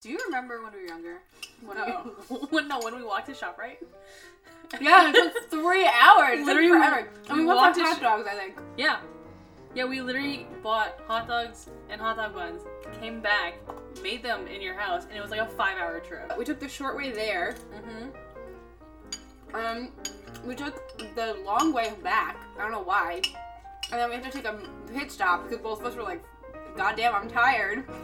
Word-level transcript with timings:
Do 0.00 0.08
you 0.08 0.18
remember 0.26 0.62
when 0.62 0.72
we 0.72 0.80
were 0.80 0.86
younger? 0.86 1.18
When 1.62 1.76
No. 1.76 2.12
we, 2.30 2.36
when, 2.50 2.68
no, 2.68 2.80
when 2.80 2.94
we 2.96 3.02
walked 3.02 3.26
to 3.26 3.34
shop, 3.34 3.58
right? 3.58 3.78
Yeah, 4.80 5.10
it 5.10 5.14
took 5.14 5.50
three 5.50 5.86
hours. 5.86 6.44
Literally, 6.46 6.68
forever. 6.68 7.08
And 7.28 7.36
we 7.36 7.40
we 7.40 7.46
went 7.46 7.56
walked 7.58 7.76
to 7.76 7.82
hot 7.82 7.96
sh- 7.98 8.00
dogs, 8.00 8.26
I 8.30 8.34
think. 8.34 8.56
Yeah. 8.78 9.00
Yeah, 9.74 9.84
we 9.84 10.00
literally 10.00 10.46
bought 10.62 10.98
hot 11.06 11.28
dogs 11.28 11.68
and 11.90 12.00
hot 12.00 12.16
dog 12.16 12.34
buns, 12.34 12.62
came 13.00 13.20
back, 13.20 13.54
made 14.02 14.22
them 14.22 14.46
in 14.48 14.60
your 14.62 14.74
house, 14.74 15.04
and 15.04 15.16
it 15.16 15.20
was 15.20 15.30
like 15.30 15.40
a 15.40 15.46
five 15.46 15.76
hour 15.78 16.00
trip. 16.00 16.32
We 16.38 16.44
took 16.44 16.58
the 16.60 16.68
short 16.68 16.96
way 16.96 17.12
there. 17.12 17.54
Mm-hmm. 17.74 19.54
Um, 19.54 19.92
we 20.46 20.54
took 20.54 20.98
the 21.14 21.34
long 21.44 21.72
way 21.72 21.92
back. 22.02 22.36
I 22.58 22.62
don't 22.62 22.72
know 22.72 22.82
why. 22.82 23.20
And 23.92 24.00
then 24.00 24.08
we 24.08 24.14
had 24.16 24.24
to 24.24 24.30
take 24.30 24.44
a 24.46 24.58
pit 24.92 25.10
stop 25.12 25.44
because 25.44 25.58
both 25.62 25.80
of 25.80 25.86
us 25.86 25.94
were 25.94 26.02
like, 26.04 26.22
God 26.76 26.96
damn, 26.96 27.14
I'm 27.14 27.28
tired. 27.28 27.84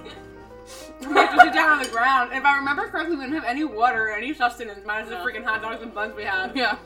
we 1.01 1.07
had 1.15 1.35
to 1.35 1.41
sit 1.43 1.53
down 1.55 1.71
on 1.79 1.83
the 1.83 1.89
ground. 1.91 2.33
If 2.33 2.45
I 2.45 2.57
remember 2.57 2.89
correctly, 2.89 3.17
we 3.17 3.23
didn't 3.25 3.35
have 3.37 3.45
any 3.45 3.65
water 3.65 4.09
or 4.09 4.13
any 4.13 4.33
sustenance 4.35 4.81
minus 4.87 5.11
No. 5.11 5.23
the 5.23 5.31
freaking 5.31 5.45
hot 5.45 5.63
dogs 5.63 5.83
and 5.83 5.93
buns 5.95 6.15
we 6.15 6.25
had. 6.25 6.55
Yeah. 6.57 6.77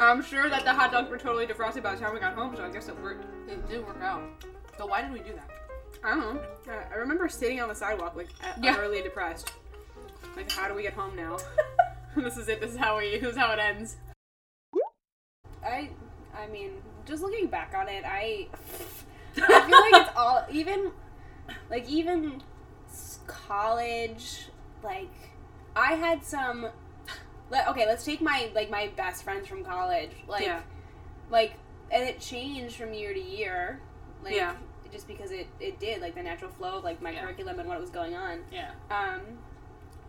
I'm 0.00 0.22
sure 0.22 0.48
that 0.50 0.64
the 0.64 0.72
hot 0.72 0.90
dogs 0.92 1.08
were 1.08 1.18
totally 1.18 1.46
defrosted 1.46 1.82
by 1.82 1.94
the 1.94 2.00
time 2.00 2.12
we 2.14 2.20
got 2.20 2.34
home, 2.34 2.54
so 2.56 2.64
I 2.64 2.70
guess 2.70 2.88
it 2.88 3.00
worked. 3.00 3.24
It 3.48 3.68
did 3.68 3.86
work 3.86 4.00
out. 4.02 4.22
So 4.76 4.86
why 4.86 5.02
did 5.02 5.12
we 5.12 5.20
do 5.20 5.32
that? 5.34 5.50
I 6.02 6.10
don't 6.10 6.34
know. 6.34 6.40
I- 6.92 6.96
remember 6.96 7.28
sitting 7.28 7.60
on 7.60 7.68
the 7.68 7.74
sidewalk, 7.74 8.14
like, 8.16 8.28
Yeah. 8.60 8.72
utterly 8.72 9.02
depressed. 9.02 9.52
Like, 10.36 10.50
how 10.50 10.66
do 10.68 10.74
we 10.74 10.82
get 10.82 10.94
home 10.94 11.14
now? 11.14 11.36
this 12.16 12.36
is 12.36 12.48
it. 12.48 12.60
This 12.60 12.72
is 12.72 12.76
how 12.76 12.98
we. 12.98 13.18
This 13.18 13.30
is 13.32 13.36
how 13.36 13.52
it 13.52 13.58
ends. 13.60 13.96
I, 15.64 15.90
I 16.36 16.46
mean, 16.48 16.72
just 17.06 17.22
looking 17.22 17.46
back 17.46 17.72
on 17.74 17.88
it, 17.88 18.04
I, 18.04 18.48
I 19.36 19.60
feel 19.60 19.80
like 19.80 20.02
it's 20.08 20.10
all 20.16 20.44
even, 20.50 20.90
like 21.70 21.88
even 21.88 22.42
college. 23.26 24.46
Like, 24.82 25.10
I 25.76 25.94
had 25.94 26.24
some. 26.24 26.68
Let, 27.50 27.68
okay, 27.68 27.86
let's 27.86 28.04
take 28.04 28.20
my 28.20 28.50
like 28.54 28.70
my 28.70 28.90
best 28.96 29.22
friends 29.22 29.46
from 29.46 29.64
college. 29.64 30.10
Like, 30.26 30.44
Yeah. 30.44 30.62
like, 31.30 31.54
and 31.90 32.02
it 32.02 32.20
changed 32.20 32.76
from 32.76 32.92
year 32.94 33.12
to 33.12 33.20
year. 33.20 33.80
Like, 34.24 34.34
Yeah. 34.34 34.54
just 34.90 35.06
because 35.06 35.30
it 35.30 35.46
it 35.60 35.78
did 35.78 36.00
like 36.00 36.14
the 36.14 36.22
natural 36.22 36.50
flow 36.50 36.78
of 36.78 36.84
like 36.84 37.02
my 37.02 37.10
Yeah. 37.10 37.22
curriculum 37.24 37.58
and 37.60 37.68
what 37.68 37.80
was 37.80 37.90
going 37.90 38.14
on. 38.14 38.44
Yeah. 38.50 38.70
Um, 38.90 39.20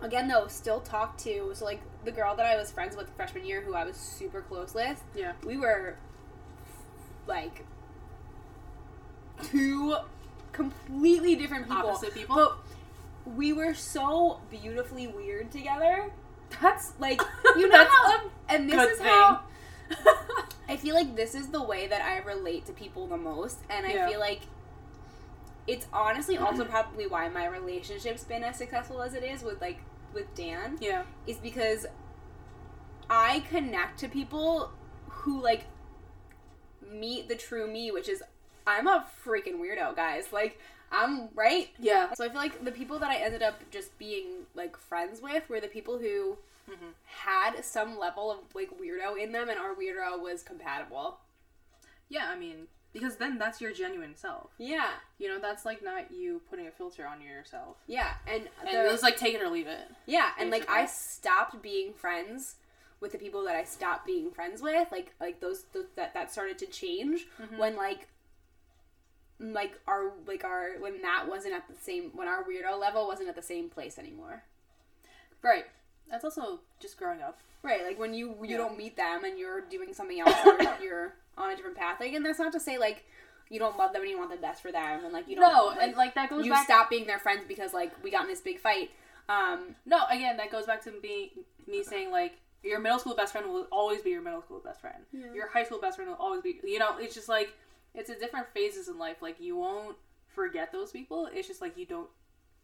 again 0.01 0.27
though, 0.27 0.47
still 0.47 0.79
talk 0.79 1.17
to 1.19 1.51
so 1.53 1.65
like 1.65 1.81
the 2.05 2.11
girl 2.11 2.35
that 2.35 2.45
I 2.45 2.55
was 2.55 2.71
friends 2.71 2.95
with 2.95 3.09
freshman 3.15 3.45
year, 3.45 3.61
who 3.61 3.73
I 3.75 3.83
was 3.83 3.97
super 3.97 4.41
close 4.41 4.73
with. 4.73 5.03
Yeah. 5.13 5.33
We 5.43 5.57
were 5.57 5.97
like 7.27 7.65
two 9.43 9.95
completely 10.53 11.35
different 11.35 11.67
people. 11.67 11.89
Opposite 11.89 12.13
people. 12.13 12.35
But 12.35 12.57
we 13.25 13.53
were 13.53 13.73
so 13.73 14.39
beautifully 14.49 15.07
weird 15.07 15.51
together. 15.51 16.11
That's 16.61 16.93
like 16.99 17.21
you 17.57 17.67
know 17.69 17.81
a 17.83 18.21
and 18.49 18.69
this 18.69 18.91
is 18.91 18.97
thing. 18.99 19.07
how 19.07 19.41
I 20.69 20.77
feel 20.77 20.95
like 20.95 21.15
this 21.15 21.35
is 21.35 21.49
the 21.49 21.61
way 21.61 21.87
that 21.87 22.01
I 22.01 22.19
relate 22.19 22.65
to 22.67 22.73
people 22.73 23.07
the 23.07 23.17
most, 23.17 23.59
and 23.69 23.85
I 23.85 23.93
Yeah. 23.93 24.07
feel 24.09 24.19
like 24.19 24.41
it's 25.67 25.87
honestly 25.93 26.37
also 26.45 26.65
probably 26.65 27.07
why 27.07 27.27
my 27.29 27.45
relationship's 27.47 28.23
been 28.23 28.43
as 28.43 28.57
successful 28.57 29.01
as 29.01 29.13
it 29.13 29.23
is 29.23 29.43
with 29.43 29.61
like 29.61 29.79
with 30.13 30.33
Dan 30.35 30.77
yeah. 30.79 31.03
is 31.27 31.37
because 31.37 31.85
I 33.09 33.41
connect 33.49 33.99
to 33.99 34.07
people 34.07 34.71
who 35.09 35.41
like 35.41 35.65
meet 36.91 37.27
the 37.27 37.35
true 37.35 37.67
me, 37.67 37.91
which 37.91 38.07
is 38.09 38.23
I'm 38.67 38.87
a 38.87 39.05
freaking 39.25 39.59
weirdo, 39.59 39.95
guys. 39.95 40.31
Like 40.31 40.59
I'm 40.95 41.29
right. 41.35 41.69
Yeah. 41.79 42.13
So 42.13 42.23
I 42.25 42.29
feel 42.29 42.37
like 42.37 42.63
the 42.63 42.71
people 42.71 42.99
that 42.99 43.09
I 43.11 43.17
ended 43.17 43.43
up 43.43 43.59
just 43.71 43.97
being 43.99 44.45
like 44.55 44.77
friends 44.77 45.21
with 45.21 45.47
were 45.49 45.59
the 45.59 45.67
people 45.67 45.97
who 45.99 46.37
Mhm. 46.69 46.93
had 47.05 47.63
some 47.63 47.97
level 47.99 48.31
of 48.31 48.39
like 48.55 48.69
weirdo 48.79 49.21
in 49.21 49.31
them, 49.31 49.49
and 49.49 49.59
our 49.59 49.75
weirdo 49.75 50.19
was 50.19 50.41
compatible. 50.43 51.19
Yeah, 52.09 52.29
I 52.29 52.35
mean, 52.35 52.67
because 52.93 53.17
then 53.17 53.37
that's 53.37 53.59
your 53.61 53.71
genuine 53.73 54.15
self. 54.15 54.51
Yeah, 54.57 54.89
You 55.17 55.27
know, 55.27 55.39
that's 55.39 55.65
like 55.65 55.83
not 55.83 56.11
you 56.11 56.41
putting 56.49 56.67
a 56.67 56.71
filter 56.71 57.05
on 57.05 57.21
yourself. 57.21 57.77
yeah, 57.87 58.15
and, 58.27 58.49
And 58.61 58.69
the- 58.87 58.93
it's 58.93 59.03
like 59.03 59.17
take 59.17 59.35
it 59.35 59.41
or 59.41 59.49
leave 59.49 59.67
it. 59.67 59.87
Yeah, 60.05 60.31
and 60.39 60.49
like 60.49 60.69
I 60.69 60.85
stopped 60.85 61.61
being 61.61 61.93
friends 61.93 62.55
with 63.01 63.11
the 63.11 63.17
people 63.17 63.43
that 63.43 63.55
I 63.55 63.63
stopped 63.65 64.05
being 64.05 64.31
friends 64.31 64.61
with. 64.61 64.91
Like 64.91 65.13
like 65.19 65.39
those, 65.41 65.63
those 65.73 65.85
that 65.95 66.13
that 66.13 66.31
started 66.31 66.57
to 66.59 66.65
change 66.67 67.27
Mm-hmm. 67.39 67.57
when 67.57 67.75
like 67.75 68.07
like 69.39 69.73
our 69.87 70.11
like 70.27 70.43
our 70.43 70.79
when 70.79 71.01
that 71.01 71.25
wasn't 71.27 71.53
at 71.53 71.67
the 71.67 71.75
same 71.75 72.11
when 72.13 72.27
our 72.27 72.43
weirdo 72.43 72.79
level 72.79 73.05
wasn't 73.07 73.27
at 73.29 73.35
the 73.35 73.41
same 73.41 73.69
place 73.69 73.97
anymore. 73.99 74.43
Right. 75.41 75.65
That's 76.09 76.23
also 76.23 76.59
just 76.79 76.97
growing 76.97 77.21
up. 77.21 77.39
Right, 77.63 77.83
like 77.83 77.97
when 77.99 78.13
you 78.13 78.35
you 78.43 78.51
Yeah. 78.51 78.57
don't 78.57 78.77
meet 78.77 78.95
them 78.95 79.23
and 79.23 79.37
you're 79.39 79.61
doing 79.61 79.91
something 79.93 80.19
else, 80.19 80.35
or 80.45 80.57
you're 80.83 81.13
on 81.37 81.51
a 81.51 81.55
different 81.55 81.75
path. 81.77 81.99
Like, 81.99 82.13
and 82.13 82.23
that's 82.25 82.37
not 82.39 82.51
to 82.53 82.59
say 82.59 82.77
like 82.77 83.03
you 83.49 83.59
don't 83.59 83.77
love 83.77 83.91
them 83.93 84.01
and 84.03 84.09
you 84.11 84.17
want 84.17 84.29
the 84.31 84.37
best 84.37 84.61
for 84.61 84.71
them, 84.71 85.03
and 85.03 85.11
like 85.13 85.27
you 85.27 85.35
don't. 85.35 85.51
No, 85.51 85.65
like, 85.67 85.81
and 85.81 85.95
like 85.97 86.15
that 86.15 86.29
goes 86.29 86.45
you 86.45 86.51
back. 86.51 86.65
stop 86.65 86.89
being 86.89 87.07
their 87.07 87.19
friends 87.19 87.41
because 87.47 87.73
like 87.73 87.91
we 88.03 88.11
got 88.11 88.23
in 88.23 88.27
this 88.29 88.41
big 88.41 88.59
fight. 88.59 88.91
Um, 89.27 89.75
No, 89.85 90.03
again, 90.11 90.37
that 90.37 90.51
goes 90.51 90.67
back 90.67 90.83
to 90.83 90.91
me 91.01 91.31
me 91.67 91.83
saying 91.83 92.11
like 92.11 92.33
your 92.63 92.79
middle 92.79 92.99
school 92.99 93.15
best 93.15 93.31
friend 93.31 93.47
will 93.51 93.67
always 93.71 94.01
be 94.03 94.11
your 94.11 94.21
middle 94.21 94.41
school 94.43 94.59
best 94.63 94.79
friend. 94.81 94.97
Your 95.33 95.47
high 95.49 95.63
school 95.63 95.79
best 95.79 95.95
friend 95.97 96.09
will 96.11 96.17
always 96.17 96.41
be. 96.43 96.59
You 96.63 96.77
know, 96.79 96.97
it's 96.99 97.15
just 97.15 97.29
like 97.29 97.51
it's 97.95 98.09
a 98.09 98.15
different 98.19 98.47
phases 98.53 98.87
in 98.87 98.97
life. 98.97 99.17
Like 99.21 99.39
you 99.39 99.55
won't 99.57 99.97
forget 100.27 100.71
those 100.71 100.91
people. 100.91 101.29
It's 101.33 101.47
just 101.47 101.61
like 101.61 101.77
you 101.77 101.85
don't 101.85 102.09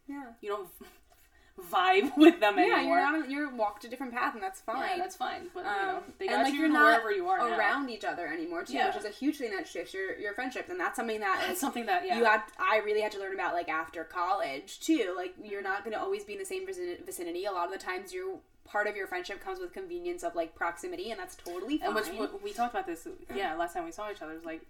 yeah. 0.08 0.24
you 0.40 0.48
don't 0.50 0.68
vibe 1.70 2.16
with 2.16 2.40
them 2.40 2.56
Yeah, 2.58 2.76
anymore. 2.78 2.98
you're 2.98 3.18
not. 3.20 3.30
You're 3.30 3.54
walked 3.54 3.84
a 3.84 3.88
different 3.88 4.12
path, 4.14 4.34
and 4.34 4.42
that's 4.42 4.60
fine. 4.60 4.88
Yeah, 4.90 4.96
that's 4.98 5.16
fine. 5.16 5.48
But 5.52 5.60
you 5.60 5.70
know, 5.70 5.96
Um, 5.98 6.02
they 6.18 6.26
and, 6.26 6.36
got 6.36 6.42
like, 6.44 6.52
you 6.54 6.60
you're 6.60 6.68
not 6.68 7.02
you 7.14 7.28
are 7.28 7.38
now. 7.50 7.56
around 7.58 7.90
each 7.90 8.04
other 8.04 8.26
anymore 8.26 8.64
too, 8.64 8.72
Yeah. 8.74 8.86
which 8.88 8.96
is 8.96 9.04
a 9.04 9.10
huge 9.10 9.36
thing 9.36 9.54
that 9.54 9.68
shifts 9.68 9.92
your 9.94 10.16
your 10.18 10.32
friendships, 10.34 10.70
and 10.70 10.80
that's 10.80 10.96
something 10.96 11.20
that 11.20 11.44
That's 11.46 11.60
something 11.60 11.86
that 11.86 12.06
yeah. 12.06 12.18
you 12.18 12.24
had. 12.24 12.42
I 12.58 12.78
really 12.78 13.00
had 13.02 13.12
to 13.12 13.18
learn 13.20 13.34
about 13.34 13.52
like 13.54 13.68
after 13.68 14.02
college 14.04 14.80
too. 14.80 15.12
Like 15.16 15.34
you're 15.42 15.62
not 15.62 15.84
going 15.84 15.92
to 15.94 16.00
always 16.00 16.24
be 16.24 16.32
in 16.32 16.38
the 16.38 16.44
same 16.46 16.66
vicinity. 16.66 17.44
A 17.44 17.52
lot 17.52 17.66
of 17.66 17.72
the 17.72 17.78
times, 17.78 18.12
your 18.14 18.38
part 18.64 18.86
of 18.86 18.96
your 18.96 19.06
friendship 19.06 19.44
comes 19.44 19.58
with 19.60 19.72
convenience 19.74 20.22
of 20.22 20.34
like 20.34 20.54
proximity, 20.54 21.10
and 21.10 21.20
that's 21.20 21.36
totally 21.36 21.78
fine. 21.78 21.88
and 21.88 21.94
which 21.94 22.08
we- 22.10 22.38
we 22.42 22.52
talked 22.54 22.72
about 22.74 22.86
this. 22.86 23.06
Yeah, 23.34 23.54
last 23.56 23.74
time 23.74 23.84
we 23.84 23.92
saw 23.92 24.10
each 24.10 24.22
other 24.22 24.32
it 24.32 24.36
was 24.36 24.44
like 24.46 24.62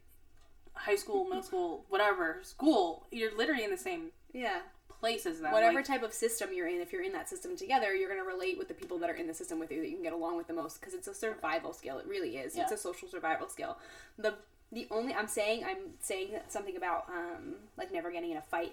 high 0.74 0.96
school, 0.96 1.24
middle 1.24 1.42
school, 1.42 1.84
whatever 1.88 2.38
school. 2.42 3.06
You're 3.10 3.36
literally 3.36 3.64
in 3.64 3.70
the 3.70 3.76
same 3.76 4.10
yeah, 4.32 4.60
place 4.88 5.26
as 5.26 5.40
them. 5.40 5.52
whatever 5.52 5.76
Like, 5.76 5.86
type 5.86 6.02
of 6.02 6.12
system 6.12 6.50
you're 6.54 6.68
in, 6.68 6.80
if 6.80 6.92
you're 6.92 7.02
in 7.02 7.12
that 7.12 7.28
system 7.28 7.56
together, 7.56 7.94
you're 7.94 8.08
going 8.08 8.22
to 8.22 8.26
relate 8.26 8.58
with 8.58 8.68
the 8.68 8.74
people 8.74 8.98
that 8.98 9.10
are 9.10 9.14
in 9.14 9.26
the 9.26 9.34
system 9.34 9.58
with 9.58 9.70
you 9.70 9.80
that 9.80 9.88
you 9.88 9.94
can 9.94 10.02
get 10.02 10.12
along 10.12 10.36
with 10.36 10.46
the 10.46 10.54
most 10.54 10.80
because 10.80 10.94
it's 10.94 11.08
a 11.08 11.14
survival 11.14 11.72
skill. 11.72 11.98
It 11.98 12.06
really 12.06 12.36
is. 12.36 12.56
It's 12.56 12.72
a 12.72 12.76
social 12.76 13.08
survival 13.08 13.48
skill. 13.48 13.78
The 14.18 14.34
the 14.70 14.86
only 14.90 15.12
I'm 15.12 15.28
saying 15.28 15.64
I'm 15.64 15.94
saying 16.00 16.30
something 16.48 16.76
about 16.76 17.06
um 17.08 17.56
like 17.76 17.92
never 17.92 18.10
getting 18.10 18.30
in 18.30 18.38
a 18.38 18.42
fight 18.42 18.72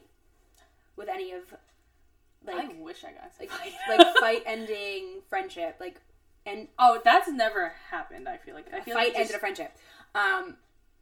with 0.96 1.10
any 1.10 1.34
of 1.34 1.44
like 2.48 2.56
I 2.56 2.74
wish 2.80 3.04
I 3.04 3.12
got 3.12 3.32
like 3.38 3.52
like, 3.52 3.98
like 3.98 4.16
fight 4.20 4.44
ending 4.46 5.22
friendship 5.30 5.76
like 5.82 6.00
and 6.46 6.68
oh, 6.78 7.02
that's 7.04 7.30
never 7.30 7.74
happened. 7.92 8.28
I 8.28 8.38
feel 8.38 8.56
like 8.56 8.74
I 8.74 8.80
feel 8.80 8.96
fight 8.96 9.10
like 9.10 9.16
ended 9.16 9.28
just, 9.28 9.36
a 9.36 9.40
friendship. 9.40 9.72
Um, 10.16 10.56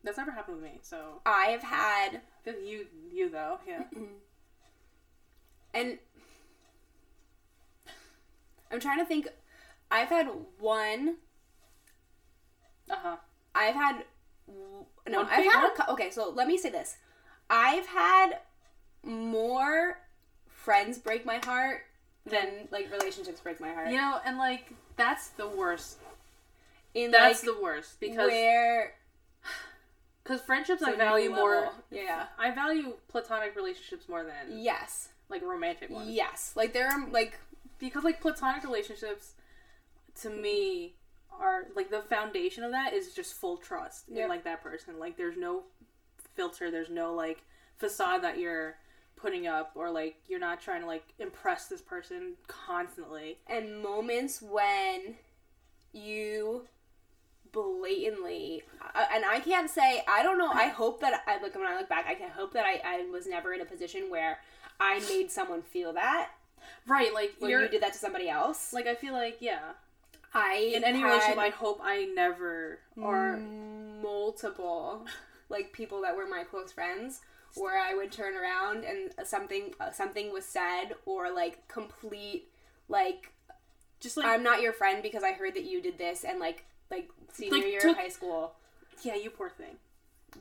that's 0.04 0.18
never 0.18 0.32
happened 0.32 0.62
with 0.62 0.66
me. 0.66 0.80
So 0.82 1.22
I 1.26 1.48
have 1.48 1.64
had 1.64 2.22
you 2.46 2.86
you 3.12 3.30
though 3.30 3.60
yeah 3.68 3.84
and 5.74 5.98
I'm 8.72 8.80
trying 8.80 9.00
to 9.00 9.06
think. 9.06 9.28
I've 9.90 10.10
had 10.10 10.28
one 10.60 11.16
uh 12.90 12.96
huh 12.96 13.16
I've 13.56 13.76
had 13.76 14.04
no. 15.08 15.20
One 15.20 15.28
I've 15.32 15.46
had 15.46 15.72
a 15.80 15.92
okay. 15.92 16.12
So 16.12 16.30
let 16.36 16.48
me 16.48 16.58
say 16.58 16.70
this: 16.70 16.98
I've 17.50 17.86
had 17.88 18.40
more 19.04 20.00
friends 20.48 20.98
break 20.98 21.26
my 21.26 21.40
heart 21.46 21.82
than 22.26 22.68
like 22.72 22.92
relationships 22.92 23.40
break 23.40 23.62
my 23.62 23.72
heart. 23.72 23.90
you 23.90 23.98
know 23.98 24.20
and 24.26 24.38
like 24.38 24.74
that's 24.98 25.30
the 25.30 25.48
worst. 25.48 25.98
In 26.94 27.12
That's 27.12 27.46
like 27.46 27.56
the 27.56 27.62
worst 27.62 28.00
because 28.00 28.28
where 28.28 28.94
because 30.28 30.42
friendships 30.42 30.82
it's 30.82 30.90
I 30.92 30.96
value 30.96 31.30
more. 31.30 31.70
Yeah. 31.92 32.26
I 32.38 32.52
value 32.52 32.94
platonic 33.08 33.56
relationships 33.56 34.10
more 34.10 34.24
than 34.24 34.60
Yes. 34.62 35.10
like 35.30 35.42
romantic 35.42 35.90
ones. 35.90 36.10
Yes. 36.10 36.52
Like 36.56 36.74
there 36.74 36.88
are 36.90 37.08
like 37.10 37.40
because 37.80 38.04
like 38.04 38.20
platonic 38.20 38.64
relationships 38.64 39.34
to 40.22 40.30
me 40.30 40.96
are 41.40 41.66
like 41.76 41.90
the 41.92 42.02
foundation 42.02 42.64
of 42.64 42.72
that 42.72 42.94
is 42.94 43.14
just 43.14 43.36
full 43.36 43.58
trust 43.58 44.06
Yep. 44.10 44.24
in 44.24 44.30
like 44.30 44.44
that 44.44 44.64
person 44.64 44.98
like 45.00 45.16
there's 45.18 45.38
no 45.38 45.64
filter 46.36 46.72
there's 46.72 46.90
no 46.90 47.14
like 47.14 47.44
facade 47.78 48.24
that 48.24 48.40
you're 48.40 48.76
putting 49.16 49.46
up 49.46 49.72
or 49.76 49.92
like 49.92 50.16
you're 50.28 50.40
not 50.40 50.60
trying 50.60 50.82
to 50.82 50.88
like 50.88 51.04
impress 51.20 51.68
this 51.68 51.82
person 51.82 52.34
constantly 52.48 53.38
and 53.48 53.82
moments 53.84 54.42
when 54.42 55.16
you 55.94 56.66
blatantly 57.58 58.64
uh, 58.94 59.06
and 59.14 59.26
I 59.26 59.40
can't 59.40 59.70
say 59.70 60.04
I 60.08 60.22
don't 60.22 60.38
know 60.38 60.50
I 60.50 60.68
hope 60.68 61.02
that 61.02 61.24
I 61.26 61.42
look 61.42 61.56
when 61.56 61.66
I 61.66 61.78
look 61.78 61.90
back 61.90 62.06
I 62.08 62.14
can 62.14 62.30
hope 62.30 62.54
that 62.54 62.66
I, 62.66 62.82
I 62.86 63.10
was 63.10 63.26
never 63.26 63.54
in 63.54 63.62
a 63.62 63.66
position 63.66 64.10
where 64.10 64.40
I 64.80 65.00
made 65.10 65.32
someone 65.32 65.62
feel 65.64 65.94
that 65.94 66.30
right. 66.88 67.14
Like 67.14 67.36
you're 67.42 67.64
you 67.64 67.70
did 67.70 67.82
that 67.82 67.94
to 67.94 68.00
somebody 68.00 68.30
else. 68.30 68.74
like 68.74 68.88
I 68.88 68.96
feel 68.96 69.14
like 69.14 69.38
yeah. 69.40 69.60
I 70.34 70.72
In 70.76 70.84
any 70.84 71.00
had 71.00 71.08
relationship, 71.08 71.38
I 71.40 71.50
hope 71.50 71.80
I 71.82 72.06
never 72.14 72.80
or 73.02 73.38
multiple 73.38 75.06
like 75.50 75.72
people 75.72 76.02
that 76.02 76.16
were 76.16 76.28
my 76.28 76.44
close 76.44 76.72
friends 76.72 77.22
where 77.56 77.80
I 77.80 77.94
would 77.96 78.12
turn 78.12 78.36
around 78.36 78.84
and 78.84 79.12
something 79.28 79.74
uh, 79.80 79.92
something 79.92 80.32
was 80.32 80.46
said 80.46 80.96
or 81.06 81.32
like 81.34 81.68
complete 81.68 82.50
like 82.90 83.32
just 84.00 84.18
like 84.18 84.28
I'm 84.28 84.44
not 84.44 84.62
your 84.62 84.74
friend 84.74 85.02
because 85.02 85.24
I 85.24 85.32
heard 85.32 85.56
that 85.56 85.64
you 85.64 85.82
did 85.82 85.98
this 85.98 86.24
and 86.24 86.40
like 86.40 86.66
like 86.92 87.10
senior 87.34 87.58
Like, 87.58 87.66
year 87.68 87.80
took- 87.82 87.92
of 87.92 87.98
high 87.98 88.10
school 88.10 88.54
yeah, 89.04 89.16
you 89.16 89.30
poor 89.30 89.50
thing. 89.50 89.78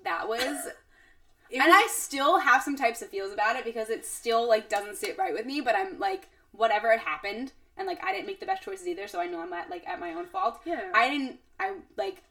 that 0.05 0.29
was 0.29 0.67
It 1.51 1.59
and 1.59 1.67
was- 1.69 1.85
I 1.85 1.87
still 1.93 2.39
have 2.41 2.63
some 2.63 2.77
types 2.77 3.03
of 3.03 3.09
feels 3.09 3.33
about 3.33 3.57
it 3.57 3.65
because 3.65 3.89
it 3.91 4.05
still 4.07 4.49
like 4.49 4.69
doesn't 4.69 4.97
sit 4.97 5.17
right 5.19 5.33
with 5.33 5.47
me 5.47 5.61
but 5.61 5.75
I'm 5.77 5.99
like 5.99 6.29
whatever 6.53 6.91
had 6.91 7.01
happened 7.01 7.53
and 7.77 7.87
like 7.87 8.03
I 8.05 8.13
didn't 8.13 8.27
make 8.27 8.41
the 8.41 8.47
best 8.47 8.63
choices 8.63 8.87
either 8.89 9.07
so 9.07 9.21
I 9.21 9.27
know 9.27 9.41
I'm 9.41 9.53
at 9.53 9.71
like 9.71 9.87
at 9.87 10.01
my 10.01 10.13
own 10.15 10.27
fault 10.27 10.61
yeah, 10.65 10.91
I 10.95 11.09
didn't 11.11 11.39
I 11.61 11.75
like 11.97 12.23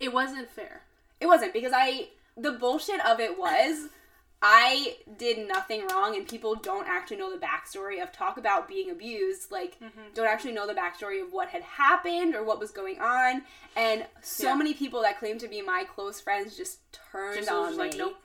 it 0.00 0.12
wasn't 0.12 0.50
fair. 0.50 0.82
It 1.20 1.26
wasn't 1.26 1.52
because 1.52 1.72
I 1.74 2.08
the 2.36 2.52
bullshit 2.52 3.04
of 3.06 3.20
it 3.20 3.38
was 3.38 3.88
I 4.46 4.96
did 5.16 5.48
nothing 5.48 5.86
wrong 5.86 6.14
and 6.16 6.28
people 6.28 6.54
don't 6.54 6.86
actually 6.86 7.16
know 7.16 7.32
the 7.32 7.38
backstory 7.44 8.02
of 8.02 8.12
talk 8.12 8.36
about 8.36 8.68
being 8.68 8.90
abused, 8.90 9.50
like 9.50 9.80
mm-hmm. 9.80 10.00
don't 10.14 10.26
actually 10.26 10.52
know 10.52 10.66
the 10.66 10.74
backstory 10.74 11.22
of 11.22 11.32
what 11.32 11.48
had 11.48 11.62
happened 11.62 12.34
or 12.34 12.44
what 12.44 12.60
was 12.60 12.70
going 12.70 13.00
on. 13.00 13.42
And 13.74 14.04
so 14.20 14.48
Yeah. 14.48 14.56
many 14.56 14.74
people 14.74 15.00
that 15.00 15.18
claim 15.18 15.38
to 15.38 15.48
be 15.48 15.62
my 15.62 15.84
close 15.84 16.20
friends 16.20 16.58
just 16.58 16.80
turned 16.92 17.38
Just 17.38 17.50
on 17.50 17.72
me. 17.72 17.78
like, 17.78 17.96
nope. 17.96 18.16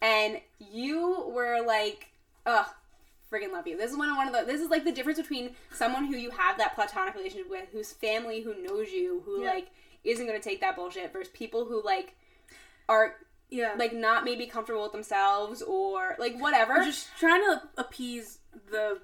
And 0.00 0.40
you 0.60 1.24
were 1.34 1.60
like, 1.66 2.10
ugh, 2.46 2.66
friggin' 3.32 3.52
love 3.52 3.66
you. 3.66 3.76
This 3.76 3.90
is 3.90 3.96
one 3.96 4.08
of 4.08 4.16
one 4.16 4.28
of 4.28 4.34
the 4.34 4.44
this 4.44 4.60
is 4.60 4.70
like 4.70 4.84
the 4.84 4.92
difference 4.92 5.18
between 5.18 5.56
someone 5.72 6.04
who 6.06 6.16
you 6.16 6.30
have 6.30 6.58
that 6.58 6.76
platonic 6.76 7.16
relationship 7.16 7.50
with, 7.50 7.68
whose 7.72 7.92
family 7.92 8.40
who 8.40 8.54
knows 8.62 8.92
you, 8.92 9.20
who 9.26 9.42
Yeah. 9.42 9.50
like 9.50 9.66
isn't 10.04 10.26
gonna 10.28 10.38
take 10.38 10.60
that 10.60 10.76
bullshit 10.76 11.12
versus 11.12 11.32
people 11.34 11.64
who 11.64 11.82
like 11.82 12.14
are 12.88 13.16
Yeah, 13.50 13.74
like 13.76 13.92
not 13.92 14.24
maybe 14.24 14.46
comfortable 14.46 14.82
with 14.82 14.92
themselves 14.92 15.62
or 15.62 16.16
like 16.18 16.36
whatever. 16.40 16.80
or 16.80 16.84
just 16.84 17.08
trying 17.18 17.42
to 17.42 17.62
appease 17.76 18.38
the 18.70 18.98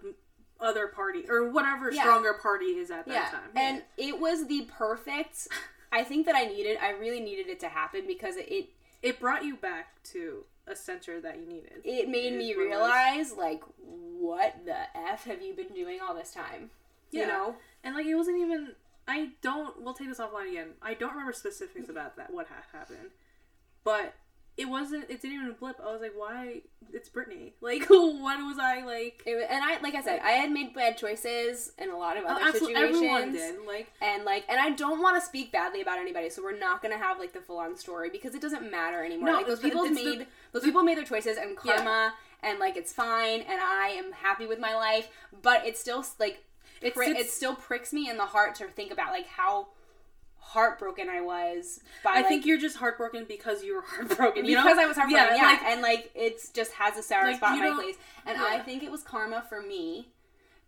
other 0.60 0.86
party 0.88 1.24
or 1.28 1.50
whatever 1.50 1.90
Yeah. 1.92 2.02
stronger 2.02 2.34
party 2.34 2.66
is 2.66 2.90
at 2.90 3.06
that 3.06 3.12
yeah. 3.12 3.30
time. 3.30 3.50
And 3.56 3.82
it 3.96 4.18
was 4.20 4.46
the 4.46 4.62
perfect 4.76 5.48
I 5.92 6.04
think 6.04 6.26
that 6.26 6.34
I 6.34 6.44
needed 6.46 6.78
I 6.80 6.90
really 6.90 7.20
needed 7.20 7.48
it 7.48 7.60
to 7.60 7.68
happen 7.68 8.06
because 8.06 8.36
it 8.36 8.70
it 9.02 9.18
brought 9.20 9.44
you 9.44 9.56
back 9.56 10.02
to 10.04 10.44
a 10.66 10.76
center 10.76 11.20
that 11.20 11.38
you 11.40 11.46
needed. 11.46 11.82
it 11.84 12.08
made 12.08 12.32
It 12.32 12.36
me 12.38 12.54
realize 12.54 13.32
like 13.32 13.62
what 13.84 14.64
the 14.64 14.76
F 14.96 15.24
have 15.24 15.42
you 15.42 15.54
been 15.54 15.74
doing 15.74 15.98
all 16.00 16.14
this 16.14 16.32
time? 16.32 16.70
Yeah. 17.10 17.22
You 17.22 17.26
know? 17.26 17.56
And 17.84 17.94
like 17.94 18.06
it 18.06 18.14
wasn't 18.14 18.38
even. 18.38 18.72
I 19.08 19.30
don't. 19.42 19.82
We'll 19.82 19.94
take 19.94 20.08
this 20.08 20.20
offline 20.20 20.48
again. 20.50 20.68
I 20.80 20.94
don't 20.94 21.10
remember 21.10 21.32
specifics 21.32 21.88
about 21.88 22.16
that. 22.16 22.32
What 22.32 22.46
happened, 22.72 23.10
but 23.82 24.14
it 24.56 24.66
wasn't. 24.69 25.04
It 25.10 25.22
didn't 25.22 25.40
even 25.40 25.52
blip. 25.58 25.81
I 25.82 25.90
was 25.93 26.00
like, 26.00 26.12
why? 26.16 26.60
It's 26.93 27.08
Brittany. 27.08 27.54
Like, 27.62 27.88
what 27.88 28.38
was 28.44 28.58
I 28.60 28.82
like? 28.84 29.22
It, 29.25 29.46
and 29.50 29.64
I 29.64 29.81
like 29.81 29.94
I 29.94 30.02
said, 30.02 30.20
I 30.22 30.32
had 30.32 30.50
made 30.50 30.75
bad 30.75 30.99
choices 30.99 31.72
in 31.78 31.88
a 31.90 31.96
lot 31.96 32.16
of 32.19 32.25
Oh, 32.26 32.37
other 32.49 32.58
situations. 32.58 32.96
everyone 32.96 33.32
did. 33.32 33.56
Like, 33.66 33.90
And 34.02 34.25
like, 34.25 34.44
and 34.49 34.60
I 34.60 34.70
don't 34.70 35.00
want 35.00 35.16
to 35.20 35.26
speak 35.26 35.52
badly 35.52 35.81
about 35.81 35.99
anybody, 35.99 36.28
so 36.28 36.43
we're 36.43 36.58
not 36.58 36.82
gonna 36.82 36.99
have 36.99 37.19
like 37.19 37.32
the 37.32 37.40
full 37.40 37.58
on 37.58 37.76
story 37.76 38.10
because 38.10 38.34
it 38.34 38.43
doesn't 38.43 38.70
matter 38.70 39.02
anymore. 39.04 39.31
No, 39.31 39.37
like 39.37 39.46
those 39.46 39.60
people 39.60 39.84
it's 39.84 39.96
the- 39.96 40.04
made 40.19 40.26
those 40.52 40.62
people 40.64 40.82
made 40.82 40.98
their 40.98 41.05
choices 41.05 41.38
and 41.38 41.56
Yeah. 41.64 41.76
karma, 41.76 42.14
and 42.43 42.58
like 42.58 42.76
it's 42.76 42.93
fine, 42.93 43.40
and 43.40 43.58
I 43.60 43.88
am 43.96 44.12
happy 44.12 44.46
with 44.46 44.58
my 44.58 44.75
life. 44.75 45.08
But 45.40 45.66
it 45.66 45.78
still 45.78 46.05
like 46.19 46.44
It 46.82 46.93
it 46.96 47.31
still 47.31 47.55
pricks 47.55 47.93
me 47.93 48.10
in 48.10 48.16
the 48.19 48.26
heart 48.26 48.56
to 48.56 48.66
think 48.66 48.93
about 48.93 49.12
like 49.12 49.28
how 49.28 49.69
heartbroken 50.52 51.08
I 51.08 51.20
was 51.20 51.81
by 52.04 52.10
I 52.10 52.14
like, 52.16 52.28
think 52.28 52.46
you're 52.46 52.58
just 52.58 52.76
heartbroken 52.76 53.25
because 53.26 53.62
you 53.64 53.75
were 53.76 53.82
heartbroken. 53.82 54.44
You 54.44 54.56
because 54.56 54.76
know? 54.76 54.82
I 54.82 54.87
was 54.87 54.96
heartbroken. 54.96 55.37
Yeah, 55.37 55.43
like, 55.46 55.62
and 55.62 55.82
like 55.82 56.10
it's 56.14 56.50
just 56.50 56.72
has 56.72 56.96
a 56.96 57.02
sour 57.02 57.25
Like, 57.25 57.37
spot 57.37 57.54
in 57.58 57.60
my 57.76 57.82
place, 57.82 57.96
and 58.26 58.38
yeah. 58.38 58.46
I 58.49 58.58
think 58.58 58.82
it 58.82 58.90
was 58.90 59.02
karma 59.02 59.44
for 59.49 59.62
me 59.62 60.08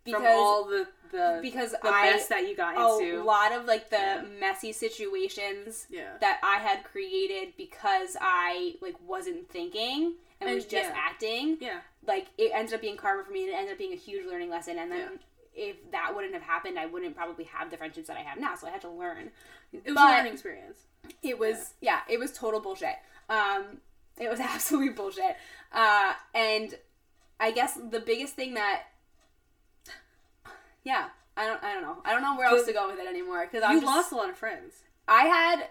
because 0.04 0.20
from 0.22 0.26
all 0.26 0.64
the 0.64 0.86
the 1.12 1.38
because 1.42 1.70
the 1.72 1.78
I 1.84 2.10
mess 2.10 2.26
that 2.28 2.48
you 2.48 2.56
got 2.56 2.74
into 3.00 3.22
a 3.22 3.24
lot 3.24 3.52
of 3.52 3.66
like 3.66 3.90
the 3.90 3.96
Yeah. 3.96 4.24
messy 4.40 4.72
situations 4.72 5.86
Yeah. 5.90 6.16
that 6.20 6.40
I 6.42 6.56
had 6.56 6.82
created 6.84 7.54
because 7.56 8.16
I 8.20 8.74
like 8.80 8.96
wasn't 9.06 9.48
thinking 9.50 10.14
and, 10.40 10.48
And- 10.48 10.54
was 10.56 10.64
just 10.64 10.90
yeah. 10.90 10.96
acting. 10.96 11.58
Yeah. 11.60 11.80
Like 12.06 12.26
it 12.36 12.50
ended 12.54 12.74
up 12.74 12.80
being 12.80 12.96
karma 12.96 13.22
for 13.24 13.30
me, 13.32 13.44
and 13.44 13.50
it 13.50 13.54
ended 13.56 13.72
up 13.72 13.78
being 13.78 13.92
a 13.92 13.96
huge 13.96 14.26
learning 14.26 14.50
lesson. 14.50 14.78
And 14.78 14.90
then 14.90 15.20
if 15.54 15.76
that 15.92 16.14
wouldn't 16.14 16.34
have 16.34 16.42
happened, 16.42 16.78
I 16.78 16.86
wouldn't 16.86 17.14
probably 17.16 17.44
have 17.44 17.70
the 17.70 17.76
friendships 17.76 18.08
that 18.08 18.16
I 18.16 18.20
have 18.22 18.38
now. 18.38 18.54
So 18.56 18.66
I 18.66 18.70
had 18.70 18.80
to 18.82 18.90
learn. 18.90 19.30
It 19.72 19.84
was 19.84 19.94
But- 19.94 20.10
a 20.10 20.16
learning 20.16 20.32
experience. 20.32 20.78
It 21.22 21.38
was 21.38 21.74
yeah, 21.80 22.00
it 22.08 22.18
was 22.18 22.32
total 22.32 22.60
bullshit. 22.60 22.96
Um, 23.28 23.80
it 24.18 24.28
was 24.30 24.40
absolute 24.54 24.96
bullshit. 24.96 25.36
Uh, 25.72 26.14
and 26.34 26.74
I 27.40 27.50
guess 27.50 27.74
the 27.90 28.00
biggest 28.00 28.34
thing 28.34 28.54
that 28.54 28.84
yeah. 30.84 31.08
I 31.36 31.46
don't. 31.46 31.62
I 31.64 31.72
don't 31.74 31.82
know. 31.82 31.96
I 32.04 32.12
don't 32.12 32.22
know 32.22 32.36
where 32.36 32.46
else 32.46 32.64
to 32.66 32.72
go 32.72 32.88
with 32.88 33.00
it 33.00 33.08
anymore 33.08 33.44
because 33.50 33.64
I 33.64 33.74
lost 33.80 34.12
a 34.12 34.16
lot 34.16 34.30
of 34.30 34.36
friends. 34.36 34.74
I 35.08 35.24
had 35.24 35.68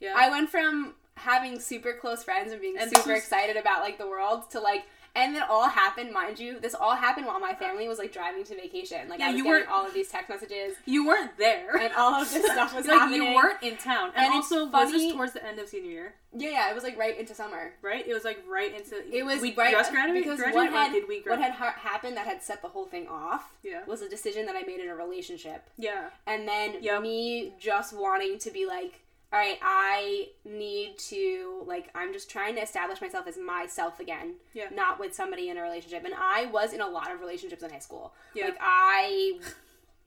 Yeah. 0.00 0.14
I 0.16 0.28
went 0.28 0.50
from 0.50 0.94
having 1.16 1.60
super 1.60 1.92
close 1.92 2.24
friends 2.24 2.50
and 2.52 2.60
being 2.60 2.76
And 2.78 2.90
super 2.96 3.10
was- 3.12 3.18
excited 3.22 3.56
about 3.56 3.82
like 3.82 3.96
the 3.98 4.08
world 4.08 4.50
to 4.50 4.60
like 4.60 4.84
and 5.14 5.36
it 5.36 5.42
all 5.48 5.68
happened, 5.68 6.12
mind 6.12 6.38
you. 6.38 6.58
This 6.60 6.74
all 6.74 6.94
happened 6.94 7.26
while 7.26 7.40
my 7.40 7.54
family 7.54 7.88
was 7.88 7.98
like 7.98 8.12
driving 8.12 8.44
to 8.44 8.54
vacation. 8.54 9.08
Like 9.08 9.18
Yeah, 9.18 9.26
I 9.26 9.28
was 9.30 9.38
you 9.38 9.44
getting 9.44 9.60
weren't- 9.60 9.68
all 9.70 9.86
of 9.86 9.94
these 9.94 10.08
text 10.08 10.28
messages 10.28 10.76
you 10.86 11.06
weren't 11.06 11.36
there. 11.38 11.76
and 11.76 11.92
all 11.94 12.14
of 12.22 12.32
this 12.32 12.44
stuff 12.44 12.74
was 12.76 12.86
like 12.86 12.98
happening. 12.98 13.22
you 13.22 13.34
weren't 13.34 13.62
in 13.62 13.76
town. 13.76 14.12
And, 14.14 14.26
And 14.26 14.34
also 14.34 14.66
was 14.66 14.92
this 14.92 15.12
towards 15.12 15.32
the 15.32 15.44
end 15.44 15.58
of 15.58 15.68
senior 15.68 15.90
year, 15.90 16.14
Yeah, 16.34 16.50
yeah. 16.50 16.70
It 16.70 16.74
was 16.74 16.84
like 16.84 16.96
right 16.98 17.18
into 17.18 17.34
summer. 17.34 17.72
right? 17.82 18.06
It 18.06 18.14
was 18.14 18.24
like 18.24 18.38
right 18.48 18.72
into 18.74 18.96
It 19.14 19.24
was 19.24 19.40
we 19.40 19.54
right 19.54 19.72
just 19.72 19.90
graduated 19.90 20.24
because 20.24 20.38
graduated, 20.40 20.72
what 20.72 20.82
had 20.86 20.92
did 20.92 21.08
we 21.08 21.22
what 21.26 21.38
had 21.40 21.52
ha- 21.52 21.74
happened 21.78 22.16
that 22.16 22.26
had 22.26 22.42
set 22.42 22.62
the 22.62 22.68
whole 22.68 22.86
thing 22.86 23.08
off 23.08 23.52
Yeah. 23.62 23.84
was 23.86 24.02
a 24.02 24.08
decision 24.08 24.46
that 24.46 24.56
I 24.56 24.62
made 24.62 24.80
in 24.80 24.88
a 24.88 24.94
relationship. 24.96 25.64
Yeah. 25.76 26.10
and 26.26 26.46
then 26.46 26.76
Yep. 26.82 27.02
me 27.02 27.52
just 27.58 27.92
wanting 27.92 28.38
to 28.38 28.50
be 28.50 28.66
like 28.66 29.00
all 29.32 29.38
right 29.38 29.58
i 29.62 30.28
need 30.44 30.98
to 30.98 31.62
like 31.66 31.88
i'm 31.94 32.12
just 32.12 32.30
trying 32.30 32.54
to 32.54 32.62
establish 32.62 33.00
myself 33.00 33.26
as 33.26 33.36
myself 33.36 34.00
again 34.00 34.34
Yeah. 34.54 34.68
not 34.74 34.98
with 34.98 35.14
somebody 35.14 35.48
in 35.50 35.58
a 35.58 35.62
relationship 35.62 36.04
and 36.04 36.14
i 36.18 36.46
was 36.46 36.72
in 36.72 36.80
a 36.80 36.88
lot 36.88 37.12
of 37.12 37.20
relationships 37.20 37.62
in 37.62 37.70
high 37.70 37.78
school 37.78 38.12
Yeah. 38.34 38.46
like 38.46 38.56
i 38.60 39.38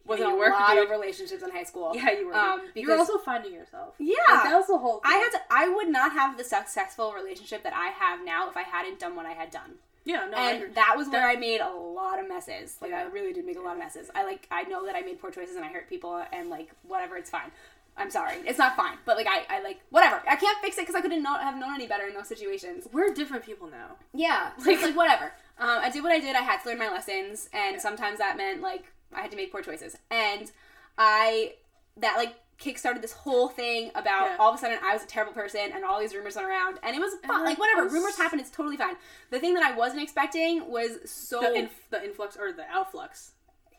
was 0.08 0.20
Yeah, 0.20 0.25
in 0.25 0.32
a 0.32 0.36
were, 0.36 0.50
lot 0.50 0.74
dude. 0.74 0.84
of 0.86 0.90
relationships 0.90 1.44
in 1.44 1.51
high 1.51 1.63
school 1.63 1.92
Yeah, 1.96 2.12
you 2.12 2.28
were. 2.28 2.34
um 2.36 2.62
you 2.74 2.88
were 2.88 2.96
also 2.98 3.20
finding 3.20 3.54
yourself. 3.54 3.94
yeah 4.00 4.16
Like, 4.30 4.44
that 4.46 4.56
was 4.58 4.68
the 4.68 4.78
whole. 4.80 5.00
Thing. 5.00 5.12
i 5.12 5.16
had 5.18 5.30
to 5.32 5.40
i 5.51 5.68
would 5.70 5.90
not 5.90 6.13
have 6.13 6.38
the 6.38 6.44
successful 6.44 7.13
relationship 7.13 7.62
that 7.63 7.74
i 7.74 7.88
have 7.90 8.25
now 8.25 8.50
if 8.50 8.58
i 8.58 8.63
hadn't 8.63 9.00
done 9.00 9.16
what 9.16 9.28
i 9.28 9.34
had 9.34 9.51
done 9.51 9.74
Yeah. 10.04 10.25
No. 10.32 10.36
I 10.38 10.51
and 10.54 10.74
that 10.75 10.96
was 10.98 11.08
where 11.10 11.22
That- 11.22 11.38
I 11.38 11.40
made 11.40 11.62
a 11.62 11.70
lot 11.70 12.18
of 12.20 12.28
messes. 12.28 12.78
Like 12.82 12.92
I 12.92 13.04
really 13.04 13.34
did 13.34 13.46
make 13.46 13.60
a 13.60 13.62
lot 13.62 13.74
of 13.74 13.78
messes. 13.86 14.10
I 14.16 14.24
like 14.24 14.48
I 14.50 14.63
know 14.63 14.84
that 14.88 14.96
I 14.96 15.01
made 15.01 15.22
poor 15.22 15.30
choices 15.30 15.56
and 15.58 15.63
I 15.63 15.68
hurt 15.68 15.88
people 15.88 16.13
and 16.38 16.50
like 16.50 16.70
whatever. 16.92 17.18
It's 17.18 17.30
fine. 17.30 17.51
I'm 17.98 18.10
sorry. 18.10 18.38
It's 18.45 18.57
not 18.57 18.75
fine, 18.75 18.98
but 19.05 19.17
like 19.17 19.27
I, 19.27 19.43
I 19.57 19.62
like 19.62 19.79
whatever. 19.89 20.21
I 20.27 20.36
can't 20.36 20.57
fix 20.62 20.77
it 20.77 20.81
because 20.81 20.95
I 20.95 21.01
couldn't 21.01 21.24
have 21.24 21.57
known 21.57 21.75
any 21.75 21.88
better 21.88 22.07
in 22.07 22.13
those 22.13 22.27
situations. 22.27 22.88
we're 22.91 23.13
different 23.13 23.45
people 23.45 23.67
now. 23.69 23.98
Yeah, 24.13 24.51
like 24.65 24.81
like 24.81 24.95
whatever. 24.95 25.25
Um, 25.60 25.79
I 25.81 25.89
did 25.91 26.01
what 26.03 26.12
I 26.12 26.19
did. 26.19 26.36
I 26.36 26.41
had 26.41 26.62
to 26.63 26.69
learn 26.69 26.79
my 26.79 26.89
lessons, 26.89 27.50
and 27.53 27.79
sometimes 27.81 28.17
that 28.19 28.38
meant 28.38 28.62
like 28.62 28.86
I 29.13 29.21
had 29.21 29.31
to 29.31 29.38
make 29.38 29.51
poor 29.51 29.62
choices. 29.62 29.95
And 30.10 30.51
I 30.98 31.53
that 31.98 32.15
like 32.17 32.36
kickstarted 32.60 33.01
this 33.01 33.12
whole 33.12 33.48
thing 33.48 33.89
about 33.95 34.25
Yeah. 34.27 34.36
all 34.39 34.50
of 34.50 34.55
a 34.55 34.57
sudden 34.60 34.77
I 34.83 34.93
was 34.93 35.03
a 35.03 35.07
terrible 35.07 35.33
person 35.33 35.71
and 35.74 35.83
all 35.83 36.00
these 36.00 36.13
rumors 36.13 36.36
went 36.36 36.48
around 36.48 36.77
and 36.83 36.95
it 36.95 37.00
was 37.00 37.15
fun. 37.25 37.39
like, 37.39 37.50
Like 37.50 37.57
whatever, 37.60 37.83
was- 37.86 37.93
rumors 37.93 38.15
happen. 38.17 38.39
It's 38.39 38.51
totally 38.51 38.77
fine. 38.77 38.95
The 39.31 39.39
thing 39.39 39.55
that 39.55 39.63
I 39.63 39.75
wasn't 39.75 40.03
expecting 40.03 40.69
was 40.69 41.00
so 41.10 41.41
The 41.41 41.53
inf- 41.55 41.89
the 41.89 42.03
influx 42.03 42.38
or 42.38 42.51
the 42.53 42.63
outflux. 42.74 43.31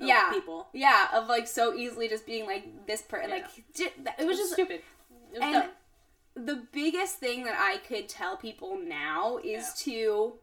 Yeah. 0.06 0.30
People. 0.32 0.68
yeah 0.72 1.08
of 1.14 1.28
like 1.28 1.46
so 1.46 1.74
easily 1.74 2.08
just 2.08 2.26
being 2.26 2.46
like 2.46 2.86
this 2.86 3.02
per 3.02 3.26
like 3.28 3.46
j- 3.74 3.92
it 4.18 4.26
was 4.26 4.36
just 4.38 4.52
stupid. 4.52 4.80
It 5.32 5.38
was 5.38 5.42
and 5.42 5.52
dumb. 5.54 6.46
the 6.46 6.62
biggest 6.72 7.16
thing 7.18 7.44
that 7.44 7.56
I 7.58 7.78
could 7.86 8.08
tell 8.08 8.36
people 8.36 8.78
now 8.78 9.38
is 9.42 9.72
to 9.84 10.34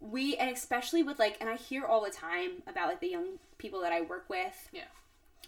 we 0.00 0.36
and 0.36 0.50
especially 0.50 1.02
with 1.02 1.18
like 1.18 1.36
and 1.40 1.48
I 1.48 1.56
hear 1.56 1.84
all 1.84 2.04
the 2.04 2.10
time 2.10 2.62
about 2.66 2.88
like 2.88 3.00
the 3.00 3.08
young 3.08 3.38
people 3.58 3.80
that 3.82 3.92
I 3.92 4.02
work 4.02 4.26
with. 4.28 4.68
Yeah. 4.72 4.82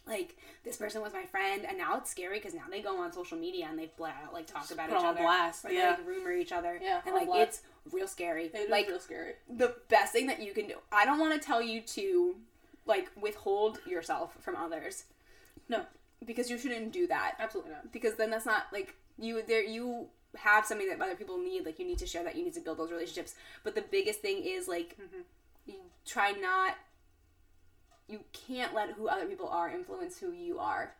Like 0.06 0.36
this 0.64 0.76
person 0.76 1.02
was 1.02 1.12
my 1.12 1.24
friend, 1.24 1.64
and 1.68 1.76
now 1.76 1.96
it's 1.98 2.08
scary 2.10 2.38
because 2.38 2.54
now 2.54 2.62
they 2.70 2.80
go 2.80 3.00
on 3.02 3.12
social 3.12 3.36
media 3.36 3.66
and 3.68 3.76
they 3.76 3.88
flat 3.96 4.14
out 4.24 4.32
like 4.32 4.46
talk 4.46 4.70
about 4.70 4.88
put 4.88 4.98
each 4.98 5.02
on 5.02 5.08
other, 5.14 5.22
blast, 5.22 5.64
or 5.64 5.68
they, 5.68 5.78
yeah. 5.78 5.90
like 5.90 6.06
rumor 6.06 6.30
each 6.32 6.52
other, 6.52 6.78
Yeah, 6.80 7.00
and 7.04 7.12
like 7.12 7.26
blast. 7.26 7.42
it's 7.42 7.92
real 7.92 8.06
scary. 8.06 8.48
It 8.54 8.70
like 8.70 8.86
real 8.86 9.00
scary. 9.00 9.32
the 9.50 9.74
best 9.88 10.12
thing 10.12 10.28
that 10.28 10.40
you 10.40 10.52
can 10.52 10.68
do. 10.68 10.76
I 10.92 11.04
don't 11.06 11.18
want 11.18 11.40
to 11.40 11.44
tell 11.44 11.60
you 11.60 11.80
to 11.80 12.36
like 12.86 13.10
withhold 13.20 13.78
yourself 13.86 14.36
from 14.40 14.56
others 14.56 15.04
No, 15.68 15.82
because 16.24 16.48
you 16.50 16.58
shouldn't 16.58 16.92
do 16.92 17.06
that 17.08 17.34
absolutely 17.38 17.72
not. 17.72 17.92
because 17.92 18.14
then 18.14 18.30
that's 18.30 18.46
not 18.46 18.64
like 18.72 18.94
you 19.18 19.42
there 19.46 19.62
you 19.62 20.06
have 20.36 20.66
something 20.66 20.88
that 20.88 21.00
other 21.00 21.14
people 21.16 21.38
need 21.38 21.64
like 21.64 21.78
you 21.78 21.86
need 21.86 21.98
to 21.98 22.06
share 22.06 22.22
that 22.24 22.36
you 22.36 22.44
need 22.44 22.54
to 22.54 22.60
build 22.60 22.78
those 22.78 22.90
relationships 22.90 23.34
but 23.64 23.74
the 23.74 23.82
biggest 23.82 24.20
thing 24.20 24.42
is 24.44 24.68
like 24.68 24.96
mm-hmm. 25.00 25.22
you 25.66 25.74
try 26.04 26.30
not 26.32 26.74
you 28.08 28.20
can't 28.32 28.74
let 28.74 28.90
who 28.90 29.08
other 29.08 29.26
people 29.26 29.48
are 29.48 29.68
influence 29.70 30.18
who 30.18 30.30
you 30.32 30.58
are 30.58 30.94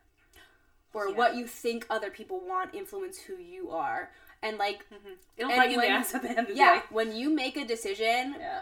or 0.93 1.09
Yeah. 1.09 1.15
what 1.15 1.35
you 1.35 1.45
think 1.47 1.85
other 1.89 2.09
people 2.09 2.39
want 2.39 2.73
influence 2.73 3.19
who 3.19 3.37
you 3.37 3.69
are 3.71 4.11
and 4.41 4.57
like 4.57 4.79
mm-hmm. 4.89 5.13
It'll 5.37 5.51
bite 5.51 5.69
you 5.71 5.75
in 5.75 5.81
the 5.81 5.87
when- 5.87 5.91
ass 5.95 6.15
at 6.15 6.21
the 6.23 6.29
end 6.29 6.39
of 6.39 6.47
the 6.47 6.55
yeah 6.55 6.75
day. 6.79 6.81
when 6.89 7.15
you 7.15 7.29
make 7.29 7.55
a 7.57 7.65
decision 7.65 8.35
Yeah. 8.39 8.61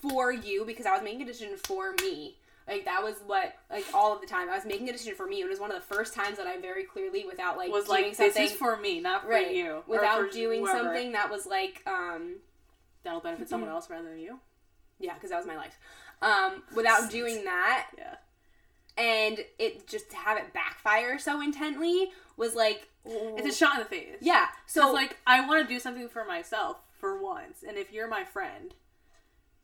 For 0.00 0.32
you 0.32 0.64
because 0.64 0.86
I 0.86 0.92
was 0.92 1.02
making 1.02 1.22
a 1.22 1.26
decision 1.26 1.56
for 1.56 1.94
me. 2.00 2.36
Like 2.66 2.84
that 2.84 3.02
was 3.02 3.14
what 3.26 3.54
like 3.70 3.86
all 3.94 4.14
of 4.14 4.20
the 4.20 4.26
time 4.26 4.50
I 4.50 4.54
was 4.56 4.66
making 4.66 4.88
a 4.88 4.92
decision 4.92 5.14
for 5.14 5.26
me. 5.26 5.40
It 5.40 5.48
was 5.48 5.58
one 5.58 5.70
of 5.72 5.76
the 5.76 5.94
first 5.94 6.12
times 6.14 6.36
that 6.36 6.46
I 6.46 6.58
very 6.60 6.84
clearly, 6.84 7.24
without 7.24 7.56
like 7.56 7.70
Was 7.72 7.86
doing 7.86 8.02
like 8.04 8.14
something, 8.14 8.42
this 8.42 8.52
is 8.52 8.58
for 8.58 8.76
me, 8.76 9.00
not 9.00 9.22
for 9.22 9.28
right, 9.30 9.54
you. 9.54 9.82
without 9.86 10.30
doing 10.32 10.60
whoever. 10.60 10.78
something 10.84 11.12
that 11.12 11.30
was 11.30 11.46
like 11.46 11.82
um 11.86 12.36
that'll 13.04 13.20
benefit 13.20 13.48
someone 13.48 13.70
else 13.70 13.88
rather 13.88 14.08
than 14.08 14.18
you. 14.18 14.38
yeah 15.00 15.14
because 15.14 15.30
that 15.30 15.38
was 15.38 15.46
my 15.46 15.56
life. 15.56 15.78
Um, 16.20 16.62
without 16.74 17.10
doing 17.10 17.44
that 17.44 17.86
Yeah. 17.96 18.16
and 18.98 19.38
it 19.58 19.86
just 19.86 20.10
to 20.10 20.16
have 20.16 20.36
it 20.36 20.52
backfire 20.52 21.18
so 21.18 21.40
intently 21.40 22.10
was 22.36 22.54
like 22.54 22.88
It's 23.06 23.54
a 23.54 23.56
shot 23.58 23.74
in 23.76 23.78
the 23.80 23.84
face. 23.88 24.16
yeah. 24.20 24.48
So 24.66 24.82
So 24.82 24.92
like 24.92 25.16
I 25.26 25.46
want 25.46 25.66
to 25.66 25.72
do 25.74 25.80
something 25.80 26.08
for 26.08 26.24
myself 26.26 26.78
for 27.00 27.16
once, 27.22 27.62
and 27.66 27.78
if 27.78 27.92
you're 27.92 28.08
my 28.08 28.24
friend, 28.24 28.74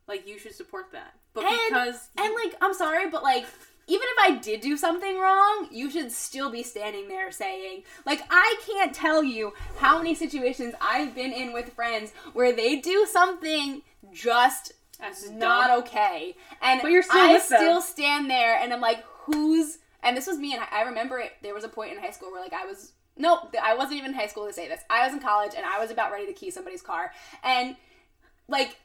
like 0.09 0.27
you 0.29 0.39
should 0.39 0.55
support 0.55 0.93
that. 0.93 1.15
But 1.33 1.45
And- 1.45 1.59
because 1.69 2.09
And 2.17 2.35
like, 2.35 2.55
I'm 2.61 2.75
sorry, 2.75 3.09
but 3.11 3.23
like, 3.23 3.47
even 3.87 4.07
if 4.17 4.19
I 4.19 4.37
did 4.39 4.61
do 4.63 4.77
something 4.79 5.19
wrong, 5.19 5.69
you 5.71 5.91
should 5.91 6.11
still 6.11 6.51
be 6.51 6.63
standing 6.63 7.09
there 7.09 7.31
saying, 7.31 7.83
like, 8.07 8.23
I 8.31 8.57
can't 8.67 8.95
tell 8.95 9.23
you 9.23 9.53
how 9.79 9.99
many 9.99 10.15
situations 10.15 10.75
I've 10.81 11.15
been 11.15 11.33
in 11.33 11.53
with 11.53 11.73
friends 11.75 12.13
where 12.33 12.53
they 12.53 12.77
do 12.77 13.07
something 13.11 13.83
just 14.13 14.73
That's 14.99 15.29
not 15.29 15.69
dumb. 15.69 15.79
okay, 15.81 16.35
and 16.63 16.81
But 16.81 16.93
you're 16.93 17.03
still 17.03 17.17
I 17.19 17.39
still 17.39 17.83
stand 17.83 18.31
there 18.31 18.59
and 18.59 18.73
I'm 18.73 18.81
like, 18.81 19.05
who's? 19.27 19.79
And 20.03 20.17
this 20.17 20.27
was 20.27 20.39
me, 20.39 20.55
and 20.55 20.63
I 20.71 20.83
remember 20.83 21.19
it. 21.19 21.33
There 21.43 21.55
was 21.55 21.65
a 21.65 21.69
point 21.69 21.93
in 21.93 21.99
high 21.99 22.11
school 22.11 22.31
where 22.31 22.41
like 22.41 22.53
I 22.55 22.65
was. 22.67 22.93
Nope, 23.17 23.55
I 23.63 23.75
wasn't 23.75 23.99
even 23.99 24.11
in 24.11 24.17
high 24.17 24.27
school 24.27 24.47
to 24.47 24.53
say 24.53 24.67
this. 24.69 24.81
I 24.91 25.05
was 25.07 25.13
in 25.15 25.21
college 25.21 25.53
and 25.57 25.65
I 25.65 25.79
was 25.79 25.91
about 25.93 26.11
ready 26.11 26.27
to 26.27 26.33
key 26.33 26.51
somebody's 26.51 26.83
car. 26.83 27.13
And 27.45 27.77
like 28.49 28.77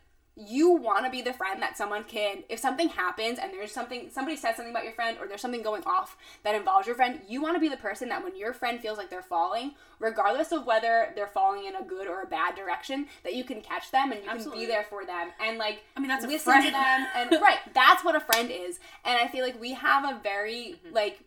you 0.48 0.72
want 0.72 1.04
to 1.04 1.12
be 1.12 1.22
the 1.22 1.34
friend 1.34 1.62
that 1.62 1.76
someone 1.78 2.04
can 2.06 2.44
if 2.48 2.60
something 2.60 2.88
happens 2.90 3.38
and 3.40 3.52
there's 3.52 3.72
something 3.74 4.10
somebody 4.10 4.38
says 4.38 4.56
something 4.56 4.72
about 4.72 4.86
your 4.86 4.94
friend 4.94 5.18
or 5.20 5.28
there's 5.28 5.42
something 5.42 5.62
going 5.62 5.84
off 5.86 6.18
that 6.44 6.56
involves 6.56 6.88
your 6.88 6.96
friend 6.96 7.20
you 7.28 7.42
want 7.42 7.56
to 7.56 7.60
be 7.60 7.68
the 7.68 7.76
person 7.78 8.08
that 8.08 8.24
when 8.24 8.36
your 8.38 8.54
friend 8.54 8.80
feels 8.80 8.98
like 8.98 9.10
they're 9.10 9.22
falling 9.22 9.72
regardless 10.00 10.54
of 10.54 10.66
whether 10.66 11.12
they're 11.16 11.28
falling 11.28 11.66
in 11.66 11.76
a 11.76 11.84
good 11.84 12.08
or 12.08 12.22
a 12.22 12.26
bad 12.26 12.56
direction 12.56 13.06
that 13.24 13.34
you 13.36 13.44
can 13.44 13.60
catch 13.60 13.92
them 13.92 14.12
and 14.14 14.24
you 14.24 14.30
Absolutely. 14.30 14.60
can 14.62 14.68
be 14.68 14.72
there 14.72 14.86
for 14.90 15.06
them 15.06 15.30
and 15.46 15.58
like 15.58 15.84
I 15.98 16.00
mean, 16.00 16.08
that's 16.08 16.24
a 16.24 16.28
listen 16.28 16.54
friend. 16.54 16.66
to 16.66 16.72
them 16.72 17.08
and 17.16 17.32
right 17.42 17.60
that's 17.74 18.06
what 18.06 18.16
a 18.16 18.20
friend 18.22 18.50
is 18.50 18.80
and 19.04 19.18
i 19.20 19.28
feel 19.28 19.44
like 19.44 19.60
we 19.60 19.74
have 19.74 20.06
a 20.06 20.20
very 20.24 20.76
Mm-hmm. 20.86 20.96
like 20.96 21.20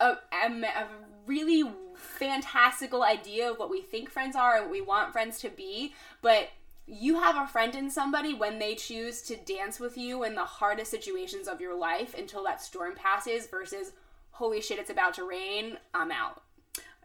a, 0.00 0.16
a, 0.32 0.50
a 0.62 0.86
really 1.26 1.64
fantastical 1.94 3.02
idea 3.02 3.50
of 3.50 3.58
what 3.58 3.70
we 3.70 3.80
think 3.80 4.10
friends 4.10 4.36
are 4.36 4.56
and 4.56 4.64
what 4.64 4.70
we 4.72 4.80
want 4.80 5.12
friends 5.12 5.38
to 5.40 5.48
be 5.48 5.94
but 6.22 6.50
you 6.86 7.18
have 7.20 7.36
a 7.36 7.48
friend 7.48 7.74
in 7.74 7.90
somebody 7.90 8.32
when 8.32 8.58
they 8.58 8.74
choose 8.74 9.20
to 9.22 9.36
dance 9.36 9.80
with 9.80 9.98
you 9.98 10.22
in 10.22 10.34
the 10.34 10.44
hardest 10.44 10.90
situations 10.90 11.48
of 11.48 11.60
your 11.60 11.76
life 11.76 12.14
until 12.16 12.44
that 12.44 12.62
storm 12.62 12.94
passes 12.94 13.46
versus 13.48 13.92
holy 14.30 14.60
shit 14.60 14.78
it's 14.78 14.90
about 14.90 15.14
to 15.14 15.28
rain 15.28 15.76
i'm 15.94 16.12
out 16.12 16.42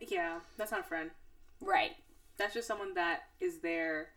yeah, 0.10 0.40
that's 0.58 0.72
not 0.72 0.82
a 0.82 0.84
friend. 0.84 1.12
right 1.62 1.92
That's 2.38 2.54
just 2.54 2.68
someone 2.68 2.94
that 2.96 3.22
is 3.40 3.60
there, 3.60 4.10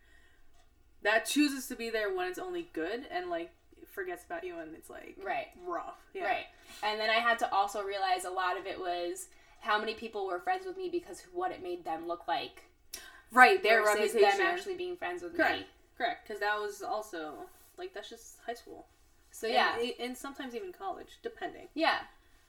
that 1.02 1.26
chooses 1.26 1.66
to 1.66 1.76
be 1.76 1.90
there 1.90 2.14
when 2.14 2.28
it's 2.28 2.38
only 2.38 2.68
good, 2.72 3.04
and 3.10 3.28
like 3.28 3.50
forgets 3.90 4.24
about 4.24 4.44
you 4.44 4.56
when 4.56 4.68
it's 4.74 4.90
like 4.90 5.16
right 5.22 5.48
rough. 5.66 6.00
Yeah. 6.14 6.24
Right. 6.24 6.46
And 6.82 6.98
then 6.98 7.10
I 7.10 7.14
had 7.14 7.38
to 7.40 7.52
also 7.52 7.82
realize 7.82 8.24
a 8.24 8.30
lot 8.30 8.58
of 8.58 8.66
it 8.66 8.78
was 8.78 9.28
how 9.60 9.78
many 9.78 9.94
people 9.94 10.26
were 10.26 10.40
friends 10.40 10.66
with 10.66 10.76
me 10.76 10.88
because 10.90 11.20
of 11.20 11.26
what 11.32 11.52
it 11.52 11.62
made 11.62 11.84
them 11.84 12.08
look 12.08 12.26
like. 12.26 12.64
Right. 13.34 13.62
Their 13.62 13.82
reputation. 13.84 14.20
them 14.38 14.40
actually 14.46 14.76
being 14.76 14.96
friends 14.96 15.22
with 15.22 15.36
Correct. 15.36 15.60
me. 15.60 15.66
Correct. 15.98 16.26
Because 16.26 16.40
that 16.40 16.58
was 16.60 16.82
also 16.82 17.34
like 17.76 17.92
that's 17.92 18.08
just 18.08 18.36
high 18.46 18.54
school. 18.54 18.86
So 19.30 19.46
yeah. 19.46 19.76
And, 19.78 19.92
and 20.00 20.16
sometimes 20.16 20.54
even 20.54 20.72
college, 20.72 21.18
depending. 21.22 21.68
yeah. 21.74 21.98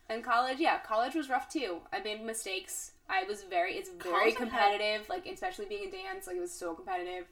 And 0.08 0.24
college, 0.24 0.60
yeah, 0.60 0.78
college 0.80 1.16
was 1.16 1.30
rough 1.32 1.50
too. 1.52 1.80
I 1.92 2.00
made 2.00 2.24
mistakes. 2.24 2.92
I 3.10 3.24
was 3.24 3.42
very 3.44 3.74
it's 3.74 3.90
very 3.90 4.14
College 4.14 4.26
I 4.26 4.30
had- 4.30 4.38
competitive, 4.38 5.10
like 5.10 5.26
especially 5.26 5.66
being 5.66 5.86
in 5.86 5.90
dance, 5.92 6.28
like 6.28 6.38
it 6.38 6.42
was 6.42 6.52
so 6.52 6.76
competitive. 6.76 7.26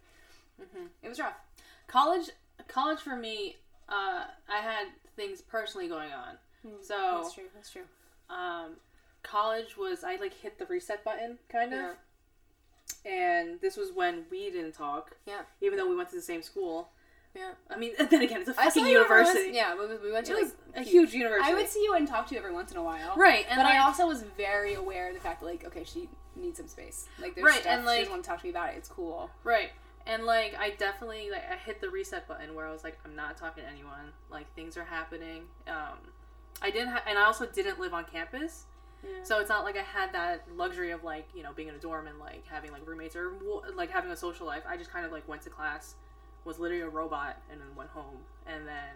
Mhm. 0.60 0.88
It 1.04 1.10
was 1.10 1.20
rough. 1.20 1.36
College, 1.88 2.32
college 2.68 3.00
for 3.00 3.16
me, 3.16 3.58
uh, 3.90 4.24
I 4.50 4.58
had 4.58 4.88
things 5.16 5.42
personally 5.42 5.88
going 5.88 6.12
on. 6.12 6.38
So 6.82 6.96
Hmm. 6.98 7.22
That's 7.22 7.34
true. 7.36 7.50
That's 7.54 7.70
true. 7.72 7.86
um, 8.30 8.78
college 9.22 9.78
was 9.78 10.04
I 10.04 10.16
like 10.16 10.34
hit 10.34 10.58
the 10.58 10.66
reset 10.66 11.04
button 11.04 11.38
kind 11.50 11.74
of, 11.74 11.96
and 13.06 13.60
this 13.62 13.78
was 13.78 13.92
when 13.94 14.24
we 14.32 14.50
didn't 14.50 14.74
talk. 14.74 15.16
Yeah. 15.26 15.42
Even 15.62 15.78
though 15.78 15.90
we 15.90 15.96
went 15.96 16.10
to 16.10 16.16
the 16.16 16.22
same 16.22 16.42
school. 16.42 16.90
Yeah. 17.36 17.52
I 17.70 17.78
mean, 17.78 17.94
then 17.98 18.22
again, 18.22 18.42
it's 18.42 18.50
a 18.50 18.54
fucking 18.54 18.86
you 18.86 19.02
every 19.04 19.24
once- 19.24 19.30
university. 19.36 19.56
Yeah, 19.56 19.76
we, 19.76 20.08
we 20.08 20.12
went 20.12 20.26
to 20.28 20.34
It 20.34 20.36
like 20.36 20.44
was 20.44 20.54
a 20.76 20.82
huge 20.84 21.14
university. 21.14 21.52
I 21.52 21.56
would 21.56 21.68
see 21.68 21.82
you 21.84 21.96
and 21.96 22.08
talk 22.08 22.28
to 22.28 22.36
you 22.36 22.40
every 22.40 22.54
once 22.54 22.72
in 22.72 22.78
a 22.78 22.84
while. 22.84 23.16
Right, 23.18 23.46
and 23.50 23.58
but 23.58 23.66
I 23.66 23.80
also 23.80 24.08
was 24.08 24.24
very 24.38 24.76
aware 24.76 25.08
of 25.10 25.16
the 25.16 25.20
fact 25.20 25.40
that 25.42 25.48
like, 25.48 25.66
okay, 25.66 25.84
she 25.84 26.10
needs 26.36 26.58
some 26.58 26.68
space. 26.68 27.08
Like 27.20 27.34
there's 27.36 27.46
Right, 27.46 27.62
stuff 27.62 27.74
and, 27.74 27.82
she 27.82 27.88
like- 27.88 28.00
doesn't 28.02 28.12
want 28.14 28.24
to 28.24 28.30
talk 28.30 28.40
to 28.42 28.46
me 28.46 28.50
about 28.52 28.70
it. 28.74 28.78
It's 28.78 28.90
cool. 28.90 29.30
Right. 29.44 29.72
And 30.06 30.26
like 30.26 30.54
I 30.60 30.72
definitely 30.72 31.30
like 31.32 31.44
I 31.50 31.56
hit 31.56 31.80
the 31.82 31.90
reset 31.90 32.28
button 32.28 32.54
where 32.56 32.68
I 32.68 32.72
was 32.72 32.84
like 32.84 32.98
I'm 33.06 33.16
not 33.16 33.38
talking 33.38 33.64
to 33.64 33.70
anyone. 33.70 34.12
Like 34.30 34.54
things 34.54 34.76
are 34.78 34.84
happening. 34.84 35.44
Um 35.68 35.98
I 36.62 36.70
didn't 36.72 36.90
ha- 36.90 37.04
and 37.08 37.18
I 37.18 37.24
also 37.24 37.46
didn't 37.46 37.80
live 37.80 37.94
on 37.94 38.04
campus. 38.06 38.66
Yeah. 39.04 39.24
So 39.24 39.40
it's 39.40 39.50
not 39.50 39.64
like 39.64 39.78
I 39.78 39.82
had 39.82 40.14
that 40.14 40.44
luxury 40.56 40.92
of 40.92 41.04
like, 41.04 41.28
you 41.36 41.44
know, 41.44 41.52
being 41.54 41.68
in 41.68 41.76
a 41.76 41.80
dorm 41.80 42.08
and 42.08 42.18
like 42.20 42.46
having 42.48 42.72
like 42.72 42.88
roommates 42.88 43.16
or 43.16 43.34
like 43.76 43.92
having 43.92 44.12
a 44.12 44.16
social 44.18 44.46
life. 44.48 44.64
I 44.68 44.78
just 44.78 44.92
kind 44.92 45.06
of 45.06 45.12
like 45.12 45.28
went 45.28 45.42
to 45.44 45.50
class, 45.50 45.96
was 46.46 46.60
literally 46.60 46.84
a 46.84 46.90
robot 46.90 47.42
and 47.52 47.60
then 47.60 47.68
went 47.76 47.90
home. 47.90 48.18
And 48.48 48.68
then 48.68 48.94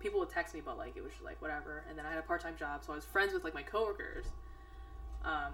people 0.00 0.20
would 0.20 0.30
text 0.30 0.54
me 0.54 0.60
but 0.64 0.76
like 0.78 0.96
it 0.96 1.02
was 1.02 1.12
just 1.12 1.24
like 1.24 1.40
whatever. 1.40 1.84
And 1.88 1.96
then 1.98 2.04
I 2.06 2.10
had 2.10 2.18
a 2.18 2.22
part-time 2.22 2.56
job, 2.58 2.84
so 2.84 2.92
I 2.92 2.96
was 2.96 3.04
friends 3.04 3.32
with 3.32 3.44
like 3.44 3.54
my 3.54 3.62
coworkers. 3.62 4.26
Um 5.24 5.52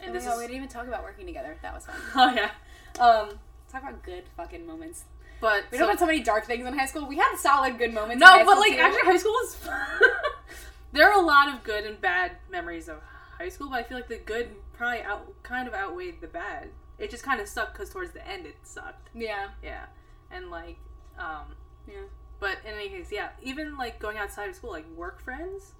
and 0.00 0.10
Oh 0.10 0.12
this 0.14 0.24
God, 0.24 0.32
is 0.34 0.38
we 0.38 0.44
didn't 0.46 0.56
even 0.56 0.68
talk 0.68 0.86
about 0.88 1.02
working 1.02 1.26
together. 1.26 1.56
That 1.62 1.74
was 1.74 1.86
fun. 1.86 1.96
Oh 2.16 2.32
yeah. 2.34 2.50
Um 2.98 3.38
Talk 3.70 3.82
about 3.82 4.02
good 4.02 4.24
fucking 4.36 4.66
moments. 4.66 5.04
but 5.40 5.64
We 5.70 5.78
so- 5.78 5.84
don't 5.84 5.90
have 5.90 5.98
so 6.00 6.06
many 6.06 6.20
dark 6.20 6.44
things 6.46 6.66
in 6.66 6.76
high 6.76 6.86
school. 6.86 7.06
We 7.06 7.16
had 7.18 7.36
solid 7.36 7.78
good 7.78 7.92
moments. 7.94 8.14
in 8.14 8.18
No, 8.20 8.26
high 8.26 8.44
but 8.44 8.50
school, 8.52 8.60
like 8.60 8.72
too. 8.72 8.78
actually, 8.80 9.02
high 9.12 9.16
school 9.16 9.36
is. 9.44 9.56
there 10.92 11.08
are 11.10 11.20
a 11.22 11.24
lot 11.24 11.48
of 11.54 11.62
good 11.62 11.84
and 11.84 12.00
bad 12.00 12.32
memories 12.50 12.88
of 12.88 12.96
high 13.40 13.48
school, 13.48 13.68
but 13.70 13.76
I 13.76 13.82
feel 13.82 13.96
like 13.96 14.08
the 14.08 14.18
good 14.18 14.50
probably 14.72 15.02
out 15.02 15.32
kind 15.42 15.66
of 15.66 15.74
outweighed 15.74 16.20
the 16.20 16.26
bad. 16.28 16.68
It 16.98 17.10
just 17.10 17.22
kind 17.24 17.40
of 17.40 17.48
sucked 17.48 17.72
because 17.72 17.90
towards 17.90 18.12
the 18.12 18.26
end 18.28 18.44
it 18.46 18.56
sucked. 18.62 19.08
yeah, 19.14 19.48
Yeah, 19.62 19.86
and 20.30 20.50
like, 20.50 20.76
um, 21.18 21.54
yeah. 21.88 22.02
but 22.38 22.58
in 22.66 22.74
any 22.74 22.90
case, 22.90 23.10
yeah, 23.10 23.30
even 23.42 23.76
like 23.78 23.98
going 23.98 24.18
outside 24.18 24.48
of 24.50 24.54
school, 24.54 24.70
like 24.70 24.86
work 24.94 25.22
friends, 25.22 25.72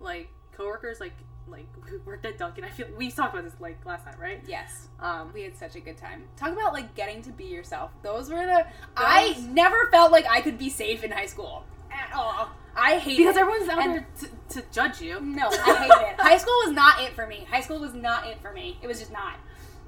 like 0.00 0.28
coworkers, 0.52 0.98
like 1.00 1.12
like 1.48 1.66
who 1.86 1.98
worked 2.04 2.24
at 2.26 2.38
Dunkin'. 2.38 2.64
I 2.64 2.70
feel 2.70 2.86
we 2.96 3.10
talked 3.10 3.34
about 3.34 3.44
this 3.44 3.58
like 3.60 3.84
last 3.86 4.04
time, 4.04 4.14
right? 4.20 4.40
Yes. 4.46 4.88
Um, 5.00 5.32
We 5.32 5.42
had 5.42 5.56
such 5.56 5.74
a 5.76 5.80
good 5.80 5.96
time. 5.96 6.24
Talk 6.36 6.52
about 6.52 6.72
like 6.72 6.94
getting 6.94 7.22
to 7.22 7.30
be 7.30 7.44
yourself. 7.44 7.90
Those 8.02 8.28
were 8.30 8.44
the. 8.46 8.66
I 8.96 9.36
never 9.50 9.88
felt 9.90 10.10
like 10.12 10.26
I 10.28 10.40
could 10.40 10.58
be 10.58 10.68
safe 10.68 11.02
in 11.04 11.10
high 11.12 11.26
school 11.26 11.64
at 11.92 12.12
all. 12.14 12.50
I 12.76 12.98
hate 12.98 13.16
because 13.18 13.36
it. 13.36 13.40
everyone's 13.40 13.68
out 13.68 13.82
And- 13.82 13.94
there 13.94 14.06
to, 14.50 14.60
to 14.60 14.66
judge 14.72 15.00
you. 15.00 15.20
No, 15.20 15.48
I 15.48 15.74
hate 16.00 16.12
it. 16.12 16.20
High 16.20 16.38
school 16.38 16.54
was 16.64 16.72
not 16.72 17.00
it 17.02 17.12
for 17.14 17.26
me. 17.26 17.46
High 17.50 17.60
school 17.60 17.78
was 17.80 17.94
not 17.94 18.26
it 18.26 18.40
for 18.40 18.52
me. 18.52 18.78
It 18.82 18.86
was 18.86 18.98
just 19.00 19.12
not. 19.12 19.34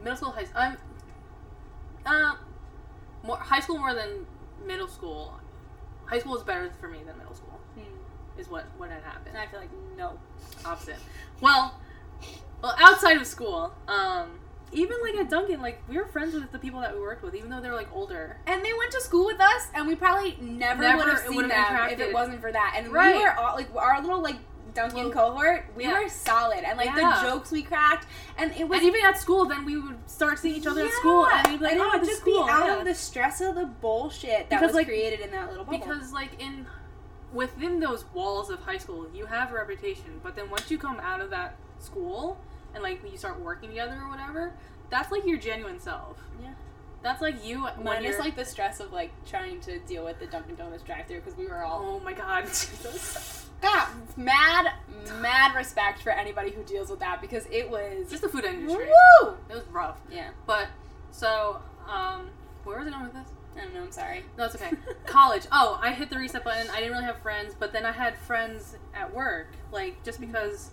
middle 0.02 0.16
school, 0.16 0.30
high 0.32 0.44
school. 0.44 0.60
Um, 0.62 0.76
uh, 2.04 2.32
more 3.24 3.36
high 3.36 3.60
school 3.60 3.78
more 3.78 3.94
than 3.94 4.26
middle 4.66 4.88
school. 4.88 5.34
High 6.06 6.18
school 6.18 6.36
is 6.36 6.42
better 6.42 6.70
for 6.80 6.88
me 6.88 6.98
than 7.06 7.16
middle 7.18 7.34
school. 7.34 7.48
Is 8.38 8.48
what 8.48 8.64
what 8.78 8.90
had 8.90 9.02
happened. 9.02 9.28
And 9.36 9.38
I 9.38 9.46
feel 9.46 9.60
like 9.60 9.68
no. 9.96 10.18
Opposite. 10.64 10.96
Well, 11.40 11.78
well, 12.62 12.74
outside 12.78 13.16
of 13.18 13.26
school, 13.26 13.72
um, 13.86 14.30
even 14.72 14.96
like 15.02 15.14
at 15.16 15.28
Dunkin', 15.30 15.60
like 15.60 15.82
we 15.88 15.96
were 15.98 16.06
friends 16.06 16.34
with 16.34 16.50
the 16.52 16.58
people 16.58 16.80
that 16.80 16.94
we 16.94 17.00
worked 17.00 17.22
with, 17.22 17.34
even 17.34 17.50
though 17.50 17.60
they 17.60 17.68
were 17.68 17.76
like 17.76 17.92
older. 17.94 18.38
And 18.46 18.64
they 18.64 18.72
went 18.72 18.90
to 18.92 19.00
school 19.00 19.26
with 19.26 19.40
us, 19.40 19.68
and 19.74 19.86
we 19.86 19.94
probably 19.94 20.36
never, 20.40 20.82
Never 20.82 20.98
would 20.98 21.08
have 21.08 21.18
seen 21.20 21.48
them 21.48 21.88
if 21.90 22.00
it 22.00 22.12
wasn't 22.12 22.40
for 22.40 22.50
that. 22.52 22.74
And 22.76 22.88
Right. 22.92 23.14
we 23.16 23.22
were 23.22 23.34
all 23.38 23.54
like 23.56 23.68
our 23.74 24.00
little 24.00 24.20
like 24.22 24.36
Dunkin' 24.74 25.10
Well, 25.10 25.10
cohort. 25.10 25.66
We 25.76 25.84
yeah. 25.84 26.00
were 26.00 26.08
solid, 26.08 26.64
and 26.64 26.78
like 26.78 26.86
Yeah. 26.96 27.20
the 27.22 27.28
jokes 27.28 27.50
we 27.50 27.62
cracked, 27.62 28.06
and 28.38 28.52
it 28.52 28.66
was 28.66 28.78
And 28.78 28.88
even 28.88 29.04
at 29.04 29.18
school, 29.18 29.44
then 29.44 29.66
we 29.66 29.76
would 29.78 29.98
start 30.10 30.38
seeing 30.38 30.56
each 30.56 30.66
other 30.66 30.86
at 30.86 30.92
school, 30.92 31.26
and 31.26 31.46
we'd 31.48 31.58
be 31.58 31.64
like, 31.64 31.72
and 31.74 31.82
"Oh, 31.82 31.98
this 31.98 32.08
just 32.08 32.18
is 32.20 32.24
cool." 32.24 32.44
be 32.44 32.50
out 32.50 32.66
yeah. 32.66 32.78
of 32.78 32.84
the 32.86 32.94
stress 32.94 33.40
of 33.42 33.54
the 33.54 33.66
bullshit 33.66 34.48
that 34.48 34.60
Because, 34.60 34.68
was 34.68 34.74
like- 34.74 34.86
created 34.86 35.20
in 35.20 35.30
that 35.32 35.50
little 35.50 35.64
bubble. 35.64 35.78
Because 35.78 36.12
like 36.14 36.40
in 36.40 36.66
within 37.34 37.80
those 37.80 38.04
walls 38.14 38.50
of 38.50 38.60
high 38.60 38.76
school, 38.78 39.06
you 39.14 39.26
have 39.26 39.50
a 39.50 39.54
reputation, 39.54 40.20
but 40.22 40.36
then 40.36 40.48
once 40.50 40.70
you 40.70 40.78
come 40.78 41.00
out 41.00 41.20
of 41.20 41.30
that 41.30 41.56
school 41.78 42.38
and 42.74 42.82
like 42.82 43.00
you 43.10 43.16
start 43.16 43.40
working 43.40 43.68
together 43.70 43.98
or 44.02 44.08
whatever, 44.10 44.52
that's 44.90 45.10
like 45.12 45.24
your 45.26 45.38
genuine 45.38 45.78
self. 45.80 46.18
Yeah. 46.42 46.50
That's 47.02 47.20
like 47.20 47.44
you 47.44 47.64
when 47.64 47.84
Minus 47.84 48.10
you're 48.12 48.20
like 48.20 48.36
the 48.36 48.44
stress 48.44 48.78
of 48.80 48.92
like 48.92 49.10
trying 49.26 49.60
to 49.62 49.78
deal 49.80 50.04
with 50.04 50.20
the 50.20 50.26
Dunkin' 50.26 50.54
Donuts 50.56 50.82
drive-through 50.84 51.20
because 51.20 51.36
we 51.36 51.46
were 51.46 51.62
all 51.64 51.82
oh 51.84 52.00
my 52.04 52.12
god. 52.12 52.48
God, 53.62 53.88
mad, 54.16 54.72
mad 55.20 55.54
respect 55.54 56.02
for 56.02 56.10
anybody 56.10 56.50
who 56.50 56.64
deals 56.64 56.90
with 56.90 56.98
that 56.98 57.20
because 57.20 57.46
it 57.48 57.70
was 57.70 58.10
Just 58.10 58.22
the 58.22 58.28
food 58.28 58.44
industry. 58.44 58.86
woo. 59.22 59.34
It 59.48 59.54
was 59.54 59.62
rough. 59.70 60.00
Yeah, 60.10 60.30
But 60.46 60.66
so, 61.12 61.58
um, 61.88 62.30
where 62.64 62.78
was 62.78 62.88
I 62.88 62.90
going 62.90 63.04
with 63.04 63.12
this? 63.14 63.28
I 63.56 63.60
don't 63.60 63.74
know. 63.74 63.82
I'm 63.82 63.92
sorry. 63.92 64.24
No, 64.36 64.46
it's 64.46 64.56
okay. 64.56 64.70
College. 65.06 65.46
Oh, 65.52 65.78
I 65.80 65.92
hit 65.92 66.10
the 66.10 66.16
reset 66.16 66.42
button. 66.42 66.68
I 66.70 66.76
didn't 66.80 66.92
really 66.92 67.04
have 67.04 67.18
friends, 67.18 67.54
but 67.56 67.72
then 67.72 67.86
I 67.86 67.92
had 67.92 68.16
friends 68.18 68.76
at 68.94 69.14
work, 69.14 69.48
like 69.70 70.02
just 70.02 70.20
because 70.20 70.70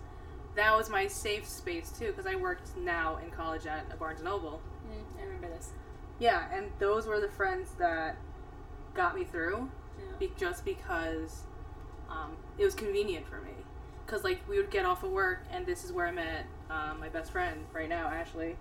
that 0.55 0.75
was 0.75 0.89
my 0.89 1.07
safe 1.07 1.47
space 1.47 1.91
too. 1.91 2.07
Because 2.07 2.25
I 2.27 2.35
worked 2.35 2.75
now 2.77 3.17
in 3.23 3.29
college 3.31 3.65
at 3.65 3.85
a 3.91 3.95
Barnes 3.95 4.19
and 4.19 4.29
Noble. 4.29 4.61
Mm, 4.87 5.19
I 5.21 5.25
remember 5.25 5.47
this. 5.49 5.71
Yeah, 6.19 6.45
and 6.53 6.71
those 6.79 7.05
were 7.07 7.19
the 7.19 7.29
friends 7.29 7.71
that 7.79 8.17
got 8.93 9.15
me 9.15 9.23
through, 9.23 9.69
Yeah. 9.97 10.05
be- 10.19 10.31
just 10.37 10.65
because 10.65 11.43
um, 12.09 12.35
it 12.57 12.65
was 12.65 12.75
convenient 12.75 13.25
for 13.27 13.39
me. 13.41 13.51
Because 14.05 14.23
like 14.23 14.39
we 14.49 14.57
would 14.57 14.71
get 14.71 14.85
off 14.85 15.03
of 15.03 15.11
work, 15.11 15.43
and 15.51 15.65
this 15.65 15.85
is 15.85 15.91
where 15.93 16.07
I 16.07 16.11
met 16.11 16.45
um, 16.69 16.99
my 16.99 17.09
best 17.09 17.31
friend 17.31 17.65
right 17.73 17.87
now, 17.87 18.07
Ashley, 18.07 18.57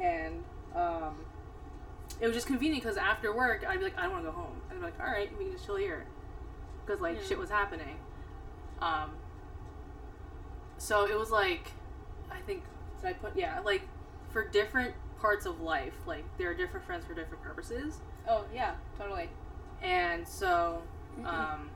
and 0.00 0.42
um, 0.74 1.16
it 2.20 2.26
was 2.26 2.34
just 2.36 2.46
convenient 2.46 2.82
because 2.84 2.96
after 2.96 3.34
work 3.34 3.64
I'd 3.68 3.78
be 3.78 3.84
like, 3.84 3.98
I 3.98 4.02
don't 4.04 4.12
want 4.12 4.24
to 4.24 4.30
go 4.30 4.36
home, 4.36 4.60
and 4.70 4.78
I'd 4.78 4.80
be 4.80 4.84
like, 4.86 5.00
all 5.00 5.06
right, 5.12 5.28
we 5.36 5.44
can 5.44 5.52
just 5.52 5.66
chill 5.66 5.76
here, 5.76 6.06
because 6.86 7.00
like 7.02 7.16
Yeah. 7.20 7.26
shit 7.26 7.38
was 7.38 7.50
happening. 7.50 7.96
Um, 8.80 9.10
so 10.78 11.06
it 11.06 11.18
was 11.18 11.30
like, 11.30 11.72
I 12.30 12.38
think, 12.46 12.62
so 13.00 13.08
I 13.08 13.12
put 13.14 13.36
yeah, 13.36 13.60
like 13.60 13.82
for 14.30 14.46
different 14.48 14.94
parts 15.20 15.46
of 15.46 15.60
life, 15.60 15.94
like 16.06 16.24
there 16.38 16.50
are 16.50 16.54
different 16.54 16.84
friends 16.86 17.04
for 17.06 17.14
different 17.14 17.42
purposes. 17.42 17.98
Oh 18.28 18.44
yeah, 18.54 18.74
totally. 18.98 19.28
And 19.82 20.26
so, 20.26 20.82
um, 21.24 21.70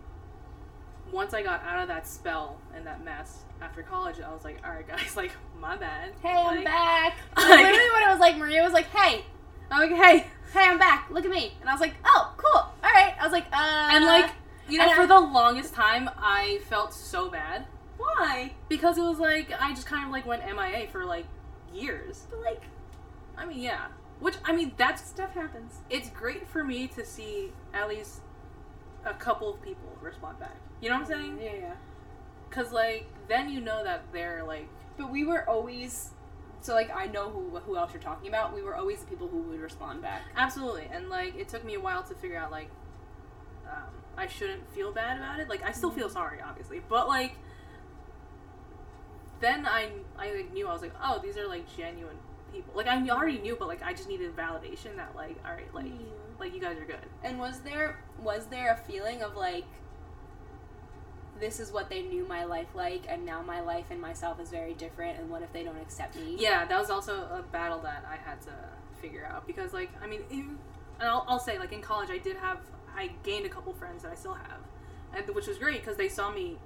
once 1.13 1.35
I 1.35 1.43
got 1.43 1.63
out 1.65 1.81
of 1.81 1.89
that 1.89 2.07
spell 2.07 2.59
and 2.75 2.87
that 2.87 3.05
mess 3.05 3.41
after 3.61 3.83
college, 3.83 4.17
I 4.21 4.33
was 4.33 4.45
like, 4.45 4.59
all 4.65 4.73
right, 4.73 4.87
guys, 4.87 5.17
like, 5.17 5.33
my 5.61 5.77
bad. 5.77 6.13
Hey, 6.23 6.35
I'm 6.35 6.65
back. 6.65 7.17
like- 7.37 7.49
Literally, 7.49 7.91
what 7.91 8.03
it 8.03 8.11
was 8.11 8.21
like, 8.21 8.37
Maria 8.39 8.63
was 8.63 8.73
like, 8.73 8.87
"Hey, 8.87 9.25
I'm 9.71 9.91
like, 9.91 10.01
hey. 10.01 10.27
hey, 10.53 10.65
I'm 10.69 10.79
back. 10.79 11.09
Look 11.11 11.25
at 11.25 11.31
me." 11.31 11.53
And 11.61 11.69
I 11.69 11.73
was 11.73 11.81
like, 11.81 11.95
"Oh, 12.05 12.33
cool. 12.37 12.61
All 12.61 12.73
right." 12.83 13.15
I 13.21 13.25
was 13.25 13.33
like, 13.33 13.47
"Uh." 13.53 13.89
And 13.93 14.05
like, 14.05 14.31
you 14.69 14.79
know, 14.79 14.93
for 14.95 15.03
I- 15.03 15.07
the 15.07 15.21
longest 15.21 15.75
time, 15.75 16.09
I 16.17 16.61
felt 16.69 16.93
so 16.95 17.29
bad 17.31 17.67
why? 18.01 18.53
because 18.69 18.99
it 18.99 19.03
was 19.03 19.19
like 19.19 19.53
I 19.61 19.71
just 19.71 19.87
kind 19.87 20.05
of 20.05 20.11
like 20.11 20.27
went 20.27 20.43
MIA 20.45 20.89
for 20.91 21.05
like 21.05 21.27
years. 21.73 22.27
But 22.31 22.41
like, 22.41 22.63
I 23.37 23.45
mean, 23.47 23.61
yeah. 23.61 23.89
Which 24.21 24.37
I 24.45 24.53
mean, 24.53 24.73
that's 24.77 25.03
stuff 25.03 25.35
happens. 25.35 25.79
it's 25.89 26.11
great 26.11 26.47
for 26.47 26.63
me 26.63 26.87
to 26.89 27.05
see 27.05 27.53
at 27.73 27.89
least 27.89 28.21
a 29.05 29.15
couple 29.15 29.53
of 29.53 29.63
people 29.63 29.97
respond 30.01 30.39
back. 30.39 30.57
You 30.81 30.91
know 30.91 30.97
what 30.97 31.11
I'm 31.11 31.21
saying? 31.21 31.39
Yeah, 31.43 31.55
yeah. 31.59 31.75
Because 32.49 32.73
like 32.73 33.07
then 33.29 33.49
you 33.51 33.61
know 33.61 33.85
that 33.85 34.05
they're 34.13 34.45
like 34.45 34.69
But 34.97 35.11
we 35.11 35.25
were 35.25 35.49
always. 35.49 36.11
So 36.63 36.75
like, 36.75 36.95
I 36.95 37.07
know 37.07 37.31
who 37.31 37.59
who 37.61 37.79
else 37.79 37.93
you're 37.95 38.03
talking 38.03 38.29
about. 38.29 38.55
We 38.55 38.61
were 38.61 38.77
always 38.77 39.01
the 39.01 39.07
people 39.07 39.29
who 39.29 39.39
would 39.43 39.61
respond 39.61 40.03
back. 40.03 40.23
Absolutely, 40.37 40.89
and 40.93 41.09
like 41.09 41.35
it 41.37 41.49
took 41.49 41.65
me 41.65 41.75
a 41.75 41.81
while 41.81 42.03
to 42.03 42.15
figure 42.15 42.37
out 42.37 42.51
like 42.51 42.69
um, 43.67 43.89
I 44.17 44.27
shouldn't 44.27 44.71
feel 44.75 44.93
bad 44.93 45.17
about 45.17 45.41
it. 45.41 45.49
Like 45.49 45.63
I 45.63 45.73
still 45.73 45.91
feel 45.91 46.11
sorry, 46.11 46.39
obviously, 46.47 46.83
but 46.89 47.09
like 47.09 47.37
then 49.41 49.67
I 49.67 49.91
I 50.19 50.33
like, 50.33 50.53
knew 50.53 50.69
I 50.69 50.73
was 50.73 50.83
like, 50.83 50.95
oh, 51.03 51.21
these 51.23 51.37
are 51.37 51.47
like 51.47 51.65
genuine 51.77 52.17
people. 52.53 52.73
Like 52.75 52.87
I 52.87 53.09
already 53.09 53.39
knew, 53.39 53.57
but 53.59 53.69
like 53.69 53.83
I 53.83 53.93
just 53.93 54.09
needed 54.09 54.37
validation 54.37 54.97
that 54.97 55.15
like, 55.17 55.37
all 55.45 55.53
right, 55.53 55.73
like 55.75 55.87
mm-hmm. 55.87 56.41
like 56.41 56.55
you 56.55 56.61
guys 56.61 56.79
are 56.79 56.85
good. 56.85 56.99
And 57.23 57.39
was 57.39 57.61
there 57.61 58.03
was 58.23 58.47
there 58.47 58.73
a 58.73 58.77
feeling 58.77 59.23
of 59.23 59.37
like 59.37 59.65
this 61.41 61.59
is 61.59 61.73
what 61.73 61.89
they 61.89 62.03
knew 62.03 62.27
my 62.29 62.45
life 62.45 62.67
like 62.75 63.03
and 63.09 63.25
now 63.25 63.41
my 63.41 63.61
life 63.61 63.87
and 63.91 63.99
myself 63.99 64.39
is 64.39 64.51
very 64.51 64.75
different 64.75 65.19
and 65.19 65.31
what 65.31 65.41
if 65.41 65.51
they 65.53 65.65
don't 65.65 65.81
accept 65.81 66.17
me? 66.17 66.37
Yeah, 66.39 66.67
that 66.67 66.79
was 66.79 66.91
also 66.91 67.23
a 67.33 67.43
battle 67.51 67.81
that 67.81 68.05
I 68.07 68.17
had 68.17 68.43
to 68.43 68.53
figure 69.01 69.27
out 69.27 69.47
because 69.47 69.73
like 69.73 69.91
I 70.03 70.07
mean, 70.07 70.21
in, 70.31 70.59
and 71.01 71.09
I'll, 71.09 71.25
I'll 71.27 71.39
say 71.39 71.59
like 71.59 71.73
in 71.73 71.81
college 71.81 72.11
I 72.11 72.19
did 72.19 72.37
have 72.37 72.59
I 72.95 73.11
gained 73.23 73.47
a 73.47 73.49
couple 73.49 73.73
friends 73.73 74.03
that 74.03 74.13
I 74.13 74.15
still 74.15 74.35
have, 74.35 74.61
and 75.15 75.35
which 75.35 75.47
was 75.47 75.59
great 75.59 75.81
because 75.81 75.97
they 75.97 76.09
saw 76.09 76.31
me 76.31 76.59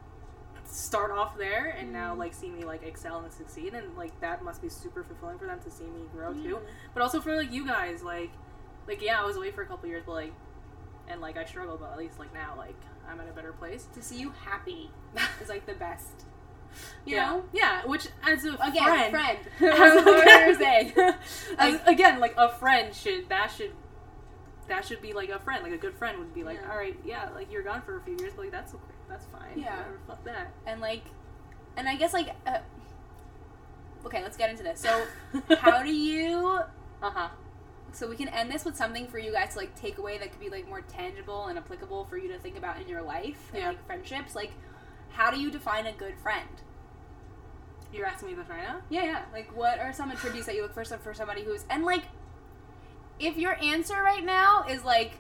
start 0.67 1.11
off 1.11 1.37
there 1.37 1.77
and 1.79 1.93
now 1.93 2.11
mm-hmm. 2.11 2.21
like 2.21 2.35
see 2.35 2.51
me 2.51 2.65
like 2.65 2.83
excel 2.83 3.21
and 3.21 3.33
succeed 3.33 3.75
and 3.75 3.97
like 3.97 4.19
that 4.21 4.43
must 4.43 4.61
be 4.63 4.69
super 4.69 5.05
fulfilling 5.05 5.39
for 5.39 5.47
them 5.47 5.61
to 5.61 5.71
see 5.71 5.85
me 5.85 6.01
grow 6.13 6.33
too 6.33 6.57
mm-hmm. 6.57 6.65
but 6.95 7.03
also 7.03 7.21
for 7.21 7.37
like 7.37 7.53
you 7.53 7.67
guys 7.67 8.03
like 8.03 8.31
like 8.89 9.01
yeah 9.03 9.21
i 9.21 9.25
was 9.25 9.37
away 9.37 9.51
for 9.51 9.63
a 9.63 9.67
couple 9.67 9.89
years 9.89 10.03
but 10.07 10.13
like 10.13 10.33
and 11.09 11.21
like 11.21 11.37
i 11.37 11.45
struggled 11.45 11.81
but 11.81 11.93
at 11.93 11.99
least 11.99 12.19
like 12.19 12.33
now 12.35 12.55
like 12.57 12.75
i'm 13.09 13.21
in 13.21 13.29
a 13.29 13.33
better 13.33 13.53
place 13.53 13.87
To 13.95 14.03
see 14.03 14.19
you 14.19 14.31
happy 14.45 14.91
is 15.43 15.49
like 15.49 15.67
the 15.67 15.75
best. 15.75 16.25
You 17.07 17.17
yeah 17.17 17.31
know? 17.31 17.45
yeah 17.53 17.87
which 17.87 18.09
as 18.25 18.45
a 18.45 18.55
Again, 18.55 19.11
friend, 19.11 19.11
friend. 19.11 19.39
as, 19.61 19.95
That's 19.95 20.07
what 20.07 20.47
you're 20.47 20.59
saying. 20.59 20.93
as, 21.59 21.81
again 21.87 22.19
like 22.21 22.35
a 22.37 22.49
friend 22.49 22.93
should 22.95 23.29
that 23.29 23.53
should 23.57 23.73
that 24.67 24.85
should 24.85 25.01
be 25.03 25.13
like 25.13 25.29
a 25.29 25.39
friend 25.39 25.63
like 25.63 25.73
a 25.73 25.77
good 25.79 25.95
friend 25.95 26.19
would 26.19 26.35
be 26.35 26.43
like 26.43 26.59
Yeah. 26.63 26.71
all 26.73 26.77
right 26.79 26.99
yeah 27.05 27.29
like 27.35 27.53
you're 27.53 27.63
gone 27.63 27.83
for 27.83 27.97
a 27.99 28.01
few 28.01 28.17
years 28.19 28.33
but 28.35 28.43
like 28.45 28.51
that's 28.51 28.75
that's 29.15 29.27
fine. 29.27 29.57
Yeah. 29.57 29.77
whatever, 29.77 29.99
fuck 30.09 30.25
that. 30.25 30.53
And 30.67 30.81
like 30.81 31.05
and 31.77 31.89
i 31.89 31.97
guess 31.97 32.13
like 32.13 32.31
uh, 32.47 32.59
okay 34.05 34.23
let's 34.23 34.37
get 34.37 34.51
into 34.51 34.63
this. 34.63 34.81
So 34.81 35.07
how 35.59 35.83
do 35.83 35.95
you 35.95 36.61
uh-huh. 37.03 37.29
So 37.93 38.09
we 38.09 38.17
can 38.17 38.29
end 38.29 38.51
this 38.51 38.65
with 38.65 38.77
something 38.77 39.07
for 39.07 39.19
you 39.19 39.31
guys 39.31 39.53
to 39.53 39.59
like 39.59 39.77
take 39.77 39.99
away 39.99 40.19
that 40.19 40.33
could 40.33 40.41
be 40.41 40.51
like 40.51 40.69
more 40.69 40.81
tangible 40.81 41.47
and 41.47 41.57
applicable 41.57 42.07
for 42.07 42.17
you 42.17 42.27
to 42.33 42.39
think 42.39 42.59
about 42.59 42.81
in 42.81 42.89
your 42.89 43.03
life 43.03 43.53
and 43.55 43.65
like 43.65 43.87
friendships? 43.87 44.35
Like 44.35 44.51
how 45.11 45.31
do 45.31 45.41
you 45.41 45.51
define 45.51 45.87
a 45.87 45.93
good 45.93 46.19
friend? 46.19 46.49
You're 47.93 48.07
asking 48.07 48.31
me 48.31 48.35
this 48.35 48.49
right 48.49 48.65
now? 48.65 48.81
Yeah 48.91 49.05
yeah. 49.05 49.23
Like 49.33 49.57
what 49.57 49.79
are 49.79 49.93
some 49.93 50.11
attributes 50.11 50.47
that 50.47 50.57
you 50.57 50.63
look 50.63 50.75
for 50.75 50.85
for 50.85 51.15
somebody 51.15 51.45
who's 51.45 51.65
and 51.71 51.85
like 51.85 52.03
if 53.21 53.37
your 53.37 53.57
answer 53.63 53.95
right 53.95 54.25
now 54.25 54.65
is 54.69 54.85
like 54.85 55.13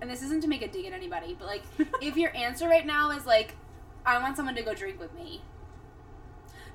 and 0.00 0.10
this 0.10 0.22
isn't 0.22 0.40
to 0.40 0.48
make 0.48 0.62
a 0.62 0.68
dig 0.68 0.86
at 0.86 0.92
anybody 0.92 1.36
but 1.38 1.46
like 1.46 1.62
if 2.02 2.16
your 2.16 2.34
answer 2.36 2.68
right 2.68 2.86
now 2.86 3.10
is 3.10 3.26
like 3.26 3.54
i 4.06 4.18
want 4.18 4.36
someone 4.36 4.54
to 4.54 4.62
go 4.62 4.74
drink 4.74 4.98
with 4.98 5.14
me 5.14 5.40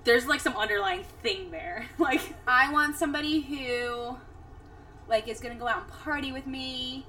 there's 0.06 0.28
like 0.28 0.40
some 0.40 0.56
underlying 0.56 1.04
thing 1.22 1.52
there 1.52 1.86
like 1.98 2.22
I 2.48 2.72
want 2.72 2.96
somebody 2.96 3.42
who 3.42 4.18
like 5.10 5.28
is 5.28 5.40
gonna 5.40 5.56
go 5.56 5.68
out 5.68 5.84
and 5.84 5.92
party 5.92 6.32
with 6.32 6.48
me 6.48 7.06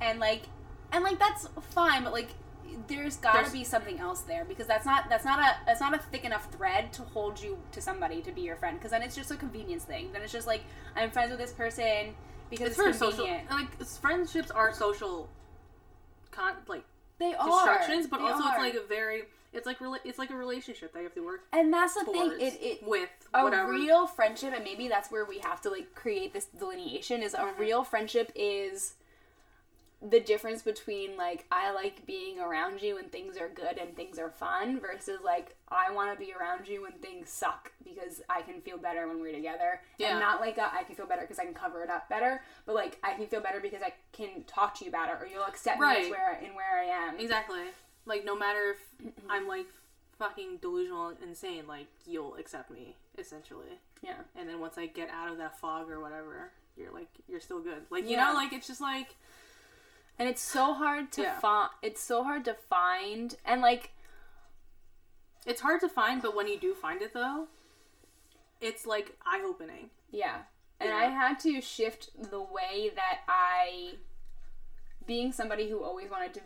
and 0.00 0.18
like 0.18 0.42
and 0.90 1.04
like 1.04 1.18
that's 1.18 1.46
fine, 1.70 2.02
but 2.02 2.12
like 2.12 2.30
there's 2.86 3.16
gotta 3.16 3.38
There's- 3.38 3.52
be 3.52 3.64
something 3.64 3.98
else 3.98 4.22
there 4.22 4.44
because 4.44 4.66
that's 4.66 4.86
not 4.86 5.08
that's 5.08 5.24
not 5.24 5.38
a 5.38 5.56
that's 5.66 5.80
not 5.80 5.94
a 5.94 5.98
thick 5.98 6.24
enough 6.24 6.50
thread 6.50 6.92
to 6.94 7.02
hold 7.02 7.40
you 7.40 7.58
to 7.72 7.80
somebody 7.80 8.22
to 8.22 8.32
be 8.32 8.40
your 8.42 8.56
friend 8.56 8.78
because 8.78 8.90
then 8.90 9.02
it's 9.02 9.14
just 9.14 9.30
a 9.30 9.36
convenience 9.36 9.84
thing. 9.84 10.10
Then 10.12 10.22
it's 10.22 10.32
just 10.32 10.46
like 10.46 10.62
I'm 10.96 11.10
friends 11.10 11.30
with 11.30 11.38
this 11.38 11.52
person 11.52 12.14
because 12.50 12.68
it's 12.68 12.78
it's, 12.78 12.98
for 12.98 13.12
social 13.12 13.28
like 13.50 13.84
friendships 13.84 14.50
are 14.50 14.72
social 14.72 15.28
con 16.38 16.54
like 16.68 16.84
They 17.18 17.34
are 17.34 17.46
constructions 17.48 18.06
but 18.06 18.18
They 18.18 18.24
also 18.24 18.44
are. 18.44 18.64
it's 18.66 18.74
like 18.76 18.84
a 18.84 18.86
very 18.86 19.22
it's 19.52 19.66
like 19.66 19.80
really 19.80 19.98
it's 20.04 20.18
like 20.18 20.30
a 20.30 20.36
relationship 20.36 20.92
that 20.92 20.98
you 21.00 21.04
have 21.04 21.14
to 21.14 21.24
work 21.24 21.40
and 21.52 21.72
that's 21.72 21.94
the 21.94 22.04
thing. 22.04 22.32
It 22.38 22.58
it 22.60 22.82
with 22.86 23.08
a 23.34 23.42
whatever 23.42 23.70
real 23.72 24.06
friendship 24.06 24.52
and 24.54 24.62
maybe 24.62 24.88
that's 24.88 25.10
where 25.10 25.24
we 25.24 25.38
have 25.38 25.60
to 25.62 25.70
like 25.70 25.94
create 25.94 26.32
this 26.34 26.44
delineation 26.46 27.22
is 27.22 27.34
a 27.34 27.38
Mm-hmm. 27.38 27.60
real 27.60 27.82
friendship 27.84 28.30
is 28.34 28.94
the 30.00 30.20
difference 30.20 30.62
between 30.62 31.16
like 31.16 31.44
I 31.50 31.72
like 31.72 32.06
being 32.06 32.38
around 32.38 32.80
you 32.82 32.94
when 32.94 33.06
things 33.06 33.36
are 33.36 33.48
good 33.48 33.78
and 33.78 33.96
things 33.96 34.16
are 34.18 34.30
fun 34.30 34.78
versus 34.78 35.18
like 35.24 35.56
I 35.68 35.90
want 35.90 36.12
to 36.12 36.24
be 36.24 36.32
around 36.32 36.68
you 36.68 36.82
when 36.82 36.92
things 36.92 37.30
suck 37.30 37.72
because 37.82 38.22
I 38.30 38.42
can 38.42 38.60
feel 38.60 38.78
better 38.78 39.08
when 39.08 39.20
we're 39.20 39.32
together. 39.34 39.80
Yeah. 39.98 40.10
and 40.12 40.20
not 40.20 40.40
like 40.40 40.56
a, 40.56 40.72
I 40.72 40.84
can 40.84 40.94
feel 40.94 41.06
better 41.06 41.22
because 41.22 41.40
I 41.40 41.44
can 41.44 41.54
cover 41.54 41.82
it 41.82 41.90
up 41.90 42.08
better 42.08 42.42
but 42.64 42.76
like 42.76 42.98
I 43.02 43.14
can 43.14 43.26
feel 43.26 43.40
better 43.40 43.58
because 43.60 43.82
I 43.82 43.92
can 44.12 44.44
talk 44.46 44.78
to 44.78 44.84
you 44.84 44.90
about 44.90 45.08
it 45.08 45.16
or 45.20 45.26
you'll 45.26 45.42
accept 45.44 45.80
me 45.80 45.86
Right. 45.86 46.04
as 46.04 46.10
where 46.10 46.38
in 46.44 46.54
where 46.54 46.78
I 46.80 46.84
am. 46.84 47.18
Exactly. 47.18 47.62
Like 48.06 48.24
no 48.24 48.36
matter 48.36 48.70
if 48.70 49.12
i'm 49.28 49.48
like 49.48 49.66
fucking 50.18 50.58
delusional 50.60 51.12
insane 51.22 51.64
like 51.68 51.86
you'll 52.06 52.36
accept 52.36 52.70
me 52.70 52.94
essentially. 53.18 53.80
Yeah. 54.02 54.14
And 54.36 54.48
then 54.48 54.60
once 54.60 54.78
i 54.78 54.86
get 54.86 55.10
out 55.10 55.28
of 55.30 55.38
that 55.38 55.58
fog 55.58 55.90
or 55.90 56.00
whatever 56.00 56.52
you're 56.76 56.92
like 56.92 57.08
you're 57.28 57.40
still 57.40 57.58
good. 57.60 57.82
Like 57.90 58.04
you 58.04 58.10
Yeah. 58.10 58.28
know 58.28 58.34
like 58.34 58.52
it's 58.52 58.68
just 58.68 58.80
like 58.80 59.16
and 60.18 60.28
it's 60.28 60.42
so 60.42 60.74
hard 60.74 61.10
to 61.12 61.22
Yeah. 61.22 61.38
find 61.38 61.70
it's 61.82 62.02
so 62.02 62.22
hard 62.24 62.44
to 62.46 62.54
find 62.54 63.36
and 63.44 63.60
like 63.62 63.90
it's 65.46 65.60
hard 65.60 65.80
to 65.80 65.88
find 65.88 66.20
but 66.22 66.34
when 66.34 66.48
you 66.48 66.58
do 66.58 66.74
find 66.74 67.00
it 67.02 67.12
though 67.14 67.46
it's 68.60 68.86
like 68.86 69.16
eye-opening 69.24 69.90
Yeah. 70.10 70.42
And 70.80 70.90
Yeah. 70.90 70.96
I 70.96 71.04
had 71.06 71.38
to 71.40 71.60
shift 71.60 72.10
the 72.30 72.40
way 72.40 72.90
that 72.94 73.20
I 73.28 73.94
being 75.06 75.32
somebody 75.32 75.68
who 75.68 75.82
always 75.82 76.10
wanted 76.10 76.34
to 76.34 76.40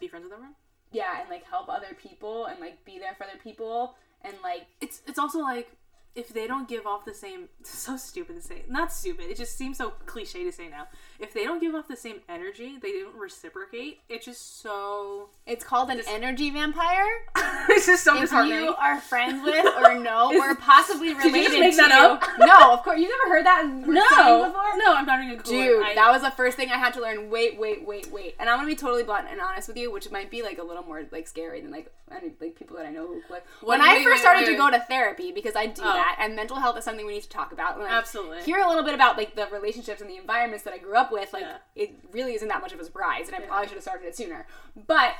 be 0.00 0.08
friends 0.08 0.24
with 0.24 0.32
everyone 0.32 0.54
yeah, 0.92 1.20
and 1.20 1.28
like 1.28 1.44
help 1.44 1.68
other 1.68 1.94
people 2.00 2.46
and 2.46 2.60
like 2.60 2.84
be 2.84 2.98
there 2.98 3.14
for 3.16 3.24
other 3.24 3.38
people 3.42 3.96
and 4.22 4.34
like 4.42 4.66
it's 4.80 5.02
it's 5.06 5.18
also 5.18 5.40
like 5.40 5.70
if 6.16 6.30
they 6.30 6.46
don't 6.46 6.66
give 6.68 6.86
off 6.86 7.04
the 7.04 7.14
same 7.14 7.48
so 7.62 7.96
stupid 7.96 8.34
to 8.36 8.42
say 8.42 8.62
not 8.68 8.92
stupid 8.92 9.26
it 9.30 9.36
just 9.36 9.56
seems 9.56 9.76
so 9.78 9.90
cliche 10.06 10.42
to 10.44 10.50
say 10.50 10.68
now 10.68 10.86
if 11.20 11.32
they 11.32 11.44
don't 11.44 11.60
give 11.60 11.74
off 11.74 11.86
the 11.88 11.96
same 11.96 12.20
energy 12.28 12.78
they 12.82 12.92
don't 12.92 13.14
reciprocate 13.16 14.00
it's 14.08 14.24
just 14.26 14.60
so 14.60 15.28
It's 15.46 15.64
called 15.64 15.90
an 15.90 16.00
energy 16.08 16.50
vampire. 16.50 17.06
it's 17.68 17.86
just 17.86 18.02
so 18.02 18.14
If 18.16 18.22
disheartening 18.22 18.64
you 18.64 18.74
are 18.74 19.00
friends 19.00 19.44
with 19.44 19.64
or 19.84 19.94
know 19.98 20.32
or 20.36 20.54
possibly 20.56 21.08
you 21.08 21.18
related 21.18 21.44
just 21.48 21.58
make 21.58 21.70
to 21.72 21.76
that 21.76 21.92
up? 21.92 22.24
No, 22.38 22.72
of 22.72 22.82
course. 22.82 22.98
You 23.00 23.08
never 23.08 23.34
heard 23.34 23.46
that 23.46 23.66
no 23.66 24.46
before? 24.46 24.76
no 24.78 24.94
i'm 24.96 25.06
not 25.06 25.22
even 25.22 25.36
gonna 25.36 25.48
Dude, 25.48 25.82
I, 25.84 25.94
that 25.94 26.10
was 26.10 26.22
the 26.22 26.30
first 26.30 26.56
thing 26.56 26.70
I 26.70 26.78
had 26.78 26.94
to 26.94 27.00
learn. 27.00 27.30
Wait, 27.30 27.58
wait, 27.58 27.86
wait, 27.86 28.10
wait. 28.10 28.34
And 28.38 28.48
I'm 28.48 28.56
gonna 28.58 28.68
be 28.68 28.74
totally 28.76 29.02
blunt 29.02 29.26
and 29.30 29.40
honest 29.40 29.68
with 29.68 29.76
you, 29.76 29.92
which 29.92 30.10
might 30.10 30.30
be 30.30 30.42
like 30.42 30.58
a 30.58 30.62
little 30.62 30.82
more 30.82 31.04
like 31.12 31.26
scary 31.28 31.60
than 31.60 31.70
like 31.70 31.92
any 32.10 32.32
like 32.40 32.54
people 32.56 32.76
that 32.76 32.86
I 32.86 32.90
know 32.90 33.06
who 33.06 33.22
like 33.30 33.44
when 33.62 33.80
I 33.80 33.94
wait, 33.94 34.04
first 34.04 34.14
wait, 34.16 34.20
started 34.20 34.46
wait, 34.46 34.52
to 34.52 34.56
go 34.56 34.70
to 34.70 34.80
therapy 34.80 35.32
because 35.32 35.56
I 35.56 35.66
do 35.66 35.82
Oh. 35.84 35.92
that 35.92 36.05
and 36.18 36.36
mental 36.36 36.58
health 36.58 36.76
is 36.78 36.84
something 36.84 37.06
we 37.06 37.14
need 37.14 37.22
to 37.22 37.28
talk 37.28 37.52
about. 37.52 37.74
And, 37.74 37.84
like, 37.84 37.92
Absolutely. 37.92 38.42
Hear 38.42 38.58
a 38.58 38.68
little 38.68 38.84
bit 38.84 38.94
about 38.94 39.16
like 39.16 39.34
the 39.34 39.46
relationships 39.52 40.00
and 40.00 40.08
the 40.10 40.16
environments 40.16 40.64
that 40.64 40.72
I 40.74 40.78
grew 40.78 40.94
up 40.96 41.10
with. 41.12 41.32
Like 41.32 41.42
Yeah. 41.42 41.58
it 41.74 41.94
really 42.12 42.34
isn't 42.34 42.48
that 42.48 42.60
much 42.60 42.72
of 42.72 42.80
a 42.80 42.84
surprise, 42.84 43.26
and 43.28 43.36
I 43.36 43.40
Yeah. 43.40 43.46
probably 43.46 43.66
should 43.68 43.74
have 43.76 43.82
started 43.82 44.06
it 44.06 44.16
sooner. 44.16 44.46
But 44.86 45.14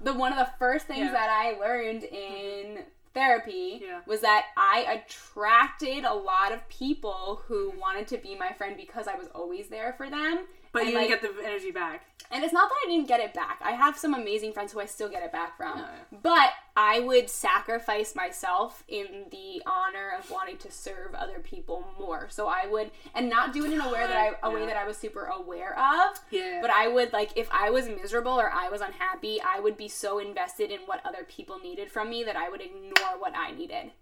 the 0.00 0.12
one 0.12 0.32
of 0.32 0.38
the 0.38 0.50
first 0.58 0.86
things 0.86 1.06
Yeah. 1.06 1.12
that 1.12 1.30
I 1.30 1.52
learned 1.58 2.04
in 2.04 2.66
mm-hmm. 2.76 2.82
therapy 3.14 3.80
Yeah. 3.82 4.00
was 4.06 4.20
that 4.20 4.46
I 4.56 5.02
attracted 5.02 6.04
a 6.04 6.12
lot 6.12 6.52
of 6.52 6.68
people 6.68 7.42
who 7.46 7.70
wanted 7.70 8.06
to 8.08 8.18
be 8.18 8.34
my 8.34 8.52
friend 8.52 8.76
because 8.76 9.08
I 9.08 9.14
was 9.14 9.28
always 9.28 9.68
there 9.68 9.94
for 9.94 10.10
them. 10.10 10.46
But 10.76 10.84
and, 10.84 10.92
you 10.92 10.98
didn't 10.98 11.20
get 11.20 11.22
the 11.22 11.46
energy 11.46 11.70
back 11.70 12.06
and 12.30 12.42
it's 12.42 12.52
not 12.52 12.68
that 12.68 12.74
I 12.84 12.90
didn't 12.90 13.08
get 13.08 13.20
it 13.20 13.34
back. 13.34 13.60
I 13.62 13.72
have 13.72 13.96
some 13.96 14.14
amazing 14.14 14.52
friends 14.52 14.72
who 14.72 14.80
I 14.80 14.86
still 14.86 15.08
get 15.08 15.22
it 15.22 15.32
back 15.32 15.56
from. 15.56 15.78
Oh, 15.78 15.80
yeah. 15.80 16.18
But 16.22 16.50
I 16.76 17.00
would 17.00 17.30
sacrifice 17.30 18.14
myself 18.14 18.82
in 18.88 19.26
the 19.30 19.62
honor 19.64 20.12
of 20.18 20.30
wanting 20.30 20.56
to 20.58 20.70
serve 20.70 21.14
other 21.14 21.38
people 21.38 21.84
more. 21.98 22.26
So 22.30 22.48
I 22.48 22.66
would 22.66 22.90
and 23.14 23.30
not 23.30 23.52
do 23.52 23.64
it 23.64 23.72
in 23.72 23.80
a 23.80 23.90
way 23.90 24.00
that 24.00 24.16
I 24.16 24.34
a 24.42 24.50
way 24.50 24.66
that 24.66 24.76
I 24.76 24.86
was 24.86 24.96
super 24.96 25.24
aware 25.24 25.78
of. 25.78 26.18
Yeah. 26.30 26.58
But 26.60 26.70
I 26.70 26.88
would 26.88 27.12
like 27.12 27.30
if 27.36 27.48
I 27.52 27.70
was 27.70 27.88
miserable 27.88 28.32
or 28.32 28.50
I 28.50 28.68
was 28.68 28.80
unhappy, 28.80 29.40
I 29.40 29.60
would 29.60 29.76
be 29.76 29.88
so 29.88 30.18
invested 30.18 30.70
in 30.70 30.80
what 30.80 31.04
other 31.06 31.24
people 31.28 31.58
needed 31.58 31.90
from 31.90 32.10
me 32.10 32.24
that 32.24 32.36
I 32.36 32.48
would 32.48 32.60
ignore 32.60 33.18
what 33.18 33.34
I 33.36 33.52
needed. 33.52 33.92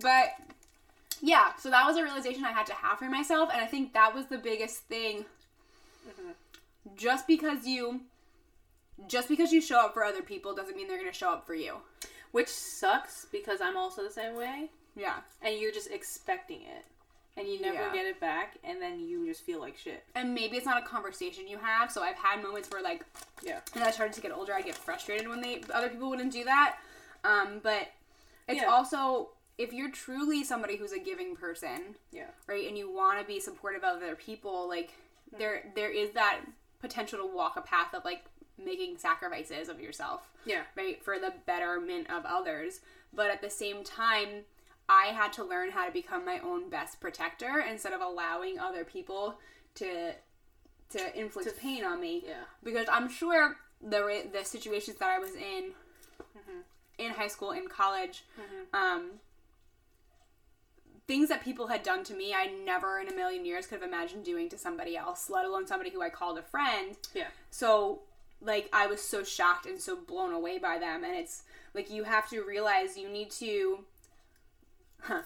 But 0.00 0.28
yeah, 1.20 1.54
so 1.58 1.70
that 1.70 1.86
was 1.86 1.96
a 1.96 2.02
realization 2.02 2.44
I 2.44 2.52
had 2.52 2.66
to 2.66 2.74
have 2.74 2.98
for 2.98 3.08
myself, 3.08 3.50
and 3.52 3.62
I 3.62 3.66
think 3.66 3.92
that 3.92 4.14
was 4.14 4.26
the 4.26 4.38
biggest 4.38 4.80
thing. 4.84 5.24
Just 6.96 7.26
because 7.26 7.66
you, 7.66 8.00
just 9.08 9.28
because 9.28 9.52
you 9.52 9.60
show 9.60 9.78
up 9.80 9.94
for 9.94 10.04
other 10.04 10.22
people 10.22 10.54
doesn't 10.54 10.76
mean 10.76 10.88
they're 10.88 10.98
gonna 10.98 11.12
show 11.12 11.30
up 11.30 11.46
for 11.46 11.54
you. 11.54 11.76
which 12.32 12.48
sucks 12.48 13.26
because 13.30 13.60
i'm 13.60 13.76
also 13.76 14.02
the 14.02 14.10
same 14.10 14.34
way 14.36 14.70
Yeah, 14.96 15.16
and 15.42 15.58
you're 15.58 15.70
just 15.72 15.90
expecting 15.90 16.62
it 16.62 16.84
and 17.36 17.46
you 17.46 17.60
never 17.60 17.76
Yeah. 17.76 17.92
get 17.92 18.06
it 18.06 18.18
back 18.20 18.56
and 18.64 18.80
then 18.80 19.00
you 19.00 19.26
just 19.26 19.42
feel 19.42 19.60
like 19.60 19.76
shit 19.76 20.02
and 20.14 20.34
maybe 20.34 20.56
it's 20.56 20.64
not 20.66 20.82
a 20.82 20.86
conversation 20.86 21.46
you 21.48 21.58
have. 21.58 21.90
So 21.92 22.02
I've 22.02 22.16
had 22.16 22.42
moments 22.42 22.70
where 22.70 22.82
like 22.82 23.04
yeah 23.42 23.60
as 23.74 23.82
I 23.82 23.90
started 23.90 24.12
to 24.14 24.20
get 24.20 24.32
older, 24.32 24.52
I 24.54 24.60
get 24.62 24.74
frustrated 24.76 25.28
when 25.28 25.40
they 25.40 25.62
other 25.72 25.88
people 25.90 26.08
wouldn't 26.10 26.32
do 26.32 26.44
that. 26.44 26.78
Um, 27.24 27.60
but 27.62 27.88
it's 28.48 28.60
Yeah. 28.62 28.68
also 28.70 29.30
if 29.58 29.72
you're 29.72 29.90
truly 29.90 30.42
somebody 30.44 30.76
who's 30.76 30.92
a 30.92 30.98
giving 30.98 31.36
person, 31.36 31.94
yeah 32.12 32.30
right, 32.46 32.66
and 32.66 32.76
you 32.78 32.90
want 32.90 33.18
to 33.20 33.24
be 33.26 33.40
supportive 33.40 33.82
of 33.84 33.96
other 34.02 34.14
people, 34.16 34.66
like 34.68 34.90
there 35.38 35.64
there 35.74 35.90
is 35.90 36.10
that 36.12 36.40
potential 36.80 37.18
to 37.18 37.26
walk 37.26 37.56
a 37.56 37.60
path 37.62 37.94
of 37.94 38.04
like 38.04 38.24
making 38.62 38.98
sacrifices 38.98 39.68
of 39.68 39.80
yourself, 39.80 40.30
yeah 40.44 40.62
right, 40.76 41.02
for 41.02 41.18
the 41.18 41.32
betterment 41.46 42.10
of 42.10 42.24
others. 42.24 42.80
But 43.14 43.30
at 43.30 43.42
the 43.42 43.50
same 43.50 43.84
time, 43.84 44.44
I 44.88 45.06
had 45.06 45.32
to 45.34 45.44
learn 45.44 45.70
how 45.70 45.86
to 45.86 45.92
become 45.92 46.24
my 46.24 46.38
own 46.40 46.70
best 46.70 47.00
protector 47.00 47.64
instead 47.68 47.92
of 47.92 48.00
allowing 48.00 48.58
other 48.58 48.84
people 48.84 49.38
to 49.76 50.12
to 50.90 51.18
inflict 51.18 51.58
pain 51.58 51.84
on 51.84 52.00
me 52.00 52.22
yeah 52.26 52.44
because 52.62 52.86
I'm 52.92 53.08
sure 53.08 53.56
the 53.80 54.28
the 54.32 54.44
situations 54.44 54.98
that 54.98 55.08
I 55.08 55.18
was 55.18 55.34
in 55.34 55.72
Mm-hmm. 56.36 56.60
in 56.98 57.10
high 57.12 57.28
school, 57.28 57.50
in 57.52 57.68
college, 57.68 58.24
um, 58.72 59.10
things 61.12 61.28
that 61.28 61.44
people 61.44 61.66
had 61.66 61.82
done 61.82 62.02
to 62.04 62.14
me, 62.14 62.32
I 62.32 62.46
never 62.64 62.98
in 62.98 63.06
a 63.06 63.14
million 63.14 63.44
years 63.44 63.66
could 63.66 63.80
have 63.80 63.86
imagined 63.86 64.24
doing 64.24 64.48
to 64.48 64.56
somebody 64.56 64.96
else, 64.96 65.28
let 65.28 65.44
alone 65.44 65.66
somebody 65.66 65.90
who 65.90 66.00
I 66.00 66.08
called 66.08 66.38
a 66.38 66.42
friend. 66.42 66.96
yeah 67.12 67.26
So, 67.50 68.00
like, 68.40 68.70
I 68.72 68.86
was 68.86 69.02
so 69.02 69.22
shocked 69.22 69.66
and 69.66 69.78
so 69.78 69.94
blown 69.94 70.32
away 70.32 70.56
by 70.58 70.78
them, 70.78 71.04
and 71.04 71.14
it's 71.14 71.42
like 71.74 71.90
you 71.90 72.04
have 72.04 72.30
to 72.30 72.40
realize 72.42 72.96
you 72.96 73.10
need 73.10 73.30
to. 73.32 73.80
Huh. 75.02 75.22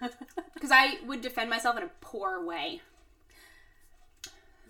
Because 0.54 0.70
I 0.70 0.98
would 1.04 1.20
defend 1.20 1.50
myself 1.50 1.76
in 1.76 1.82
a 1.82 1.90
poor 2.00 2.42
way. 2.44 2.80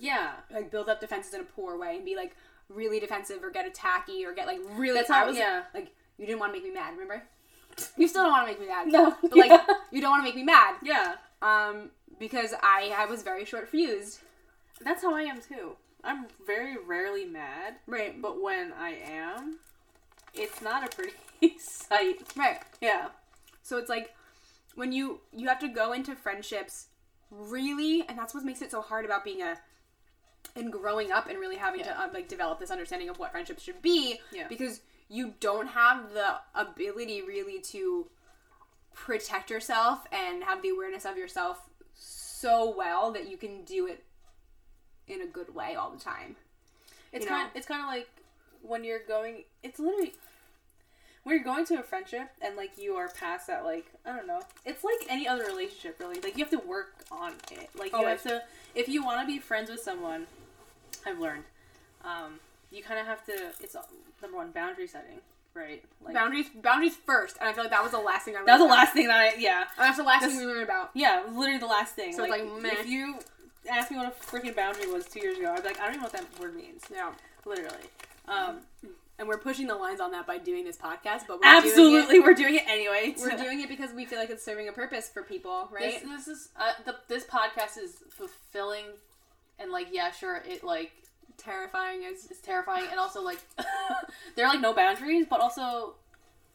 yeah 0.01 0.33
like 0.51 0.71
build 0.71 0.89
up 0.89 1.01
defenses 1.01 1.35
in 1.35 1.41
a 1.41 1.45
poor 1.45 1.79
way 1.79 1.97
and 1.97 2.05
be 2.05 2.17
like 2.17 2.35
really 2.69 2.99
defensive 2.99 3.45
or 3.45 3.51
get 3.51 3.71
attacky 3.73 4.25
or 4.25 4.33
get 4.33 4.47
like 4.47 4.61
really 4.77 4.99
That's 4.99 5.11
how 5.11 5.25
I 5.25 5.27
was 5.27 5.37
yeah. 5.37 5.65
like 5.75 5.89
you 6.19 6.27
didn't 6.27 6.41
want 6.41 6.53
to 6.53 6.59
make 6.59 6.65
me 6.69 6.75
mad 6.75 6.93
remember 6.95 7.23
you 7.97 8.09
still 8.09 8.23
don't 8.25 8.33
want 8.33 8.47
to 8.47 8.53
make 8.53 8.61
me 8.61 8.67
mad 8.69 8.89
No. 8.89 9.15
but 9.23 9.37
like 9.37 9.51
Yeah. 9.51 9.65
you 9.91 10.01
don't 10.01 10.11
want 10.11 10.21
to 10.23 10.29
make 10.29 10.37
me 10.37 10.43
mad. 10.45 10.77
Yeah. 10.83 11.15
Um 11.43 11.91
because 12.19 12.55
I 12.63 12.93
I 12.97 13.07
was 13.07 13.23
very 13.23 13.45
short 13.45 13.69
fused. 13.69 14.21
That's 14.81 15.03
how 15.03 15.15
i 15.15 15.23
am 15.23 15.41
too. 15.41 15.77
I'm 16.03 16.27
very 16.47 16.77
rarely 16.77 17.25
mad 17.25 17.77
right. 17.87 18.21
but 18.21 18.43
when 18.43 18.73
i 18.79 18.91
am 18.91 19.59
it's 20.35 20.61
not 20.61 20.85
a 20.85 20.95
pretty 20.95 21.15
sight. 21.59 22.17
Right. 22.37 22.59
Yeah. 22.81 23.09
So 23.63 23.79
it's 23.79 23.89
like 23.89 24.15
when 24.75 24.93
you 24.93 25.21
you 25.33 25.49
have 25.49 25.61
to 25.61 25.69
go 25.69 25.93
into 25.93 26.15
friendships 26.17 26.87
really 27.31 28.05
and 28.09 28.19
that's 28.19 28.35
what 28.35 28.45
makes 28.45 28.63
it 28.63 28.71
so 28.71 28.81
hard 28.81 29.05
about 29.05 29.25
being 29.25 29.43
a 29.43 29.57
and 30.57 30.71
growing 30.73 31.11
up 31.11 31.29
and 31.29 31.39
really 31.39 31.57
having 31.57 31.81
to 31.81 31.87
Yeah. 31.87 32.05
uh, 32.05 32.09
like 32.13 32.29
develop 32.29 32.59
this 32.61 32.71
understanding 32.71 33.09
of 33.09 33.19
what 33.19 33.33
friendships 33.33 33.63
should 33.63 33.81
be 33.83 34.21
Yeah. 34.33 34.47
because 34.49 34.81
you 35.09 35.35
don't 35.41 35.69
have 35.69 36.13
the 36.15 36.37
ability 36.55 37.23
really 37.23 37.61
to 37.61 38.07
protect 38.95 39.51
yourself 39.51 40.07
and 40.13 40.45
have 40.45 40.63
the 40.63 40.71
awareness 40.71 41.05
of 41.05 41.17
yourself 41.17 41.69
so 41.95 42.75
well 42.77 43.11
that 43.13 43.29
you 43.29 43.37
can 43.37 43.65
do 43.65 43.87
it 43.87 44.05
in 45.09 45.21
a 45.21 45.27
good 45.27 45.55
way 45.55 45.75
all 45.75 45.91
the 45.91 45.99
time 45.99 46.37
It's 47.13 47.25
You 47.25 47.31
kind. 47.31 47.51
It's 47.55 47.67
kind 47.67 47.81
of 47.81 47.87
like 47.89 48.09
when 48.63 48.85
you're 48.85 49.03
going. 49.07 49.45
It's 49.63 49.79
literally 49.79 50.13
when 51.23 51.37
you're 51.37 51.45
going 51.45 51.65
to 51.67 51.79
a 51.81 51.83
friendship 51.83 52.29
and 52.43 52.57
like 52.57 52.73
you 52.79 52.95
are 52.95 53.09
past 53.09 53.47
that. 53.49 53.65
Like 53.65 53.87
I 54.07 54.15
don't 54.17 54.27
know. 54.27 54.41
It's 54.65 54.85
like 54.85 54.97
any 55.09 55.27
other 55.29 55.45
relationship, 55.45 55.99
really. 56.01 56.21
Like 56.21 56.37
you 56.37 56.45
have 56.45 56.51
to 56.51 56.67
work 56.67 57.05
on 57.11 57.33
it. 57.53 57.71
Like 57.79 57.93
you 57.93 57.99
Always. 57.99 58.23
have 58.23 58.33
to. 58.33 58.43
If 58.75 58.89
you 58.89 59.05
want 59.05 59.21
to 59.21 59.27
be 59.27 59.39
friends 59.39 59.71
with 59.71 59.81
someone, 59.81 60.27
I've 61.07 61.19
learned. 61.21 61.45
Um, 62.05 62.41
you 62.71 62.83
kind 62.83 62.99
of 63.01 63.07
have 63.07 63.25
to. 63.27 63.33
It's 63.61 63.77
number 64.25 64.37
one 64.39 64.51
boundary 64.51 64.87
setting, 64.87 65.19
right? 65.55 65.83
Like 66.05 66.15
boundaries 66.15 66.47
boundaries 66.63 66.97
first 66.97 67.37
and 67.41 67.49
i 67.49 67.53
feel 67.53 67.65
like 67.65 67.71
that 67.71 67.83
was 67.83 67.93
the 67.93 67.99
last 67.99 68.25
thing 68.25 68.35
i 68.35 68.39
learned. 68.39 68.49
that 68.49 68.53
was 68.55 68.61
the 68.63 68.67
about. 68.67 68.79
last 68.79 68.93
thing 68.93 69.07
that 69.09 69.21
I. 69.21 69.35
Yeah. 69.39 69.61
And 69.61 69.69
that's 69.79 69.97
the 69.99 70.03
last 70.03 70.23
This- 70.23 70.31
thing 70.37 70.41
we 70.47 70.47
learned 70.53 70.65
about 70.65 70.91
Yeah, 70.95 71.23
literally 71.31 71.59
the 71.59 71.67
last 71.67 71.95
thing. 71.95 72.13
So 72.15 72.25
it's 72.25 72.31
like, 72.31 72.45
meh. 72.63 72.71
if 72.81 72.87
you 72.89 73.19
asked 73.71 73.91
me 73.91 73.97
what 73.99 74.07
a 74.09 74.11
freaking 74.11 74.55
boundary 74.57 74.91
was 74.93 75.07
two 75.07 75.21
years 75.21 75.39
ago, 75.39 75.53
I'd 75.53 75.63
be 75.63 75.69
like, 75.69 75.79
I 75.81 75.85
don't 75.85 75.95
even 75.95 76.01
know 76.01 76.05
what 76.05 76.13
that 76.13 76.41
word 76.41 76.55
means. 76.57 76.83
yeah 76.93 77.13
Literally. 77.47 77.87
Um, 78.27 78.61
and 79.19 79.29
we're 79.29 79.39
pushing 79.39 79.67
the 79.69 79.75
lines 79.77 80.01
on 80.01 80.11
that 80.13 80.27
by 80.27 80.39
doing 80.39 80.65
this 80.65 80.77
podcast 80.77 81.23
but 81.29 81.39
we're 81.41 81.43
doing 81.45 81.55
it 81.55 81.67
absolutely, 81.67 82.21
we're 82.21 82.35
doing 82.35 82.55
it 82.57 82.65
anyway. 82.67 83.15
We're 83.21 83.37
doing 83.37 83.61
it 83.61 83.69
because 83.69 83.93
we 83.93 84.07
feel 84.07 84.19
like 84.19 84.31
it's 84.31 84.45
serving 84.45 84.69
a 84.69 84.73
purpose 84.73 85.09
for 85.09 85.23
people, 85.23 85.69
right? 85.73 86.01
This, 86.03 86.25
this 86.25 86.29
is 86.29 86.49
uh, 86.59 86.73
the, 86.85 86.97
this 87.09 87.25
podcast 87.25 87.79
is 87.79 87.97
fulfilling, 88.11 88.87
and 89.61 89.71
like 89.71 89.89
yeah, 89.93 90.11
sure, 90.11 90.43
it 90.45 90.65
like 90.65 90.91
Terrifying 91.37 92.05
as 92.05 92.31
is 92.31 92.39
terrifying, 92.39 92.87
and 92.91 92.99
also 92.99 93.21
like 93.23 93.39
there 94.37 94.47
are 94.47 94.53
like 94.53 94.61
no 94.61 94.73
boundaries, 94.73 95.27
but 95.29 95.41
also 95.41 95.95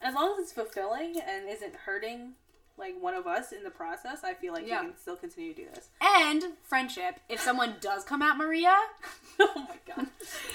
as 0.02 0.14
long 0.14 0.32
as 0.32 0.38
it's 0.44 0.52
fulfilling 0.52 1.14
and 1.26 1.48
isn't 1.48 1.74
hurting 1.76 2.32
like 2.78 2.94
one 3.00 3.12
of 3.14 3.26
us 3.26 3.52
in 3.52 3.62
the 3.62 3.70
process, 3.70 4.24
I 4.24 4.32
feel 4.34 4.52
like 4.54 4.66
Yeah. 4.66 4.80
you 4.82 4.88
can 4.88 4.98
still 4.98 5.16
continue 5.16 5.52
to 5.54 5.62
do 5.64 5.68
this. 5.74 5.88
and 6.00 6.42
friendship. 6.64 7.20
If 7.28 7.38
someone 7.40 7.74
does 7.80 8.04
come 8.04 8.22
at 8.22 8.36
Maria, 8.38 8.74
oh 9.40 9.66
my 9.68 9.94
god, 9.94 10.06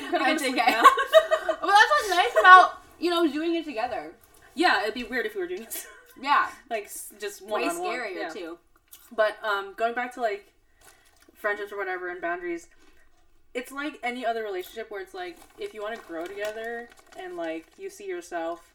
I 0.02 0.12
go 0.12 0.18
to 0.18 0.26
take 0.40 0.40
sleep 0.40 0.56
it. 0.58 0.58
well, 0.58 0.84
that's 1.62 1.92
what's 1.92 2.10
nice 2.10 2.36
about 2.40 2.82
you 3.00 3.10
know 3.12 3.28
doing 3.32 3.56
it 3.56 3.64
together. 3.66 4.12
yeah, 4.56 4.82
it'd 4.82 4.96
be 4.96 5.04
weird 5.04 5.26
if 5.28 5.36
we 5.36 5.42
were 5.42 5.48
doing 5.48 5.64
this 5.66 5.86
Yeah, 6.20 6.50
like 6.70 6.90
just 7.20 7.42
one 7.42 7.62
way 7.62 7.68
on 7.70 7.80
one. 7.80 7.96
scarier 7.96 8.16
Yeah. 8.22 8.30
too. 8.30 8.58
But 9.16 9.38
um, 9.44 9.74
going 9.78 9.94
back 9.94 10.14
to 10.16 10.22
like 10.22 10.52
friendships 11.36 11.72
or 11.72 11.78
whatever 11.78 12.10
and 12.10 12.20
boundaries, 12.20 12.68
it's 13.56 13.72
like 13.72 13.98
any 14.04 14.24
other 14.26 14.44
relationship 14.44 14.92
where 14.92 15.02
it's 15.02 15.14
like 15.16 15.38
if 15.58 15.74
you 15.74 15.82
want 15.82 15.96
to 15.96 16.02
grow 16.06 16.26
together 16.26 16.90
and 17.18 17.36
like 17.38 17.66
you 17.80 17.90
see 17.90 18.06
yourself 18.06 18.74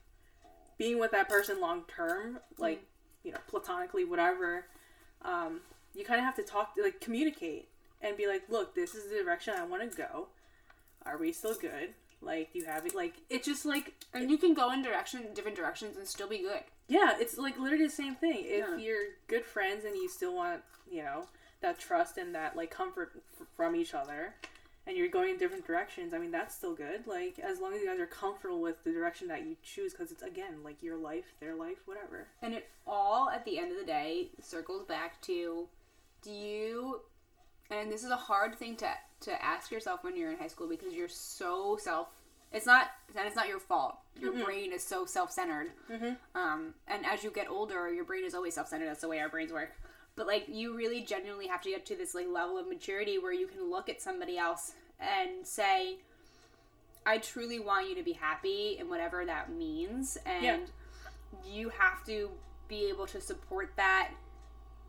being 0.79 0.99
with 0.99 1.13
that 1.13 1.29
person 1.29 1.61
long 1.61 1.85
term, 1.95 2.39
like 2.59 2.83
you 3.23 3.31
know 3.33 3.39
platonically, 3.47 4.05
whatever, 4.05 4.65
um, 5.23 5.61
you 5.95 6.05
kind 6.05 6.19
of 6.19 6.25
have 6.25 6.35
to 6.37 6.43
talk, 6.43 6.73
like 6.83 7.01
communicate 7.01 7.69
and 8.01 8.17
be 8.17 8.27
like, 8.27 8.43
look, 8.49 8.75
this 8.75 8.95
is 8.95 9.11
the 9.11 9.23
direction 9.23 9.55
I 9.57 9.65
want 9.65 9.89
to 9.89 9.97
go. 9.97 10.29
Are 11.05 11.19
we 11.19 11.33
still 11.33 11.55
good? 11.55 11.91
Like, 12.23 12.49
you 12.55 12.65
have 12.67 12.85
it? 12.87 12.95
Like, 12.95 13.15
it's 13.31 13.47
just 13.47 13.65
like, 13.67 13.95
And 14.15 14.31
you 14.31 14.37
can 14.39 14.53
go 14.55 14.71
in 14.73 14.83
direction 14.83 15.23
different 15.35 15.57
directions 15.57 15.97
and 15.99 16.07
still 16.07 16.29
be 16.29 16.39
good. 16.39 16.61
yeah, 16.89 17.15
it's 17.19 17.37
like 17.39 17.59
literally 17.59 17.85
the 17.87 17.91
same 17.93 18.15
thing. 18.15 18.39
If 18.41 18.67
Yeah. 18.69 18.77
you're 18.77 19.05
good 19.27 19.45
friends 19.45 19.85
and 19.85 19.95
you 19.97 20.09
still 20.09 20.35
want, 20.35 20.63
you 20.91 21.03
know, 21.03 21.27
that 21.61 21.79
trust 21.79 22.17
and 22.19 22.35
that 22.35 22.57
like 22.57 22.71
comfort 22.71 23.13
f- 23.39 23.47
from 23.57 23.75
each 23.77 23.93
other, 23.95 24.35
and 24.87 24.97
you're 24.97 25.09
going 25.09 25.31
in 25.31 25.37
different 25.39 25.67
directions, 25.67 26.15
I 26.15 26.19
mean, 26.19 26.31
that's 26.31 26.55
still 26.55 26.75
good. 26.75 27.07
Like, 27.07 27.39
as 27.39 27.61
long 27.61 27.75
as 27.75 27.81
you 27.81 27.87
guys 27.87 28.01
are 28.01 28.07
comfortable 28.07 28.61
with 28.61 28.83
the 28.83 28.91
direction 28.91 29.29
that 29.29 29.43
you 29.47 29.57
choose, 29.63 29.93
because 29.93 30.11
it's 30.11 30.23
again 30.23 30.63
like 30.65 30.83
your 30.83 30.97
life, 30.97 31.35
their 31.41 31.55
life, 31.55 31.79
whatever. 31.87 32.29
And 32.43 32.55
it 32.55 32.69
all, 32.87 33.29
at 33.29 33.45
the 33.45 33.59
end 33.59 33.73
of 33.73 33.79
the 33.79 33.85
day, 33.85 34.31
circles 34.43 34.85
back 34.85 35.21
to 35.23 35.69
do 36.23 36.31
you, 36.31 37.01
and 37.71 37.91
this 37.91 38.05
is 38.05 38.11
a 38.11 38.17
hard 38.17 38.55
thing 38.57 38.77
to, 38.77 38.91
to 39.21 39.45
ask 39.45 39.71
yourself 39.71 40.03
when 40.03 40.17
you're 40.17 40.33
in 40.33 40.39
high 40.39 40.49
school 40.49 40.69
because 40.69 40.93
you're 40.93 41.09
so 41.09 41.79
self, 41.81 42.09
it's 42.53 42.67
not, 42.67 42.91
and 43.17 43.27
it's 43.27 43.37
not 43.37 43.49
your 43.49 43.61
fault. 43.61 43.97
Your 44.21 44.33
brain 44.45 44.73
is 44.73 44.83
so 44.83 45.07
self 45.07 45.31
centered. 45.31 45.69
Um, 46.35 46.75
and 46.89 47.07
as 47.07 47.23
you 47.23 47.31
get 47.31 47.49
older, 47.49 47.91
your 47.93 48.05
brain 48.05 48.25
is 48.25 48.35
always 48.35 48.55
self 48.55 48.69
centered. 48.69 48.89
That's 48.89 49.01
the 49.03 49.09
way 49.09 49.21
our 49.21 49.29
brains 49.29 49.53
work. 49.53 49.71
But 50.21 50.27
like, 50.27 50.45
you 50.51 50.77
really 50.77 51.01
genuinely 51.01 51.47
have 51.47 51.63
to 51.63 51.71
get 51.71 51.87
to 51.87 51.97
this 51.97 52.15
like 52.15 52.29
level 52.29 52.59
of 52.59 52.69
maturity 52.69 53.19
where 53.19 53.33
you 53.33 53.47
can 53.47 53.71
look 53.71 53.89
at 53.89 54.03
somebody 54.03 54.37
else 54.37 54.75
and 55.01 55.47
say, 55.47 55.97
I 57.07 57.17
truly 57.17 57.59
want 57.59 57.89
you 57.89 57.95
to 57.95 58.03
be 58.03 58.13
happy 58.13 58.77
and 58.79 58.91
whatever 58.91 59.25
that 59.25 59.51
means. 59.51 60.19
And 60.27 60.45
Yeah. 60.45 60.59
you 61.51 61.71
have 61.71 62.05
to 62.05 62.33
be 62.69 62.91
able 62.91 63.07
to 63.07 63.19
support 63.19 63.73
that 63.77 64.11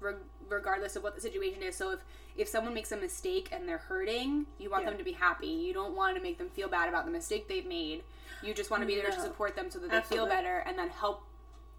reg- 0.01 0.17
regardless 0.49 0.97
of 0.97 1.03
what 1.03 1.15
the 1.15 1.21
situation 1.21 1.63
is. 1.63 1.77
So 1.77 1.91
if 1.91 1.99
if 2.35 2.49
someone 2.49 2.73
makes 2.73 2.91
a 2.91 2.97
mistake 2.97 3.47
and 3.53 3.65
they're 3.69 3.77
hurting, 3.77 4.47
you 4.59 4.69
want 4.69 4.83
Yeah. 4.83 4.89
them 4.89 4.97
to 4.97 5.03
be 5.05 5.13
happy. 5.13 5.47
You 5.47 5.71
don't 5.73 5.95
want 5.95 6.17
to 6.17 6.21
make 6.21 6.39
them 6.39 6.49
feel 6.49 6.67
bad 6.67 6.89
about 6.89 7.05
the 7.05 7.11
mistake 7.11 7.47
they've 7.47 7.65
made. 7.65 8.03
You 8.43 8.53
just 8.53 8.69
want 8.69 8.83
to 8.83 8.87
be 8.87 8.95
there 8.95 9.11
to 9.11 9.21
support 9.21 9.55
them 9.55 9.71
so 9.71 9.79
that 9.79 9.91
they 9.91 9.95
Absolutely. 9.95 10.27
feel 10.29 10.35
better 10.35 10.57
and 10.57 10.77
then 10.77 10.89
help 10.89 11.23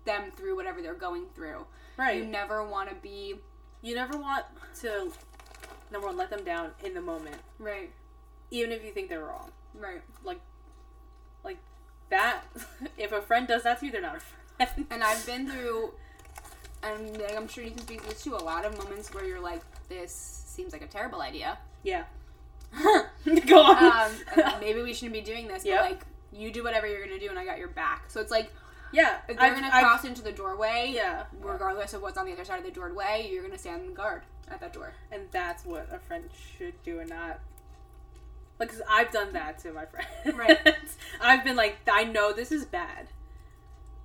them 0.06 0.30
through 0.30 0.56
whatever 0.56 0.80
they're 0.80 0.94
going 0.94 1.26
through. 1.34 1.66
Right. 1.96 2.16
You 2.18 2.24
never 2.24 2.64
want 2.66 2.88
to 2.88 2.94
be 2.96 3.36
you 3.82 3.94
never 3.94 4.16
want 4.16 4.44
to 4.80 5.12
number 5.90 6.06
one 6.06 6.16
let 6.16 6.30
them 6.30 6.44
down 6.44 6.70
in 6.84 6.94
the 6.94 7.00
moment 7.00 7.36
right, 7.58 7.90
even 8.50 8.72
if 8.72 8.84
you 8.84 8.92
think 8.92 9.08
they're 9.08 9.24
wrong 9.24 9.50
right. 9.74 10.00
like 10.24 10.40
like 11.44 11.58
that 12.10 12.42
if 12.96 13.12
a 13.12 13.20
friend 13.20 13.46
does 13.48 13.64
that 13.64 13.80
to 13.80 13.86
you 13.86 13.92
they're 13.92 14.00
not 14.00 14.16
a 14.16 14.66
friend 14.66 14.86
And 14.90 15.02
I've 15.02 15.24
been 15.26 15.50
through, 15.50 15.92
and 16.84 17.18
like, 17.18 17.36
I'm 17.36 17.48
sure 17.48 17.64
you 17.64 17.70
can 17.70 17.80
speak 17.80 18.02
to 18.02 18.08
this 18.10 18.22
too, 18.22 18.34
a 18.34 18.36
lot 18.36 18.64
of 18.64 18.78
moments 18.78 19.12
where 19.12 19.24
you're 19.24 19.40
like, 19.40 19.60
this 19.88 20.12
seems 20.46 20.72
like 20.72 20.82
a 20.82 20.86
terrible 20.86 21.20
idea. 21.20 21.58
yeah 21.82 22.04
go 23.46 23.60
on 23.62 23.92
um, 24.04 24.60
maybe 24.60 24.80
we 24.82 24.94
shouldn't 24.94 25.12
be 25.14 25.20
doing 25.20 25.46
this, 25.48 25.64
Yep. 25.64 25.80
but 25.80 25.90
like, 25.90 26.00
you 26.32 26.50
do 26.52 26.62
whatever 26.64 26.86
you're 26.86 27.04
gonna 27.04 27.18
do, 27.18 27.28
and 27.28 27.38
I 27.38 27.44
got 27.44 27.58
your 27.58 27.68
back. 27.68 28.04
So 28.08 28.20
it's 28.20 28.30
like, 28.30 28.50
yeah 28.92 29.18
if 29.28 29.36
they're 29.36 29.46
I've- 29.46 29.60
gonna 29.60 29.72
I've- 29.72 29.84
cross 29.84 30.04
into 30.04 30.22
the 30.22 30.32
doorway, 30.32 30.90
yeah 30.94 31.24
regardless 31.40 31.94
of 31.94 32.02
what's 32.02 32.16
on 32.18 32.26
the 32.26 32.32
other 32.32 32.44
side 32.44 32.58
of 32.58 32.64
the 32.64 32.70
doorway, 32.70 33.28
you're 33.32 33.42
gonna 33.42 33.58
stand 33.58 33.94
guard 33.96 34.22
at 34.50 34.60
that 34.60 34.72
door. 34.72 34.92
and 35.10 35.22
that's 35.30 35.64
what 35.64 35.88
a 35.92 35.98
friend 35.98 36.28
should 36.58 36.74
do 36.82 37.00
and 37.00 37.08
not 37.10 37.40
like 38.58 38.68
'cause 38.70 38.82
i've 38.88 39.10
done 39.10 39.32
that 39.32 39.58
to 39.60 39.72
my 39.72 39.84
friends 39.86 40.36
Right. 40.36 40.58
i've 41.20 41.42
been 41.44 41.56
like 41.56 41.78
i 41.90 42.04
know 42.04 42.32
this 42.32 42.52
is 42.52 42.64
bad 42.64 43.08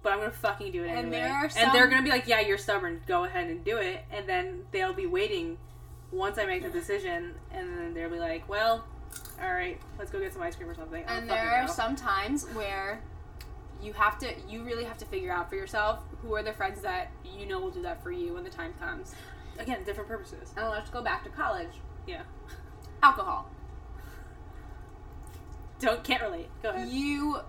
but 0.01 0.13
i'm 0.13 0.19
gonna 0.19 0.31
fucking 0.31 0.71
do 0.71 0.83
it 0.83 0.87
anyway 0.87 1.03
And 1.03 1.13
there 1.13 1.33
are 1.33 1.49
and 1.57 1.73
they're 1.73 1.87
gonna 1.87 2.03
be 2.03 2.09
like 2.09 2.27
yeah 2.27 2.39
you're 2.39 2.57
stubborn 2.57 3.01
go 3.07 3.25
ahead 3.25 3.49
and 3.49 3.63
do 3.65 3.77
it 3.77 4.05
and 4.11 4.27
then 4.27 4.65
they'll 4.71 4.93
be 4.93 5.05
waiting 5.05 5.57
once 6.11 6.37
i 6.37 6.45
make 6.45 6.63
the 6.63 6.69
decision 6.69 7.35
and 7.51 7.77
then 7.77 7.93
they'll 7.93 8.09
be 8.09 8.19
like 8.19 8.47
well 8.47 8.85
all 9.43 9.53
right 9.53 9.79
let's 9.99 10.09
go 10.11 10.19
get 10.19 10.31
some 10.33 10.41
ice 10.41 10.55
cream 10.55 10.69
or 10.69 10.75
something 10.75 11.03
And 11.07 11.29
there 11.29 11.49
are 11.51 11.67
know. 11.67 11.71
some 11.71 11.95
times 11.95 12.45
where 12.53 13.01
you 13.81 13.93
have 13.93 14.17
to, 14.19 14.27
you 14.49 14.63
really 14.63 14.83
have 14.83 14.97
to 14.97 15.05
figure 15.05 15.31
out 15.31 15.49
for 15.49 15.55
yourself 15.55 15.99
who 16.21 16.33
are 16.35 16.43
the 16.43 16.53
friends 16.53 16.81
that 16.81 17.11
you 17.25 17.45
know 17.45 17.59
will 17.59 17.69
do 17.69 17.81
that 17.83 18.01
for 18.03 18.11
you 18.11 18.33
when 18.33 18.43
the 18.43 18.49
time 18.49 18.73
comes. 18.79 19.13
again 19.59 19.83
different 19.85 20.09
purposes 20.09 20.53
And 20.57 20.69
let's 20.69 20.89
go 20.89 21.01
back 21.01 21.23
to 21.23 21.29
college. 21.29 21.69
yeah 22.07 22.21
Alcohol. 23.03 23.49
don't 25.79 26.03
can't 26.03 26.21
relate 26.21 26.49
go 26.63 26.69
ahead 26.69 26.87
You, 26.89 27.39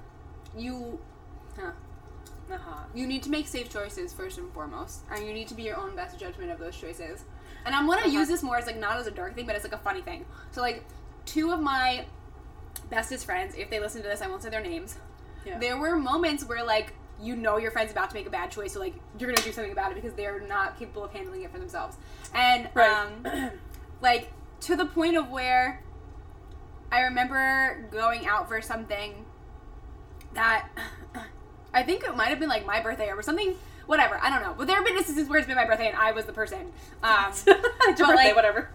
you, 0.56 0.98
huh. 1.58 1.72
uh-huh 2.52 2.84
You 2.94 3.06
need 3.06 3.22
to 3.24 3.30
make 3.30 3.46
safe 3.48 3.70
choices 3.72 4.12
first 4.12 4.38
and 4.38 4.52
foremost, 4.52 5.00
and 5.10 5.26
you 5.26 5.32
need 5.32 5.48
to 5.48 5.54
be 5.54 5.62
your 5.64 5.76
own 5.76 5.94
best 5.96 6.18
judgment 6.18 6.50
of 6.50 6.58
those 6.58 6.76
choices. 6.76 7.24
And 7.66 7.74
I'm 7.74 7.86
gonna 7.86 8.08
use 8.08 8.28
this 8.28 8.42
more 8.42 8.56
as 8.56 8.66
like 8.66 8.78
not 8.78 8.96
as 8.98 9.06
a 9.06 9.10
dark 9.10 9.34
thing, 9.34 9.46
but 9.46 9.56
as 9.56 9.64
like 9.64 9.72
a 9.72 9.78
funny 9.78 10.00
thing. 10.00 10.24
So 10.52 10.60
like, 10.62 10.84
two 11.26 11.50
of 11.50 11.60
my 11.60 12.06
bestest 12.88 13.26
friends, 13.26 13.54
if 13.56 13.68
they 13.68 13.80
listen 13.80 14.00
to 14.02 14.08
this, 14.08 14.22
I 14.22 14.28
won't 14.28 14.42
say 14.42 14.48
their 14.48 14.62
names. 14.62 14.96
Yeah. 15.48 15.58
There 15.58 15.76
were 15.78 15.96
moments 15.96 16.44
where 16.44 16.64
like 16.64 16.92
you 17.20 17.34
know 17.34 17.56
your 17.56 17.70
friend's 17.72 17.90
about 17.90 18.10
to 18.10 18.14
make 18.14 18.26
a 18.26 18.30
bad 18.30 18.50
choice, 18.50 18.72
so 18.74 18.80
like 18.80 18.94
you're 19.18 19.30
gonna 19.30 19.42
do 19.44 19.52
something 19.52 19.72
about 19.72 19.90
it 19.90 19.94
because 19.96 20.12
they're 20.14 20.40
not 20.40 20.78
capable 20.78 21.04
of 21.04 21.12
handling 21.12 21.42
it 21.42 21.50
for 21.50 21.58
themselves. 21.58 21.96
And 22.34 22.68
Right. 22.74 22.90
um, 22.90 23.50
like 24.00 24.32
to 24.60 24.76
the 24.76 24.86
point 24.86 25.16
of 25.16 25.30
where 25.30 25.82
I 26.92 27.00
remember 27.02 27.86
going 27.90 28.26
out 28.26 28.48
for 28.48 28.60
something 28.62 29.24
that 30.34 30.68
I 31.74 31.82
think 31.82 32.04
it 32.04 32.16
might 32.16 32.28
have 32.28 32.38
been 32.40 32.48
like 32.48 32.64
my 32.66 32.80
birthday 32.80 33.08
or 33.10 33.20
something. 33.22 33.54
Whatever, 33.86 34.18
I 34.22 34.28
don't 34.30 34.42
know. 34.42 34.54
But 34.56 34.66
there 34.66 34.76
have 34.76 34.84
been 34.84 34.96
instances 34.96 35.28
where 35.28 35.38
it's 35.38 35.46
been 35.48 35.56
my 35.56 35.64
birthday 35.64 35.88
and 35.88 35.96
I 35.96 36.12
was 36.12 36.26
the 36.26 36.32
person. 36.32 36.72
Um, 37.02 37.26
It's 37.32 37.46
your 37.46 37.56
but 37.56 38.06
birthday, 38.08 38.14
like, 38.26 38.36
whatever 38.36 38.68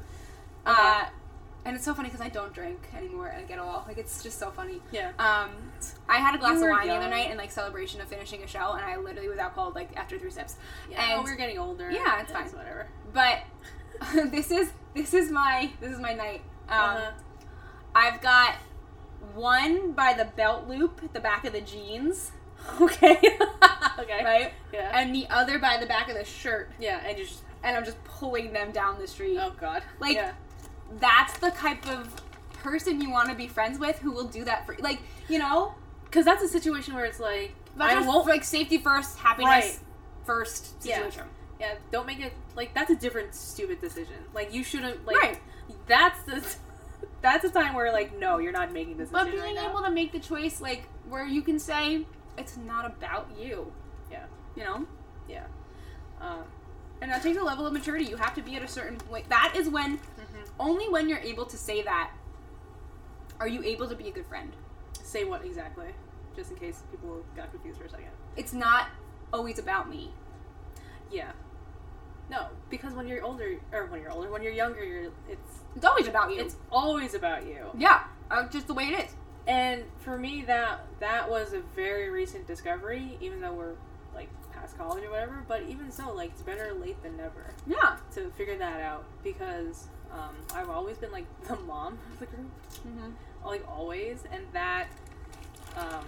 uh, 0.66 1.06
and 1.66 1.76
it's 1.76 1.86
so 1.86 1.94
funny 1.94 2.10
because 2.10 2.26
I 2.26 2.30
don't 2.30 2.54
drink 2.54 2.80
anymore 2.98 3.34
I 3.38 3.42
get 3.44 3.60
all 3.60 3.84
like 3.88 3.98
it's 3.98 4.22
just 4.24 4.38
so 4.40 4.52
funny. 4.52 4.82
yeah 4.92 5.10
Um, 5.20 5.50
I 6.10 6.18
had 6.18 6.36
a 6.36 6.38
glass 6.38 6.62
of 6.62 6.70
wine 6.70 6.88
the 6.88 6.94
other 6.94 7.02
young. 7.04 7.10
night 7.10 7.32
in 7.32 7.38
like 7.38 7.52
celebration 7.52 8.02
of 8.02 8.08
finishing 8.08 8.44
a 8.44 8.48
show, 8.48 8.74
and 8.74 8.84
I 8.86 8.98
literally 8.98 9.30
was 9.30 9.40
out 9.40 9.56
cold 9.56 9.76
like 9.76 9.96
after 9.96 10.18
three 10.20 10.32
sips. 10.32 10.56
yeah 10.92 11.16
and 11.16 11.24
we're 11.24 11.36
getting 11.36 11.58
older 11.58 11.90
Yeah, 11.92 12.22
it's 12.22 12.32
fine. 12.32 12.46
whatever 12.48 12.88
but 13.14 13.40
this 14.32 14.52
is 14.52 14.72
this 14.94 15.14
is 15.14 15.30
my 15.32 15.72
this 15.80 15.92
is 15.92 16.00
my 16.00 16.14
night. 16.14 16.42
Um, 16.70 16.80
Uh-huh. 16.80 17.12
I've 17.96 18.22
got 18.22 18.56
one 19.36 19.92
by 19.94 20.14
the 20.14 20.26
belt 20.26 20.68
loop 20.68 21.00
at 21.04 21.14
the 21.14 21.20
back 21.20 21.46
of 21.46 21.54
the 21.54 21.62
jeans, 21.62 22.32
Okay. 22.82 23.18
okay. 24.00 24.24
right, 24.24 24.52
Yeah. 24.72 24.92
and 25.00 25.14
the 25.16 25.28
other 25.30 25.60
by 25.60 25.78
the 25.80 25.86
back 25.86 26.10
of 26.10 26.16
the 26.16 26.26
shirt, 26.26 26.72
yeah, 26.80 27.02
and 27.06 27.18
just 27.18 27.42
and 27.64 27.78
I'm 27.78 27.86
just 27.86 28.04
pulling 28.04 28.52
them 28.52 28.72
down 28.72 29.00
the 29.00 29.08
street. 29.08 29.38
oh 29.40 29.54
god. 29.60 29.84
Like, 30.00 30.16
yeah. 30.16 30.34
That's 31.00 31.38
the 31.40 31.52
type 31.52 31.88
of 31.90 32.22
person 32.56 33.02
you 33.02 33.10
want 33.10 33.30
to 33.30 33.36
be 33.36 33.48
friends 33.48 33.78
with 33.80 34.00
who 34.00 34.12
will 34.12 34.28
do 34.28 34.44
that 34.46 34.66
for 34.66 34.76
like 34.80 35.00
you 35.30 35.40
know. 35.40 35.76
Because 36.06 36.26
that's 36.26 36.44
a 36.44 36.48
situation 36.48 36.94
where 36.94 37.06
it's 37.06 37.20
like 37.20 37.54
That's 37.76 37.92
I 37.94 37.96
just, 37.96 38.08
won't. 38.08 38.28
like 38.28 38.44
safety 38.44 38.78
first, 38.78 39.18
happiness 39.18 39.50
Right. 39.50 39.80
first 40.26 40.82
situation. 40.82 41.24
yeah, 41.60 41.68
yeah. 41.70 41.76
don't 41.92 42.06
make 42.06 42.20
it 42.20 42.34
like 42.56 42.74
that's 42.74 42.92
a 42.92 42.96
different 42.96 43.34
stupid 43.36 43.82
decision. 43.82 44.16
Like 44.34 44.54
you 44.54 44.64
shouldn't 44.64 45.06
like. 45.06 45.18
Right. 45.18 45.40
That's 45.88 46.22
the. 46.24 46.44
That's 47.22 47.46
a 47.46 47.50
time 47.50 47.74
where 47.74 47.92
like 47.94 48.18
no, 48.20 48.38
you're 48.38 48.52
not 48.52 48.74
making 48.74 48.98
this 48.98 49.10
But 49.10 49.26
being 49.32 49.40
right 49.42 49.58
able 49.58 49.80
now. 49.82 49.88
to 49.88 49.92
make 49.92 50.12
the 50.12 50.20
choice, 50.20 50.60
like, 50.60 50.84
where 51.08 51.26
you 51.26 51.42
can 51.42 51.58
say, 51.58 52.06
it's 52.38 52.58
not 52.58 52.86
about 52.86 53.30
you. 53.40 53.72
Yeah. 54.12 54.26
You 54.58 54.64
know? 54.66 54.86
Yeah. 55.30 55.46
Um, 56.20 56.44
And 57.02 57.10
that 57.12 57.24
takes 57.24 57.38
a 57.38 57.44
level 57.44 57.66
of 57.66 57.72
maturity. 57.72 58.06
You 58.06 58.18
have 58.18 58.36
to 58.36 58.42
be 58.42 58.58
at 58.58 58.62
a 58.64 58.68
certain 58.68 58.98
point. 58.98 59.30
That 59.30 59.54
is 59.56 59.70
when. 59.70 60.00
Only 60.60 60.90
when 60.90 61.10
you're 61.10 61.20
able 61.20 61.46
to 61.46 61.58
say 61.58 61.82
that, 61.84 62.12
are 63.40 63.48
you 63.48 63.64
able 63.64 63.88
to 63.90 63.96
be 63.96 64.08
a 64.08 64.12
good 64.12 64.26
friend. 64.28 64.52
say 65.04 65.24
what 65.26 65.44
exactly? 65.46 65.88
Just 66.36 66.52
in 66.52 66.58
case 66.58 66.82
people 66.92 67.24
got 67.36 67.52
confused 67.52 67.78
for 67.80 67.86
a 67.86 67.90
second. 67.90 68.08
It's 68.36 68.54
not 68.54 68.88
always 69.32 69.60
about 69.60 69.90
me. 69.90 70.12
Yeah. 71.12 71.32
No, 72.30 72.48
because 72.70 72.94
when 72.94 73.08
you're 73.08 73.24
older, 73.24 73.60
or 73.72 73.86
when 73.88 74.02
you're 74.02 74.12
older, 74.12 74.32
when 74.32 74.42
you're 74.42 74.54
younger, 74.54 74.84
you're 74.84 75.12
it's 75.30 75.60
It's 75.76 75.86
always 75.86 76.08
about 76.08 76.32
you. 76.34 76.40
it's 76.42 76.56
always 76.72 77.14
about 77.14 77.46
you. 77.46 77.66
yeah, 77.78 78.06
uh, 78.32 78.48
just 78.48 78.68
the 78.68 78.74
way 78.74 78.86
it 78.86 79.06
is. 79.06 79.12
And 79.46 79.84
for 80.00 80.18
me, 80.18 80.44
that 80.48 80.86
that 81.00 81.30
was 81.30 81.54
a 81.54 81.60
very 81.76 82.10
recent 82.10 82.48
discovery, 82.48 83.18
even 83.22 83.42
though 83.42 83.54
we're 83.54 83.74
like 84.16 84.30
past 84.54 84.78
college 84.78 85.04
or 85.04 85.12
whatever. 85.12 85.44
But 85.48 85.64
even 85.64 85.92
so, 85.92 86.14
like 86.14 86.30
it's 86.32 86.42
better 86.42 86.74
late 86.74 87.02
than 87.04 87.18
never 87.18 87.52
Yeah. 87.68 87.98
to 88.16 88.30
figure 88.32 88.58
that 88.58 88.80
out 88.82 89.04
because 89.24 89.88
um, 90.14 90.36
I've 90.56 90.70
always 90.70 90.98
been 90.98 91.12
like 91.12 91.26
the 91.48 91.56
mom 91.58 91.98
of 92.12 92.20
the 92.20 92.26
group, 92.28 92.50
Mm-hmm. 92.88 93.12
like 93.48 93.64
always, 93.70 94.24
and 94.32 94.44
that 94.54 94.88
um, 95.78 96.06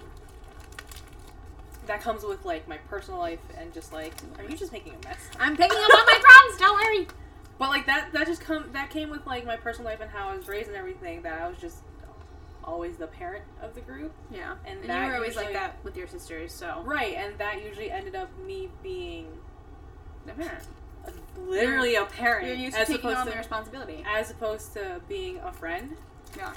that 1.88 2.02
comes 2.02 2.24
with 2.24 2.44
like 2.46 2.68
my 2.68 2.78
personal 2.90 3.20
life 3.20 3.40
and 3.58 3.74
just 3.74 3.94
like, 3.94 4.14
are 4.38 4.44
you 4.44 4.58
just 4.58 4.72
making 4.72 4.94
a 4.94 5.08
mess? 5.08 5.18
I'm 5.40 5.56
picking 5.56 5.78
up 5.78 5.90
on 5.94 6.06
my 6.06 6.20
crumbs. 6.22 6.60
Don't 6.60 6.76
worry. 6.76 7.08
But 7.58 7.70
like 7.70 7.86
that, 7.86 8.12
that 8.12 8.28
just 8.28 8.42
come 8.42 8.66
that 8.74 8.90
came 8.90 9.10
with 9.10 9.26
like 9.26 9.46
my 9.46 9.56
personal 9.56 9.90
life 9.90 10.02
and 10.02 10.12
how 10.12 10.28
I 10.28 10.36
was 10.36 10.46
raised 10.50 10.68
and 10.68 10.76
everything. 10.76 11.22
That 11.22 11.40
I 11.40 11.48
was 11.48 11.58
just 11.58 11.78
always 12.66 12.98
the 12.98 13.08
parent 13.08 13.46
of 13.62 13.74
the 13.76 13.80
group. 13.80 14.12
Yeah. 14.30 14.56
And 14.66 14.80
And, 14.80 14.88
you 15.04 15.10
were 15.10 15.16
always 15.16 15.38
like 15.38 15.54
that 15.54 15.78
with 15.82 15.96
your 15.96 16.08
sisters, 16.08 16.52
so. 16.52 16.82
Right, 16.86 17.16
and 17.16 17.38
that 17.38 17.64
usually 17.64 17.90
ended 17.90 18.14
up 18.14 18.30
me 18.46 18.68
being 18.84 19.28
The 20.26 20.34
parent. 20.34 20.64
Literally 21.38 21.96
a 21.96 22.06
parent 22.06 22.48
You're 22.48 22.56
used 22.56 22.76
to 22.76 22.82
as 22.82 22.88
taking 22.88 23.02
opposed 23.12 23.18
on 23.20 23.26
to 23.28 23.32
the 23.32 23.38
responsibility. 23.38 24.04
as 24.08 24.32
opposed 24.32 24.74
to 24.74 25.02
being 25.08 25.38
a 25.40 25.52
friend. 25.52 25.96
Yeah. 26.38 26.54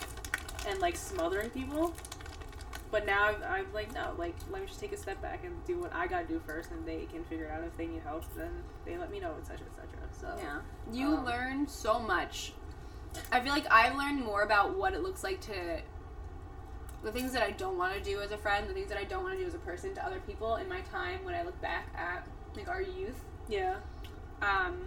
and 0.68 0.80
like 0.80 0.96
smothering 0.96 1.50
people. 1.50 1.94
But 2.90 3.04
now 3.06 3.24
I've, 3.28 3.42
I'm 3.42 3.66
like, 3.74 3.92
no, 3.94 4.12
like, 4.16 4.34
let 4.50 4.62
me 4.62 4.66
just 4.66 4.80
take 4.80 4.92
a 4.92 4.96
step 4.96 5.20
back 5.20 5.44
and 5.44 5.52
do 5.66 5.78
what 5.78 5.94
I 5.94 6.06
gotta 6.06 6.24
do 6.26 6.40
first, 6.46 6.70
and 6.70 6.87
they 6.87 7.06
can 7.12 7.22
figure 7.24 7.50
out 7.50 7.62
if 7.62 7.76
they 7.76 7.87
need 7.87 8.00
help. 8.02 8.24
Then 8.34 8.50
they 8.87 8.96
let 8.96 9.11
me 9.11 9.20
know, 9.20 9.34
etc., 9.38 9.66
etc. 9.66 9.87
So 10.18 10.34
Yeah. 10.42 10.61
You 10.90 11.16
Um, 11.18 11.24
learn 11.26 11.66
so 11.68 11.98
much. 11.98 12.54
I 13.30 13.40
feel 13.40 13.52
like 13.52 13.66
I've 13.70 13.94
learned 13.94 14.24
more 14.24 14.42
about 14.42 14.74
what 14.76 14.94
it 14.94 15.02
looks 15.02 15.22
like 15.22 15.40
to 15.42 15.80
the 17.04 17.12
things 17.12 17.32
that 17.32 17.42
I 17.42 17.50
don't 17.52 17.76
want 17.78 17.94
to 17.94 18.00
do 18.02 18.20
as 18.20 18.32
a 18.32 18.38
friend, 18.38 18.68
the 18.68 18.74
things 18.74 18.88
that 18.88 18.98
I 18.98 19.04
don't 19.04 19.22
want 19.22 19.34
to 19.37 19.40
do 19.40 19.46
as 19.46 19.54
a 19.54 19.58
person 19.58 19.94
to 19.94 20.04
other 20.04 20.20
people 20.26 20.56
in 20.56 20.68
my 20.68 20.80
time 20.80 21.20
when 21.24 21.34
I 21.34 21.42
look 21.42 21.61
back 21.61 21.87
at 21.94 22.26
like 22.56 22.68
our 22.68 22.82
youth. 22.82 23.22
yeah, 23.48 23.76
Um 24.42 24.87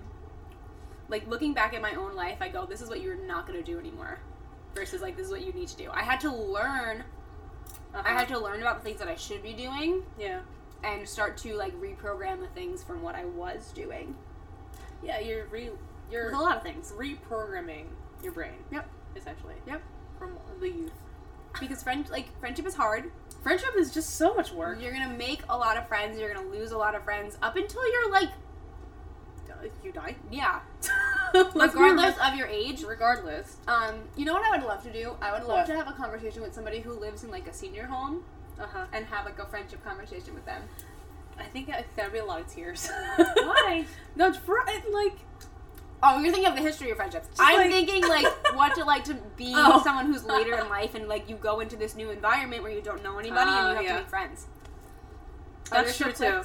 like 1.09 1.27
looking 1.27 1.53
back 1.53 1.73
at 1.73 1.81
my 1.81 1.93
own 1.95 2.15
life, 2.15 2.37
I 2.39 2.47
go, 2.47 2.65
this 2.65 2.81
is 2.81 2.87
what 2.89 3.01
you're 3.01 3.15
not 3.27 3.45
going 3.45 3.59
to 3.59 3.65
do 3.65 3.77
anymore 3.77 4.19
versus 4.73 5.01
like 5.01 5.17
this 5.17 5.25
is 5.25 5.31
what 5.31 5.45
you 5.45 5.51
need 5.51 5.67
to 5.67 5.75
do. 5.75 5.89
I 5.91 6.03
had 6.03 6.21
to 6.21 6.33
learn 6.33 7.03
uh-huh. 7.93 8.03
I 8.05 8.13
had 8.13 8.27
to 8.29 8.39
learn 8.39 8.61
about 8.61 8.77
the 8.77 8.83
things 8.85 8.99
that 8.99 9.09
I 9.09 9.15
should 9.15 9.43
be 9.43 9.51
doing 9.53 10.03
yeah, 10.17 10.39
and 10.83 11.07
start 11.07 11.37
to 11.39 11.55
like 11.55 11.73
reprogram 11.81 12.39
the 12.39 12.47
things 12.47 12.83
from 12.83 13.01
what 13.01 13.15
I 13.15 13.25
was 13.25 13.71
doing. 13.75 14.15
yeah. 15.03 15.19
You're 15.19 15.45
re, 15.47 15.71
you're 16.09 16.25
With 16.25 16.35
a 16.35 16.41
lot 16.41 16.57
of 16.57 16.63
things. 16.63 16.93
reprogramming 16.97 17.85
your 18.23 18.31
brain. 18.31 18.53
Yep. 18.71 18.89
Essentially. 19.15 19.55
Yep. 19.67 19.81
From 20.17 20.37
the 20.61 20.69
youth. 20.69 20.93
Because 21.59 21.83
friend 21.83 22.09
like 22.09 22.27
friendship 22.39 22.65
is 22.65 22.75
hard. 22.75 23.11
Friendship 23.43 23.71
is 23.77 23.91
just 23.93 24.15
so 24.15 24.33
much 24.33 24.53
work. 24.53 24.81
You're 24.81 24.93
gonna 24.93 25.17
make 25.17 25.41
a 25.49 25.57
lot 25.57 25.75
of 25.75 25.87
friends. 25.89 26.17
You're 26.17 26.33
gonna 26.33 26.47
lose 26.47 26.71
a 26.71 26.77
lot 26.77 26.95
of 26.95 27.03
friends 27.03 27.37
up 27.41 27.57
until 27.57 27.85
you're 27.91 28.09
like, 28.11 28.29
You 29.83 29.91
die. 29.91 30.15
yeah, 30.31 30.59
regardless 31.33 32.15
of 32.23 32.35
your 32.35 32.47
age. 32.47 32.83
Regardless. 32.83 33.57
Um, 33.67 33.95
you 34.15 34.25
know 34.25 34.33
what 34.33 34.43
I 34.43 34.57
would 34.57 34.65
love 34.65 34.83
to 34.83 34.91
do? 34.93 35.15
I 35.21 35.31
would 35.31 35.43
love 35.47 35.57
What? 35.59 35.65
to 35.67 35.75
have 35.75 35.87
a 35.87 35.93
conversation 35.93 36.41
with 36.41 36.53
somebody 36.53 36.79
who 36.79 36.93
lives 36.93 37.23
in 37.23 37.31
like 37.31 37.47
a 37.47 37.53
senior 37.53 37.85
home 37.85 38.23
Uh 38.59 38.65
huh. 38.67 38.85
and 38.93 39.05
have 39.07 39.25
like 39.25 39.39
a 39.39 39.45
friendship 39.45 39.83
conversation 39.83 40.33
with 40.33 40.45
them. 40.45 40.61
I 41.39 41.43
think 41.45 41.67
that'd 41.67 42.11
be 42.13 42.19
a 42.19 42.25
lot 42.25 42.41
of 42.41 42.47
tears. 42.47 42.89
Why? 43.17 43.85
no, 44.15 44.31
for, 44.33 44.59
like 44.91 45.13
Oh, 46.03 46.19
you're 46.19 46.31
thinking 46.31 46.49
of 46.49 46.55
the 46.55 46.61
history 46.63 46.89
of 46.89 46.97
friendships. 46.97 47.27
I'm 47.39 47.57
like- 47.57 47.69
thinking 47.71 48.07
like 48.07 48.25
what 48.55 48.73
to 48.75 48.83
like 48.83 49.03
to 49.05 49.13
be 49.37 49.53
Oh. 49.55 49.81
someone 49.83 50.07
who's 50.07 50.23
later 50.23 50.55
in 50.57 50.67
life 50.69 50.95
and 50.95 51.07
like 51.07 51.29
you 51.29 51.35
go 51.35 51.59
into 51.59 51.75
this 51.75 51.95
new 51.95 52.09
environment 52.09 52.63
where 52.63 52.71
you 52.71 52.81
don't 52.81 53.03
know 53.03 53.17
anybody 53.19 53.49
and 53.51 53.67
Oh, 53.67 53.69
you 53.69 53.75
have 53.75 53.83
yeah. 53.85 53.93
to 53.93 53.99
make 53.99 54.09
friends. 54.09 54.47
That's 55.69 55.95
true 55.97 56.11
too. 56.11 56.41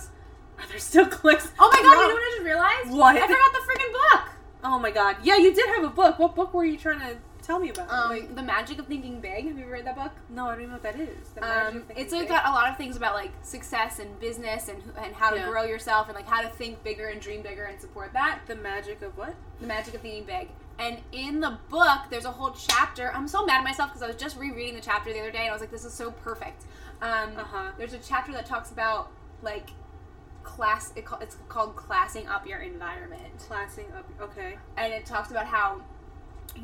Are 0.61 0.67
there 0.69 0.79
still 0.79 1.07
cliques? 1.07 1.51
Oh 1.59 1.71
my 1.73 1.83
god! 1.83 1.85
No. 1.85 2.01
You 2.03 2.09
know 2.09 2.15
what 2.15 2.23
I 2.23 2.31
just 2.35 2.45
realized? 2.45 2.91
What? 2.91 3.17
I 3.17 3.27
forgot 3.27 3.53
the 3.53 3.73
freaking 3.73 3.93
book. 3.93 4.29
Oh 4.65 4.79
my 4.79 4.91
god. 4.91 5.17
Yeah, 5.23 5.37
you 5.37 5.55
did 5.55 5.67
have 5.69 5.85
a 5.85 5.89
book. 5.91 6.19
What 6.19 6.35
book 6.35 6.53
were 6.55 6.65
you 6.65 6.77
trying 6.79 7.01
to 7.01 7.17
tell 7.43 7.61
me 7.61 7.69
about? 7.69 7.89
Um, 7.91 8.11
Like, 8.11 8.35
The 8.35 8.43
Magic 8.43 8.79
of 8.81 8.87
Thinking 8.87 9.21
Big. 9.21 9.47
Have 9.47 9.57
you 9.57 9.63
ever 9.65 9.73
read 9.73 9.87
that 9.87 9.95
book? 9.95 10.11
no, 10.31 10.47
I 10.47 10.53
don't 10.53 10.63
even 10.63 10.71
know 10.71 10.75
what 10.77 10.83
that 10.83 10.99
is. 10.99 11.29
The 11.35 11.41
Magic 11.43 11.75
Um, 11.75 11.77
of 11.91 11.97
it's 11.97 12.13
like 12.13 12.23
Big? 12.23 12.29
got 12.31 12.47
a 12.47 12.51
lot 12.51 12.69
of 12.71 12.77
things 12.77 12.97
about 12.97 13.15
like 13.15 13.31
success 13.43 13.99
and 14.01 14.19
business 14.19 14.69
and 14.69 14.83
and 14.97 15.15
how 15.15 15.31
to 15.31 15.37
Yeah. 15.37 15.49
grow 15.49 15.63
yourself 15.65 16.09
and 16.09 16.17
like 16.17 16.27
how 16.27 16.41
to 16.43 16.49
think 16.49 16.83
bigger 16.83 17.07
and 17.09 17.21
dream 17.21 17.43
bigger 17.43 17.65
and 17.65 17.81
support 17.81 18.13
that. 18.15 18.41
the 18.47 18.57
magic 18.57 19.03
of 19.03 19.17
what? 19.17 19.35
The 19.61 19.67
magic 19.67 19.95
of 19.95 20.01
thinking 20.01 20.25
big. 20.25 20.49
And 20.79 20.99
in 21.13 21.41
the 21.41 21.59
book, 21.71 22.01
there's 22.11 22.25
a 22.27 22.33
whole 22.33 22.51
chapter. 22.51 23.11
I'm 23.15 23.29
so 23.29 23.47
mad 23.47 23.59
at 23.59 23.65
myself 23.65 23.91
because 23.91 24.03
I 24.03 24.09
was 24.09 24.17
just 24.17 24.37
rereading 24.37 24.75
the 24.75 24.81
chapter 24.83 25.11
the 25.13 25.21
other 25.21 25.31
day 25.31 25.41
and 25.43 25.49
I 25.51 25.53
was 25.53 25.61
like, 25.63 25.71
this 25.71 25.85
is 25.87 25.93
so 25.95 26.11
perfect. 26.11 26.65
Um, 27.01 27.37
Uh-huh. 27.37 27.71
There's 27.79 27.93
a 27.95 27.99
chapter 27.99 28.33
that 28.33 28.47
talks 28.47 28.71
about 28.73 29.11
like 29.43 29.71
class. 30.47 30.93
It, 30.97 31.05
it's 31.21 31.37
called 31.49 31.77
classing 31.77 32.27
up 32.27 32.47
your 32.47 32.61
environment. 32.61 33.23
Classing 33.47 33.87
up. 33.97 34.09
Okay. 34.21 34.57
and 34.77 34.93
it 34.93 35.05
talks 35.05 35.31
about 35.31 35.47
how 35.47 35.83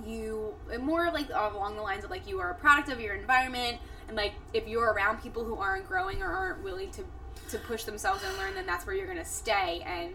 you 0.07 0.55
more 0.81 1.11
like 1.13 1.29
along 1.29 1.77
the 1.77 1.83
lines 1.83 2.03
of 2.05 2.11
like 2.11 2.27
you 2.27 2.41
are 2.41 2.51
a 2.51 2.55
product 2.55 2.89
of 2.91 2.99
your 2.99 3.15
environment 3.15 3.77
and 4.09 4.17
like 4.17 4.33
if 4.55 4.67
you're 4.67 4.91
around 4.93 5.21
people 5.21 5.45
who 5.45 5.57
aren't 5.57 5.87
growing 5.87 6.23
or 6.23 6.29
aren't 6.29 6.65
willing 6.65 6.91
to 6.91 7.05
to 7.51 7.59
push 7.59 7.85
themselves 7.85 8.23
and 8.27 8.39
learn 8.39 8.55
then 8.55 8.65
that's 8.65 8.87
where 8.87 8.97
you're 8.97 9.07
gonna 9.07 9.25
stay 9.25 9.83
and 9.85 10.15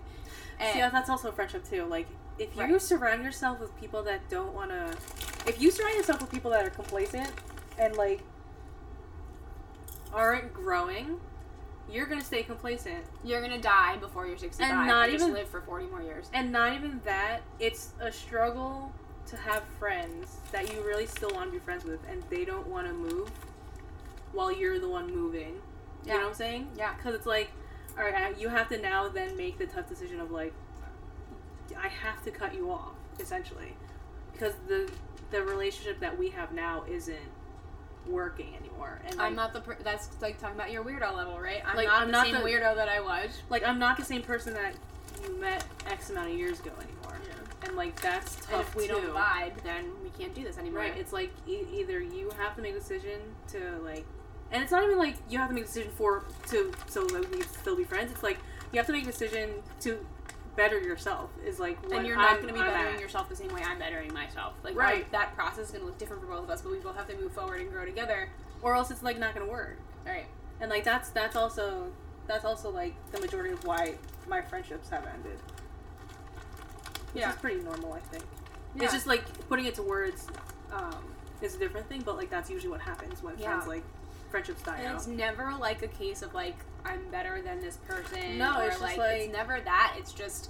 and 0.59 0.73
See, 0.73 0.79
that's 0.79 1.09
also 1.09 1.31
friendship 1.31 1.69
too. 1.69 1.85
Like, 1.85 2.07
if 2.39 2.55
you 2.55 2.63
Right. 2.63 2.81
surround 2.81 3.23
yourself 3.23 3.59
with 3.59 3.79
people 3.79 4.01
that 4.03 4.27
don't 4.27 4.53
want 4.53 4.71
to, 4.71 4.97
if 5.47 5.61
you 5.61 5.69
surround 5.69 5.95
yourself 5.95 6.19
with 6.19 6.31
people 6.31 6.49
that 6.49 6.65
are 6.65 6.71
complacent 6.71 7.29
and 7.77 7.95
like 7.95 8.21
aren't 10.13 10.53
growing, 10.53 11.19
you're 11.91 12.05
gonna 12.05 12.23
stay 12.23 12.43
complacent. 12.43 13.05
you're 13.23 13.41
gonna 13.41 13.61
die 13.61 13.97
before 13.97 14.27
you're 14.27 14.37
65 14.37 14.69
And 14.71 14.87
not 14.87 15.09
just 15.09 15.23
even- 15.23 15.33
live 15.33 15.47
for 15.49 15.61
40 15.61 15.85
more 15.87 16.01
years 16.01 16.29
And 16.33 16.51
not 16.51 16.73
even 16.73 16.99
that, 17.05 17.41
it's 17.59 17.93
a 17.99 18.11
struggle 18.11 18.91
to 19.27 19.37
have 19.37 19.63
friends 19.79 20.37
that 20.51 20.71
you 20.73 20.81
really 20.83 21.05
still 21.05 21.29
want 21.31 21.47
to 21.47 21.51
be 21.51 21.59
friends 21.59 21.83
with, 21.83 21.99
and 22.09 22.23
they 22.29 22.45
don't 22.45 22.67
want 22.67 22.87
to 22.87 22.93
move 22.93 23.29
while 24.31 24.51
you're 24.51 24.79
the 24.79 24.87
one 24.87 25.13
moving. 25.13 25.55
You 25.55 25.61
Yeah. 26.05 26.13
know 26.13 26.19
what 26.21 26.27
I'm 26.29 26.33
saying? 26.35 26.71
Yeah. 26.77 26.93
Because 26.93 27.13
it's 27.15 27.25
like, 27.25 27.49
all 27.97 28.03
right, 28.05 28.37
you 28.37 28.47
have 28.49 28.69
to 28.69 28.77
now 28.77 29.09
then 29.09 29.35
make 29.35 29.57
the 29.57 29.67
tough 29.67 29.89
decision 29.89 30.19
of 30.21 30.31
like, 30.31 30.53
I 31.77 31.87
have 31.89 32.23
to 32.23 32.31
cut 32.31 32.53
you 32.55 32.71
off 32.71 32.95
essentially, 33.19 33.75
because 34.31 34.53
the 34.67 34.89
the 35.29 35.43
relationship 35.43 35.99
that 35.99 36.17
we 36.17 36.29
have 36.29 36.53
now 36.53 36.85
isn't 36.87 37.17
working 38.07 38.47
anymore. 38.59 38.99
And 39.09 39.21
i'm 39.21 39.35
not 39.35 39.53
the 39.53 39.61
per- 39.61 39.77
that's 39.83 40.09
like 40.21 40.39
talking 40.39 40.55
about 40.55 40.71
your 40.71 40.83
weirdo 40.83 41.15
level 41.15 41.39
right 41.39 41.61
i'm 41.65 41.75
Like, 41.75 41.87
not 41.87 42.01
I'm 42.01 42.07
the 42.07 42.11
not 42.13 42.25
same 42.25 42.35
the- 42.35 42.41
weirdo 42.41 42.75
that 42.75 42.89
i 42.89 42.99
was 43.01 43.29
like 43.49 43.63
I'm 43.63 43.79
not 43.79 43.97
the 43.97 44.05
same 44.05 44.21
person 44.21 44.53
that 44.53 44.73
you 45.23 45.39
met 45.39 45.65
X 45.87 46.09
amount 46.09 46.29
of 46.31 46.37
years 46.37 46.59
ago 46.59 46.71
anymore. 46.77 47.17
Yeah. 47.27 47.67
And 47.67 47.75
like 47.75 47.99
that's 48.01 48.35
tough 48.35 48.51
and 48.53 48.61
if 48.61 48.75
we 48.75 48.87
too. 48.87 48.93
don't 48.93 49.13
vibe 49.13 49.53
then 49.63 49.85
we 50.03 50.09
can't 50.11 50.33
do 50.35 50.43
this 50.43 50.57
anymore 50.57 50.81
Right. 50.81 50.97
It's 50.97 51.11
like 51.11 51.31
e- 51.47 51.65
either 51.73 51.99
you 51.99 52.29
have 52.37 52.55
to 52.55 52.61
make 52.61 52.75
a 52.75 52.79
decision 52.79 53.19
to 53.49 53.81
like, 53.83 54.05
and 54.51 54.61
it's 54.61 54.71
not 54.71 54.83
even 54.83 54.97
like 54.99 55.15
you 55.29 55.37
have 55.39 55.49
to 55.49 55.55
make 55.55 55.63
a 55.63 55.67
decision 55.67 55.91
for 55.95 56.23
to 56.49 56.71
so 56.87 57.05
that 57.07 57.29
we 57.31 57.39
can 57.39 57.49
still 57.49 57.75
be 57.75 57.83
friends. 57.83 58.11
It's 58.11 58.23
like 58.23 58.37
you 58.71 58.77
have 58.77 58.85
to 58.87 58.93
make 58.93 59.03
a 59.03 59.07
decision 59.07 59.49
to 59.81 59.97
better 60.57 60.77
yourself. 60.81 61.29
Is 61.45 61.59
like 61.59 61.77
and 61.93 62.05
you're 62.05 62.17
not 62.17 62.35
going 62.41 62.47
to 62.49 62.53
be 62.53 62.59
I'm 62.59 62.65
bettering 62.73 62.95
at. 62.95 62.99
yourself 63.01 63.29
the 63.29 63.35
same 63.37 63.53
way 63.53 63.61
I'm 63.63 63.79
bettering 63.79 64.11
myself. 64.13 64.55
Like, 64.63 64.75
Right. 64.75 64.93
right. 64.95 65.11
that 65.13 65.33
process 65.35 65.67
is 65.67 65.71
going 65.71 65.81
to 65.81 65.85
look 65.85 65.97
different 65.97 66.21
for 66.21 66.27
both 66.27 66.43
of 66.43 66.49
us, 66.49 66.61
but 66.61 66.71
we 66.73 66.79
both 66.79 66.97
have 66.97 67.07
to 67.07 67.15
move 67.15 67.31
forward 67.31 67.61
and 67.61 67.71
grow 67.71 67.85
together. 67.85 68.29
or 68.63 68.73
else 68.75 68.89
it's 68.91 69.03
like 69.03 69.17
not 69.19 69.33
going 69.35 69.45
to 69.45 69.51
work. 69.51 69.77
All 70.05 70.11
right. 70.11 70.25
And 70.59 70.69
like 70.69 70.83
that's 70.83 71.09
that's 71.11 71.35
also 71.37 71.91
that's 72.25 72.43
also 72.43 72.69
like 72.71 72.93
the 73.11 73.21
majority 73.21 73.51
of 73.53 73.63
why 73.63 73.93
my 74.27 74.41
friendships 74.41 74.89
have 74.89 75.05
ended. 75.05 75.39
Which 77.13 77.21
Yeah. 77.21 77.29
is 77.29 77.35
pretty 77.37 77.61
normal, 77.61 77.93
I 77.93 77.99
think. 77.99 78.23
Yeah. 78.75 78.83
It's 78.85 78.93
just 78.93 79.07
like 79.07 79.23
putting 79.47 79.65
it 79.65 79.75
to 79.75 79.83
words 79.83 80.27
um, 80.73 81.03
is 81.41 81.55
a 81.55 81.59
different 81.59 81.87
thing, 81.87 82.01
but 82.01 82.17
like 82.17 82.29
that's 82.29 82.49
usually 82.49 82.71
what 82.71 82.81
happens 82.81 83.21
when 83.23 83.37
Yeah. 83.37 83.53
friends 83.53 83.67
like 83.67 83.83
friendships 84.31 84.61
die 84.63 84.77
And 84.77 84.87
out. 84.87 84.95
it's 84.95 85.07
never 85.07 85.53
like 85.59 85.81
a 85.83 85.87
case 85.87 86.21
of 86.21 86.33
like 86.33 86.57
I'm 86.85 87.09
better 87.11 87.41
than 87.41 87.59
this 87.61 87.77
person. 87.77 88.37
No, 88.37 88.59
it's 88.61 88.75
just 88.75 88.81
like, 88.81 88.97
like- 88.97 89.21
it's 89.21 89.33
never 89.33 89.59
that. 89.61 89.95
It's 89.97 90.13
just 90.13 90.49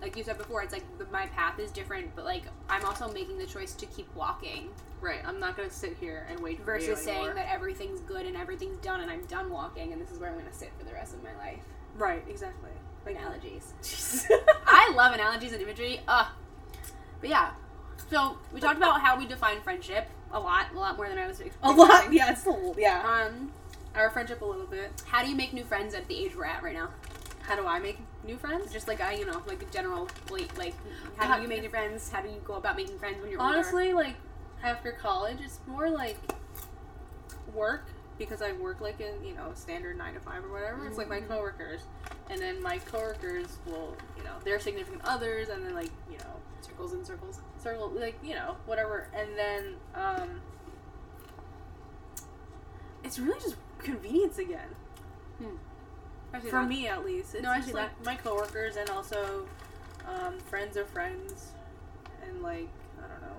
like 0.00 0.16
you 0.16 0.24
said 0.24 0.38
before. 0.38 0.62
It's 0.62 0.72
like 0.72 0.84
my 1.12 1.26
path 1.26 1.58
is 1.58 1.70
different, 1.70 2.14
but 2.16 2.24
like 2.24 2.44
I'm 2.68 2.84
also 2.84 3.10
making 3.12 3.38
the 3.38 3.46
choice 3.46 3.74
to 3.74 3.86
keep 3.86 4.14
walking 4.14 4.70
Right. 5.04 5.20
I'm 5.26 5.38
not 5.38 5.54
gonna 5.54 5.68
sit 5.68 5.98
here 6.00 6.26
and 6.30 6.40
wait 6.40 6.58
for 6.60 6.64
versus 6.64 7.02
saying 7.02 7.34
that 7.34 7.52
everything's 7.52 8.00
good 8.00 8.24
and 8.24 8.34
everything's 8.38 8.78
done 8.78 9.00
and 9.02 9.10
I'm 9.10 9.26
done 9.26 9.50
walking 9.50 9.92
and 9.92 10.00
this 10.00 10.10
is 10.10 10.18
where 10.18 10.30
I'm 10.30 10.34
going 10.38 10.50
to 10.50 10.52
sit 10.56 10.70
for 10.78 10.84
the 10.86 10.94
rest 10.94 11.12
of 11.12 11.22
my 11.22 11.34
life. 11.36 11.62
Right. 11.94 12.24
Exactly. 12.26 12.70
Like 13.04 13.18
Analogies. 13.18 13.74
I 14.66 14.90
love 14.96 15.12
analogies 15.12 15.52
and 15.52 15.60
imagery. 15.60 16.00
Ugh. 16.08 16.26
But 17.20 17.28
yeah. 17.28 17.50
So 18.08 18.38
we 18.50 18.60
talked 18.60 18.78
about 18.78 19.02
how 19.02 19.18
we 19.18 19.26
define 19.26 19.60
friendship 19.60 20.08
a 20.32 20.40
lot, 20.40 20.68
a 20.74 20.78
lot 20.78 20.96
more 20.96 21.08
than 21.10 21.18
I 21.18 21.26
was 21.26 21.38
Expecting. 21.40 21.70
a 21.70 21.74
lot. 21.76 22.10
Yeah. 22.10 22.32
It's 22.32 22.46
a. 22.46 22.74
Yeah. 22.78 23.02
Um, 23.28 23.52
Our 23.94 24.10
friendship 24.10 24.42
a 24.42 24.44
little 24.44 24.66
bit. 24.66 24.90
how 25.06 25.22
do 25.22 25.30
you 25.30 25.36
make 25.36 25.52
new 25.52 25.64
friends 25.64 25.94
at 25.94 26.08
the 26.08 26.16
age 26.16 26.34
we're 26.36 26.44
at 26.46 26.62
right 26.62 26.74
now? 26.74 26.88
How 27.42 27.54
do 27.56 27.66
I 27.66 27.78
make 27.78 27.98
new 28.24 28.36
friends? 28.36 28.72
Just 28.72 28.88
like 28.88 29.00
I, 29.00 29.12
you 29.14 29.26
know, 29.26 29.42
like 29.46 29.62
a 29.62 29.66
general, 29.66 30.08
like, 30.30 30.56
like 30.58 30.74
how 31.16 31.28
God. 31.28 31.36
do 31.36 31.42
you 31.42 31.48
make 31.48 31.62
new 31.62 31.68
friends? 31.68 32.10
How 32.10 32.20
do 32.22 32.28
you 32.28 32.40
go 32.44 32.54
about 32.54 32.76
making 32.76 32.98
friends 32.98 33.20
when 33.20 33.30
you're 33.30 33.40
Honestly, 33.40 33.92
like 33.92 34.16
after 34.62 34.92
college, 34.92 35.38
it's 35.44 35.60
more 35.66 35.90
like 35.90 36.16
work 37.52 37.84
because 38.18 38.40
I 38.42 38.52
work 38.52 38.80
like 38.80 39.00
in 39.00 39.24
you 39.24 39.34
know 39.34 39.50
standard 39.54 39.96
nine 39.98 40.14
to 40.14 40.20
five 40.20 40.42
or 40.44 40.50
whatever. 40.50 40.86
It's 40.86 40.96
like 40.98 41.08
my 41.08 41.20
Mhm. 41.20 41.28
coworkers, 41.28 41.80
and 42.30 42.40
then 42.40 42.60
my 42.62 42.78
coworkers 42.78 43.58
will 43.66 43.94
you 44.16 44.24
know 44.24 44.36
their 44.44 44.58
significant 44.58 45.02
others, 45.04 45.50
and 45.50 45.64
then 45.64 45.74
like 45.74 45.90
you 46.10 46.18
know? 46.18 46.24
Circles 46.62 46.94
and 46.94 47.06
circles. 47.06 47.40
circle 47.58 47.90
like 47.90 48.16
you 48.24 48.34
know 48.34 48.56
whatever, 48.66 49.08
and 49.14 49.36
then 49.36 49.76
um, 49.94 50.40
it's 53.04 53.18
really 53.18 53.38
just 53.40 53.56
convenience 53.84 54.38
again 54.38 54.68
see 56.44 56.50
for 56.50 56.60
that. 56.60 56.68
me 56.68 56.86
at 56.86 57.04
least. 57.04 57.34
It's 57.34 57.42
No, 57.42 57.50
I 57.50 57.60
see 57.60 57.72
like 57.72 58.04
my 58.04 58.16
coworkers 58.16 58.76
and 58.76 58.88
also 58.90 59.46
um, 60.06 60.38
friends 60.38 60.76
of 60.76 60.88
friends, 60.88 61.52
and 62.26 62.42
like 62.42 62.68
I 62.98 63.08
don't 63.08 63.22
know. 63.22 63.36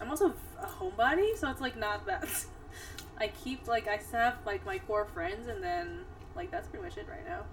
I'm 0.00 0.10
also 0.10 0.34
a 0.60 0.66
homebody, 0.66 1.36
so 1.36 1.50
it's 1.50 1.60
like 1.60 1.76
not 1.76 2.06
that. 2.06 2.28
I 3.18 3.28
keep 3.28 3.66
like 3.66 3.88
I 3.88 3.98
still 3.98 4.20
have 4.20 4.38
like 4.46 4.64
my 4.64 4.78
core 4.78 5.06
friends, 5.06 5.48
and 5.48 5.62
then 5.62 6.00
like 6.36 6.50
that's 6.50 6.68
pretty 6.68 6.84
much 6.84 6.96
it 6.96 7.06
right 7.08 7.26
now. 7.26 7.44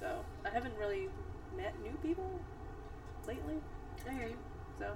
So 0.00 0.24
I 0.44 0.50
haven't 0.50 0.74
really 0.78 1.08
met 1.56 1.74
new 1.82 1.96
people 2.02 2.40
lately. 3.26 3.56
I 4.08 4.12
hear 4.12 4.28
you. 4.28 4.36
So 4.78 4.92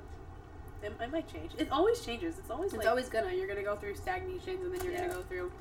It, 0.83 0.93
it 1.01 1.13
might 1.13 1.33
change. 1.33 1.53
It 1.59 1.69
always 1.71 2.01
changes. 2.05 2.39
It's 2.39 2.51
always 2.51 2.73
It's 2.73 2.79
like 2.79 2.89
always 2.89 3.09
gonna. 3.09 3.33
You're 3.33 3.47
gonna 3.49 3.63
go 3.63 3.77
through 3.77 3.95
stagnations, 3.95 4.63
and 4.63 4.75
then 4.75 4.83
you're 4.85 4.93
Yeah. 4.93 5.03
gonna 5.09 5.15
go 5.15 5.23
through. 5.23 5.53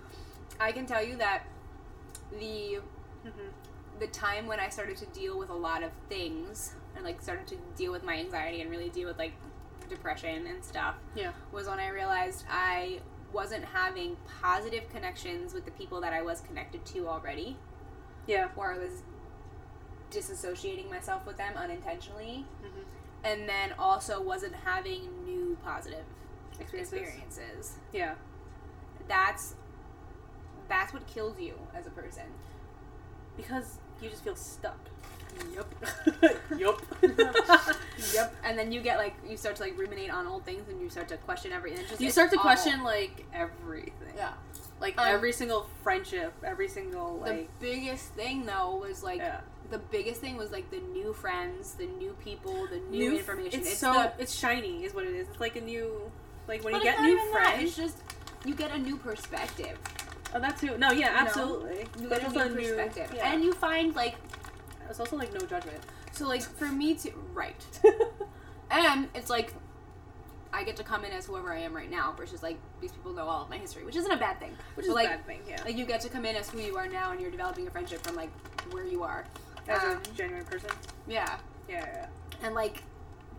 I 0.60 0.72
can 0.72 0.86
tell 0.86 1.04
you 1.04 1.16
that 1.18 1.44
the 2.32 2.80
Mhm. 3.26 3.52
the 4.00 4.08
time 4.08 4.48
when 4.48 4.60
I 4.60 4.70
started 4.70 4.98
to 4.98 5.06
deal 5.08 5.38
with 5.38 5.50
a 5.50 5.54
lot 5.56 5.84
of 5.84 5.92
things 6.10 6.74
and 6.96 7.04
like 7.04 7.22
started 7.22 7.46
to 7.48 7.56
deal 7.76 7.92
with 7.92 8.04
my 8.04 8.18
anxiety 8.18 8.62
and 8.62 8.70
really 8.72 8.90
deal 8.90 9.08
with 9.08 9.20
like 9.20 9.34
depression 9.90 10.48
and 10.48 10.64
stuff 10.64 10.96
yeah. 11.14 11.34
was 11.52 11.68
when 11.68 11.80
I 11.80 11.90
realized 11.90 12.46
I 12.50 13.02
wasn't 13.32 13.64
having 13.66 14.18
positive 14.42 14.90
connections 14.90 15.54
with 15.54 15.66
the 15.66 15.72
people 15.72 16.02
that 16.02 16.14
I 16.14 16.22
was 16.22 16.42
connected 16.42 16.84
to 16.88 17.08
already, 17.08 17.58
Yeah. 18.26 18.50
or 18.56 18.74
I 18.74 18.78
was 18.80 19.04
disassociating 20.12 20.90
myself 20.90 21.26
with 21.26 21.38
them 21.38 21.56
unintentionally, 21.56 22.46
Mhm. 22.64 22.84
And 23.24 23.48
then 23.48 23.74
also 23.78 24.22
wasn't 24.22 24.56
having 24.66 25.10
new 25.26 25.58
positive 25.64 26.04
Experiences. 26.60 26.94
experiences. 27.00 27.74
Yeah. 27.94 28.16
That's 29.08 29.56
that's 30.68 30.94
what 30.94 31.06
kills 31.08 31.40
you 31.40 31.54
as 31.76 31.86
a 31.88 31.90
person. 31.90 32.24
Because 33.38 33.78
you 34.02 34.10
just 34.10 34.24
feel 34.24 34.36
stuck. 34.36 34.78
Yep. 35.56 35.74
yep. 36.58 36.82
Yep. 38.14 38.36
And 38.44 38.58
then 38.58 38.72
you 38.72 38.82
get 38.82 38.98
like 38.98 39.16
you 39.28 39.38
start 39.38 39.56
to 39.58 39.64
like 39.64 39.78
ruminate 39.78 40.12
on 40.12 40.28
old 40.28 40.46
things 40.46 40.68
and 40.70 40.82
you 40.82 40.90
start 40.90 41.08
to 41.10 41.18
question 41.18 41.52
everything. 41.52 41.86
Just, 41.88 42.02
You 42.02 42.12
start 42.12 42.32
to 42.32 42.38
all- 42.38 42.44
question 42.44 42.84
like 42.84 43.26
everything. 43.34 43.94
Yeah. 44.16 44.34
Like 44.80 44.98
Um, 45.00 45.08
every 45.08 45.32
single 45.32 45.68
friendship, 45.84 46.34
every 46.44 46.68
single 46.68 47.20
The 47.20 47.30
like 47.32 47.60
biggest 47.60 48.08
thing 48.10 48.46
though 48.46 48.76
was 48.76 49.04
like 49.04 49.18
yeah. 49.20 49.42
The 49.72 49.80
biggest 49.80 50.22
thing 50.22 50.38
was 50.38 50.52
like 50.52 50.70
the 50.70 50.80
new 50.94 51.14
friends, 51.14 51.74
the 51.74 51.88
new 51.88 52.16
people, 52.24 52.68
the 52.68 52.80
new, 52.92 53.10
New 53.12 53.18
information. 53.18 53.60
It's, 53.62 53.70
It's 53.72 53.78
so 53.80 53.94
the- 53.94 54.14
it's 54.20 54.34
shiny, 54.38 54.84
is 54.84 54.94
what 54.94 55.06
it 55.06 55.14
is. 55.16 55.28
It's 55.30 55.40
like 55.40 55.56
a 55.56 55.62
new, 55.62 56.12
like 56.48 56.64
when 56.64 56.76
you 56.76 56.84
get 56.84 57.02
new 57.02 57.12
even 57.14 57.32
that, 57.32 57.32
friends. 57.54 57.64
It's 57.64 57.76
just 57.78 57.98
you 58.46 58.54
get 58.54 58.72
a 58.72 58.78
new 58.78 58.98
perspective. 58.98 59.78
oh, 60.36 60.40
that 60.40 60.58
too. 60.58 60.78
No, 60.78 60.92
yeah, 60.92 61.14
absolutely. 61.16 61.88
You 62.02 62.08
But 62.10 62.22
get 62.22 62.36
a 62.36 62.50
new 62.50 62.56
perspective, 62.56 63.12
yeah. 63.16 63.32
and 63.34 63.44
you 63.44 63.54
find 63.54 63.96
like 63.96 64.16
it's 64.90 65.00
also 65.00 65.16
like 65.18 65.34
no 65.34 65.40
judgment. 65.46 65.80
so 66.12 66.28
like 66.28 66.42
for 66.44 66.68
me 66.68 66.94
to 66.96 67.12
right, 67.34 67.64
and 68.72 69.08
it's 69.16 69.30
like. 69.30 69.54
I 70.54 70.66
get 70.66 70.76
to 70.76 70.84
come 70.84 71.06
in 71.06 71.14
as 71.14 71.26
whoever 71.28 71.54
I 71.54 71.60
am 71.60 71.74
right 71.74 71.90
now 71.90 72.12
versus 72.18 72.44
like 72.44 72.58
these 72.82 72.92
people 72.92 73.14
know 73.14 73.26
all 73.26 73.42
of 73.44 73.50
my 73.50 73.58
history, 73.58 73.86
which 73.86 73.96
isn't 73.96 74.12
a 74.12 74.18
bad 74.18 74.38
thing. 74.38 74.52
Which 74.76 74.86
But, 74.86 74.90
is 74.90 74.96
like, 74.96 75.08
a 75.08 75.12
bad 75.12 75.26
thing, 75.26 75.40
yeah. 75.48 75.62
Like 75.64 75.78
you 75.78 75.86
get 75.86 76.02
to 76.02 76.10
come 76.10 76.26
in 76.26 76.36
as 76.36 76.50
who 76.50 76.60
you 76.60 76.76
are 76.76 76.88
now, 76.88 77.12
and 77.14 77.22
you're 77.22 77.32
developing 77.32 77.66
a 77.68 77.72
friendship 77.72 78.02
from 78.06 78.18
like 78.18 78.30
where 78.72 78.84
you 78.84 79.02
are. 79.02 79.24
As 79.72 79.84
um, 79.84 80.02
a 80.02 80.16
genuine 80.18 80.46
person. 80.46 80.70
Yeah, 81.08 81.38
Yeah, 81.68 81.86
yeah, 81.86 82.06
and 82.44 82.54
like 82.56 82.84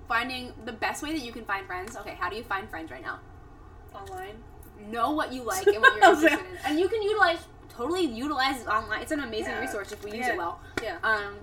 finding 0.09 0.53
the 0.65 0.73
best 0.73 1.03
way 1.03 1.13
that 1.13 1.25
you 1.25 1.33
can 1.33 1.45
find 1.45 1.67
friends. 1.67 1.97
Okay, 1.97 2.17
how 2.19 2.29
do 2.31 2.37
you 2.37 2.43
find 2.43 2.69
friends 2.69 2.91
right 2.91 3.03
now? 3.03 3.19
Online. 3.95 4.37
Know 4.91 5.13
what 5.13 5.33
you 5.33 5.43
like 5.43 5.67
and 5.67 5.81
what 5.81 5.95
you're 5.97 6.05
interested 6.13 6.33
in, 6.41 6.57
and 6.65 6.79
you 6.81 6.89
can 6.89 7.03
utilize 7.03 7.39
totally 7.69 8.05
utilize 8.05 8.67
online. 8.67 9.01
It's 9.03 9.13
an 9.13 9.21
amazing 9.21 9.53
Yeah. 9.53 9.61
resource 9.61 9.93
if 9.93 10.03
we 10.05 10.11
use 10.13 10.27
Yeah. 10.27 10.33
it 10.33 10.37
well. 10.39 10.61
Yeah. 10.83 10.97
Um, 11.03 11.37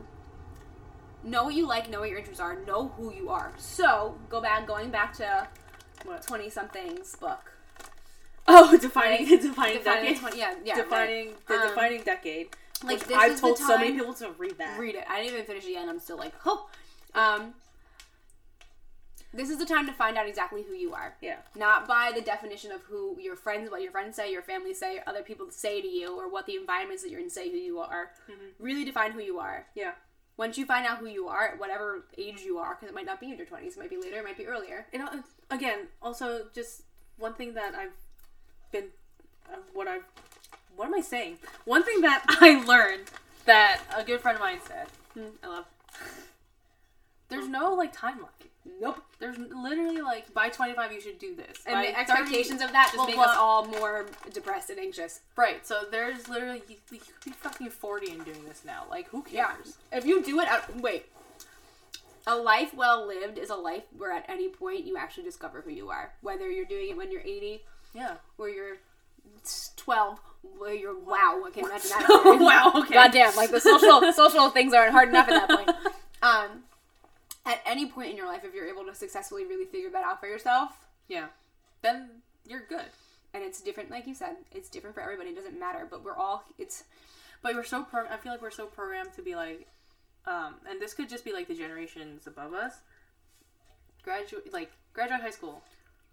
know 1.24 1.44
what 1.46 1.54
you 1.54 1.66
like, 1.68 1.90
know 1.90 2.00
what 2.02 2.10
your 2.10 2.18
interests 2.20 2.40
are, 2.42 2.56
know 2.68 2.90
who 2.98 3.14
you 3.14 3.30
are. 3.30 3.52
So 3.58 4.16
go 4.30 4.42
back, 4.42 4.68
going 4.68 4.90
back 4.92 5.14
to 5.18 5.48
twenty 6.26 6.50
somethings 6.50 7.16
book. 7.16 7.54
Oh, 8.52 8.76
defining 8.78 9.30
Right? 9.30 9.42
defining, 9.50 9.78
Defining 9.78 10.04
decade. 10.06 10.20
20 10.20 10.38
yeah, 10.40 10.56
yeah, 10.66 10.76
defining 10.76 11.34
the 11.48 11.54
Um, 11.54 11.68
defining 11.70 12.02
decade. 12.02 12.48
Like 12.84 13.06
this 13.08 13.18
I've 13.18 13.40
told 13.40 13.58
so 13.58 13.78
many 13.78 13.94
people 13.94 14.14
to 14.16 14.32
read 14.38 14.58
that. 14.58 14.80
read 14.80 14.96
it. 14.96 15.04
I 15.10 15.18
didn't 15.22 15.34
even 15.34 15.46
finish 15.46 15.66
it 15.66 15.72
yet, 15.72 15.82
and 15.82 15.90
I'm 15.90 16.00
still 16.00 16.18
like, 16.18 16.34
oh. 16.46 16.70
Um, 17.16 17.54
this 19.34 19.50
is 19.50 19.60
the 19.60 19.66
time 19.66 19.86
to 19.86 19.94
find 19.94 20.18
out 20.18 20.28
exactly 20.28 20.64
who 20.64 20.74
you 20.74 20.94
are. 20.94 21.16
Yeah. 21.22 21.38
Not 21.56 21.88
by 21.88 22.12
the 22.16 22.22
definition 22.22 22.72
of 22.72 22.82
who 22.84 23.18
your 23.20 23.36
friends, 23.36 23.70
what 23.70 23.82
your 23.82 23.92
friends 23.92 24.16
say, 24.16 24.32
your 24.32 24.42
family 24.42 24.74
say, 24.74 25.02
other 25.06 25.22
people 25.22 25.52
say 25.52 25.82
to 25.82 25.88
you, 25.88 26.18
or 26.18 26.30
what 26.30 26.48
the 26.48 26.56
environments 26.56 27.04
that 27.04 27.12
you're 27.12 27.20
in 27.20 27.30
say 27.30 27.50
who 27.52 27.58
you 27.58 27.80
are. 27.80 28.12
Really 28.60 28.84
define 28.86 29.12
who 29.12 29.22
you 29.22 29.40
are. 29.40 29.68
Yeah. 29.76 29.92
Once 30.38 30.58
you 30.58 30.66
find 30.66 30.86
out 30.86 30.98
who 30.98 31.06
you 31.06 31.28
are, 31.28 31.50
at 31.50 31.60
whatever 31.60 32.06
age 32.18 32.42
you 32.42 32.58
are, 32.58 32.74
because 32.76 32.90
it 32.90 32.96
might 32.96 33.06
not 33.06 33.20
be 33.20 33.30
in 33.30 33.38
your 33.38 33.46
20s, 33.46 33.74
it 33.74 33.78
might 33.78 33.90
be 33.90 33.98
later, 33.98 34.18
it 34.18 34.24
might 34.24 34.38
be 34.38 34.48
earlier. 34.48 34.88
And 34.94 35.04
again, 35.52 35.88
also 36.02 36.46
just 36.56 36.84
one 37.18 37.34
thing 37.34 37.54
that 37.54 37.76
I've 37.76 37.92
been, 38.72 38.86
uh, 39.52 39.58
what 39.74 39.88
I've, 39.88 40.06
what 40.80 40.88
am 40.88 40.96
I 40.96 41.02
saying? 41.02 41.40
One 41.66 41.84
thing 41.84 42.00
that 42.02 42.24
I 42.30 42.64
learned 42.64 43.04
that 43.44 43.82
a 43.98 44.02
good 44.02 44.22
friend 44.22 44.38
of 44.38 44.42
mine 44.42 44.60
said. 44.66 44.88
Hmm, 45.14 45.36
I 45.44 45.48
love. 45.48 45.66
There's 47.28 47.50
no 47.50 47.74
like 47.74 47.94
timeline. 47.94 48.30
Nope. 48.80 49.04
There's 49.20 49.38
literally 49.38 50.00
like 50.00 50.34
by 50.34 50.48
25 50.48 50.94
you 50.94 51.02
should 51.02 51.20
do 51.20 51.36
this. 51.36 51.58
And 51.66 51.74
By 51.76 51.88
the 51.88 51.92
30 51.92 52.00
expectations 52.00 52.62
of 52.62 52.72
that 52.72 52.86
just 52.94 52.96
blah, 52.96 53.06
make 53.08 53.16
blah. 53.16 53.26
us 53.26 53.36
all 53.38 53.66
more 53.68 54.06
depressed 54.34 54.70
and 54.70 54.80
anxious. 54.80 55.20
Right. 55.36 55.68
So 55.68 55.82
there's 55.92 56.30
literally 56.30 56.62
you, 56.70 56.78
you 56.94 57.00
could 57.00 57.26
be 57.26 57.32
fucking 57.32 57.72
40 57.72 58.12
and 58.12 58.24
doing 58.24 58.46
this 58.48 58.62
now. 58.66 58.86
Like 58.90 59.10
who 59.10 59.22
cares? 59.24 59.76
Yeah. 59.92 59.98
If 59.98 60.06
you 60.06 60.24
do 60.24 60.40
it, 60.40 60.48
at, 60.48 60.78
wait. 60.80 61.08
A 62.26 62.38
life 62.38 62.74
well 62.74 63.06
lived 63.06 63.38
is 63.38 63.50
a 63.50 63.56
life 63.56 63.84
where 63.98 64.14
at 64.14 64.24
any 64.30 64.48
point 64.48 64.86
you 64.86 64.96
actually 64.96 65.24
discover 65.24 65.60
who 65.60 65.72
you 65.72 65.90
are. 65.90 66.14
Whether 66.22 66.50
you're 66.50 66.66
doing 66.66 66.90
it 66.92 66.96
when 66.96 67.12
you're 67.12 67.22
80 67.22 67.64
Yeah. 67.94 68.14
or 68.38 68.48
you're 68.48 68.78
12, 69.76 70.20
where 70.58 70.74
you're 70.74 70.98
wow. 70.98 71.44
I 71.46 71.52
can 71.54 71.66
imagine 71.66 71.90
that. 71.90 72.38
wow. 72.42 72.72
Okay. 72.84 72.94
Goddamn, 72.94 73.36
like 73.36 73.52
the 73.52 73.60
social 73.60 74.12
social 74.14 74.50
things 74.50 74.74
aren't 74.74 74.92
hard 74.92 75.10
enough 75.10 75.30
at 75.30 75.48
that 75.48 75.58
point. 75.58 75.70
Um, 76.22 76.64
at 77.46 77.62
any 77.66 77.86
point 77.88 78.12
in 78.12 78.18
your 78.18 78.28
life, 78.28 78.44
if 78.44 78.54
you're 78.54 78.68
able 78.68 78.86
to 78.86 78.94
successfully 78.96 79.46
really 79.46 79.66
figure 79.66 79.90
that 79.92 80.04
out 80.04 80.20
for 80.20 80.28
yourself, 80.28 80.72
Yeah. 81.08 81.28
Then 81.82 82.10
you're 82.46 82.64
good. 82.68 82.86
and 83.34 83.44
it's 83.44 83.62
different, 83.62 83.90
like 83.92 84.06
you 84.08 84.14
said, 84.16 84.36
it's 84.52 84.70
different 84.70 84.96
for 84.96 85.02
everybody. 85.02 85.30
It 85.30 85.36
doesn't 85.36 85.58
matter, 85.60 85.88
but 85.90 86.04
we're 86.04 86.16
all 86.16 86.44
it's 86.58 86.84
But 87.42 87.56
we're 87.56 87.64
so 87.64 87.84
pro- 87.84 88.08
I 88.08 88.18
feel 88.18 88.32
like 88.34 88.42
we're 88.42 88.52
so 88.52 88.66
programmed 88.66 89.14
to 89.14 89.22
be 89.22 89.36
like, 89.36 89.68
um, 90.28 90.56
and 90.70 90.82
this 90.82 90.94
could 90.94 91.10
just 91.10 91.24
be 91.24 91.32
like 91.32 91.48
the 91.48 91.56
generations 91.56 92.28
above 92.28 92.54
us. 92.54 92.74
Graduate, 94.04 94.52
like 94.54 94.72
graduate 94.94 95.22
high 95.22 95.30
school, 95.30 95.62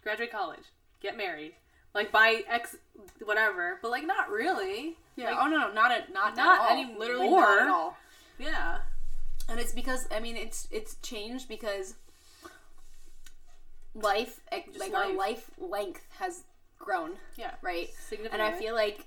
graduate 0.02 0.30
college, 0.32 0.64
get 1.00 1.16
married, 1.16 1.54
like 1.96 2.12
by 2.12 2.44
X, 2.48 2.76
whatever. 3.24 3.78
But 3.82 3.90
like 3.90 4.06
not 4.06 4.30
really. 4.30 4.96
yeah. 5.16 5.30
Like, 5.32 5.38
oh 5.40 5.48
no, 5.48 5.58
no, 5.68 5.72
not 5.72 5.90
at 5.90 6.12
not 6.12 6.36
not 6.36 6.60
at 6.60 6.70
all. 6.70 6.72
anymore. 6.78 6.98
Literally 7.00 7.30
not 7.30 7.62
at 7.62 7.68
all. 7.68 7.96
yeah. 8.38 8.78
and 9.48 9.58
it's 9.58 9.72
because 9.72 10.06
I 10.14 10.20
mean 10.20 10.36
it's 10.36 10.68
it's 10.70 10.94
changed 11.02 11.48
because 11.48 11.94
life 13.94 14.40
eh, 14.52 14.56
like 14.56 14.72
Just 14.74 14.94
our 14.94 15.08
life. 15.08 15.16
life 15.16 15.50
length 15.58 16.06
has 16.18 16.42
grown, 16.78 17.12
Yeah. 17.36 17.52
right? 17.62 17.88
And 18.32 18.42
I 18.42 18.52
feel 18.52 18.74
like 18.74 19.06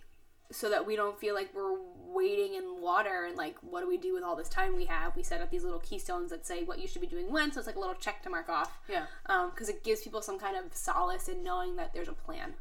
so 0.52 0.70
that 0.72 0.86
we 0.88 0.96
don't 0.96 1.18
feel 1.20 1.36
like 1.36 1.54
we're 1.54 1.78
waiting 2.08 2.56
in 2.56 2.82
water 2.82 3.26
and 3.28 3.38
like 3.38 3.56
what 3.62 3.82
do 3.82 3.88
we 3.88 3.98
do 3.98 4.14
with 4.16 4.24
all 4.24 4.36
this 4.36 4.50
time 4.50 4.76
we 4.76 4.86
have? 4.86 5.16
We 5.16 5.22
set 5.22 5.42
up 5.42 5.52
these 5.52 5.64
little 5.64 5.80
keystones 5.80 6.32
that 6.32 6.46
say 6.48 6.64
what 6.64 6.80
you 6.80 6.88
should 6.88 7.02
be 7.02 7.08
doing 7.08 7.32
when, 7.32 7.52
so 7.52 7.60
it's 7.60 7.68
like 7.68 7.76
a 7.76 7.80
little 7.80 7.94
check 7.96 8.24
to 8.24 8.30
mark 8.32 8.50
off. 8.50 8.80
Yeah. 8.90 9.06
Um, 9.28 9.52
because 9.52 9.70
it 9.70 9.84
gives 9.84 10.02
people 10.02 10.22
some 10.24 10.40
kind 10.40 10.58
of 10.58 10.76
solace 10.76 11.28
in 11.30 11.44
knowing 11.44 11.76
that 11.76 11.94
there's 11.94 12.08
a 12.08 12.14
plan. 12.14 12.54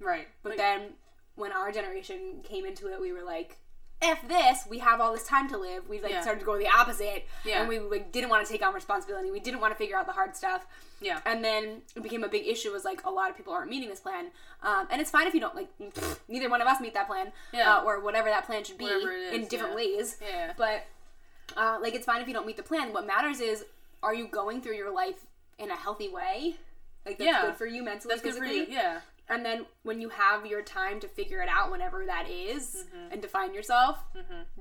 Right. 0.00 0.28
But 0.42 0.50
Like, 0.50 0.58
then 0.58 0.94
when 1.36 1.52
our 1.52 1.70
generation 1.72 2.40
came 2.42 2.64
into 2.66 2.88
it, 2.92 3.00
we 3.00 3.12
were 3.12 3.22
like, 3.22 3.56
"F 4.02 4.26
this! 4.26 4.66
We 4.68 4.78
have 4.78 5.00
all 5.00 5.12
this 5.12 5.24
time 5.26 5.48
to 5.50 5.56
live." 5.58 5.88
We 5.88 6.00
like 6.00 6.12
Yeah. 6.12 6.22
started 6.22 6.40
to 6.40 6.46
go 6.46 6.56
the 6.58 6.68
opposite, 6.68 7.26
Yeah. 7.44 7.60
and 7.60 7.68
we 7.68 7.78
like 7.78 8.12
didn't 8.12 8.30
want 8.30 8.44
to 8.46 8.50
take 8.52 8.62
on 8.62 8.72
responsibility. 8.74 9.30
We 9.30 9.40
didn't 9.40 9.60
want 9.60 9.72
to 9.72 9.78
figure 9.78 9.96
out 9.96 10.06
the 10.06 10.12
hard 10.12 10.34
stuff, 10.36 10.66
yeah. 11.00 11.20
and 11.26 11.44
then 11.44 11.82
it 11.94 12.02
became 12.02 12.24
a 12.24 12.28
big 12.28 12.46
issue. 12.46 12.72
Was 12.72 12.84
like 12.84 13.04
a 13.04 13.10
lot 13.10 13.30
of 13.30 13.36
people 13.36 13.52
aren't 13.52 13.70
meeting 13.70 13.88
this 13.90 14.00
plan, 14.00 14.30
um, 14.62 14.86
and 14.90 15.00
it's 15.00 15.10
fine 15.10 15.26
if 15.26 15.34
you 15.34 15.40
don't 15.40 15.54
like. 15.54 15.68
Neither 16.28 16.48
one 16.48 16.60
of 16.62 16.66
us 16.66 16.80
meet 16.80 16.94
that 16.94 17.06
plan, 17.06 17.32
Yeah. 17.52 17.76
uh, 17.78 17.82
or 17.84 18.00
whatever 18.00 18.28
that 18.30 18.46
plan 18.46 18.64
should 18.64 18.78
be 18.78 18.86
it 18.86 19.34
in 19.34 19.46
different 19.46 19.72
yeah. 19.72 19.76
ways. 19.76 20.16
Yeah. 20.20 20.52
But 20.56 20.84
uh, 21.56 21.78
like, 21.82 21.94
it's 21.94 22.06
fine 22.06 22.22
if 22.22 22.28
you 22.28 22.32
don't 22.34 22.46
meet 22.46 22.56
the 22.56 22.62
plan. 22.62 22.92
What 22.92 23.06
matters 23.06 23.40
is, 23.40 23.64
are 24.02 24.14
you 24.14 24.28
going 24.28 24.62
through 24.62 24.76
your 24.76 24.90
life 24.92 25.26
in 25.58 25.70
a 25.70 25.76
healthy 25.76 26.08
way? 26.08 26.56
Like 27.04 27.18
that's 27.18 27.26
Yeah. 27.26 27.42
good 27.42 27.56
for 27.56 27.66
you 27.66 27.82
mentally, 27.82 28.14
That's 28.14 28.22
good 28.22 28.36
for 28.36 28.44
you. 28.44 28.66
Yeah. 28.68 29.00
And 29.30 29.44
then 29.44 29.64
when 29.84 30.00
you 30.00 30.08
have 30.10 30.44
your 30.44 30.60
time 30.60 30.98
to 31.00 31.08
figure 31.08 31.40
it 31.40 31.48
out, 31.48 31.70
whenever 31.70 32.04
that 32.04 32.28
is, 32.28 32.84
and 33.10 33.22
define 33.22 33.54
yourself, 33.54 33.98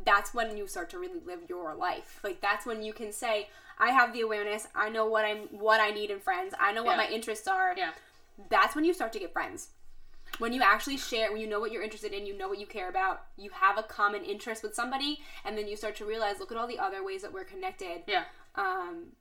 that's 0.06 0.34
when 0.34 0.56
you 0.56 0.68
start 0.68 0.90
to 0.92 1.00
really 1.00 1.20
live 1.26 1.40
your 1.50 1.76
life. 1.76 2.20
Like 2.24 2.40
that's 2.40 2.66
when 2.66 2.84
you 2.84 2.94
can 2.94 3.12
say, 3.12 3.50
"I 3.80 3.90
have 3.92 4.14
the 4.14 4.22
awareness. 4.22 4.68
I 4.76 4.90
know 4.90 5.06
what 5.08 5.26
I'm, 5.26 5.40
what 5.50 5.82
I 5.82 5.90
need 5.90 6.12
in 6.12 6.20
friends. 6.20 6.54
I 6.60 6.72
know 6.72 6.84
what 6.84 6.92
Yeah. 6.98 7.06
my 7.08 7.10
interests 7.10 7.48
are." 7.48 7.74
Yeah. 7.76 7.92
That's 8.50 8.76
when 8.76 8.86
you 8.86 8.94
start 8.94 9.12
to 9.14 9.20
get 9.20 9.34
friends. 9.34 9.70
When 10.38 10.54
you 10.54 10.62
actually 10.62 10.98
share, 10.98 11.32
when 11.32 11.42
you 11.42 11.48
know 11.48 11.60
what 11.60 11.72
you're 11.72 11.82
interested 11.82 12.14
in, 12.14 12.28
you 12.28 12.38
know 12.38 12.48
what 12.48 12.60
you 12.60 12.68
care 12.68 12.88
about, 12.88 13.24
you 13.36 13.50
have 13.50 13.80
a 13.80 13.84
common 13.84 14.24
interest 14.24 14.62
with 14.62 14.76
somebody, 14.76 15.20
and 15.44 15.58
then 15.58 15.68
you 15.68 15.76
start 15.76 15.96
to 15.96 16.06
realize, 16.06 16.40
look 16.40 16.52
at 16.52 16.58
all 16.58 16.68
the 16.68 16.78
other 16.78 17.04
ways 17.04 17.24
that 17.24 17.34
we're 17.34 17.44
connected. 17.44 18.04
Yeah. 18.06 18.26
Um, 18.54 19.14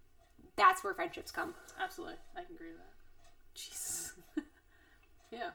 that's 0.57 0.85
where 0.85 0.93
friendships 0.93 1.31
come. 1.31 1.55
Absolutely. 1.81 2.17
I 2.37 2.45
can 2.45 2.55
agree 2.55 2.69
with 2.69 2.77
that. 2.79 2.93
Jesus. 3.55 4.08
Yeah. 5.31 5.51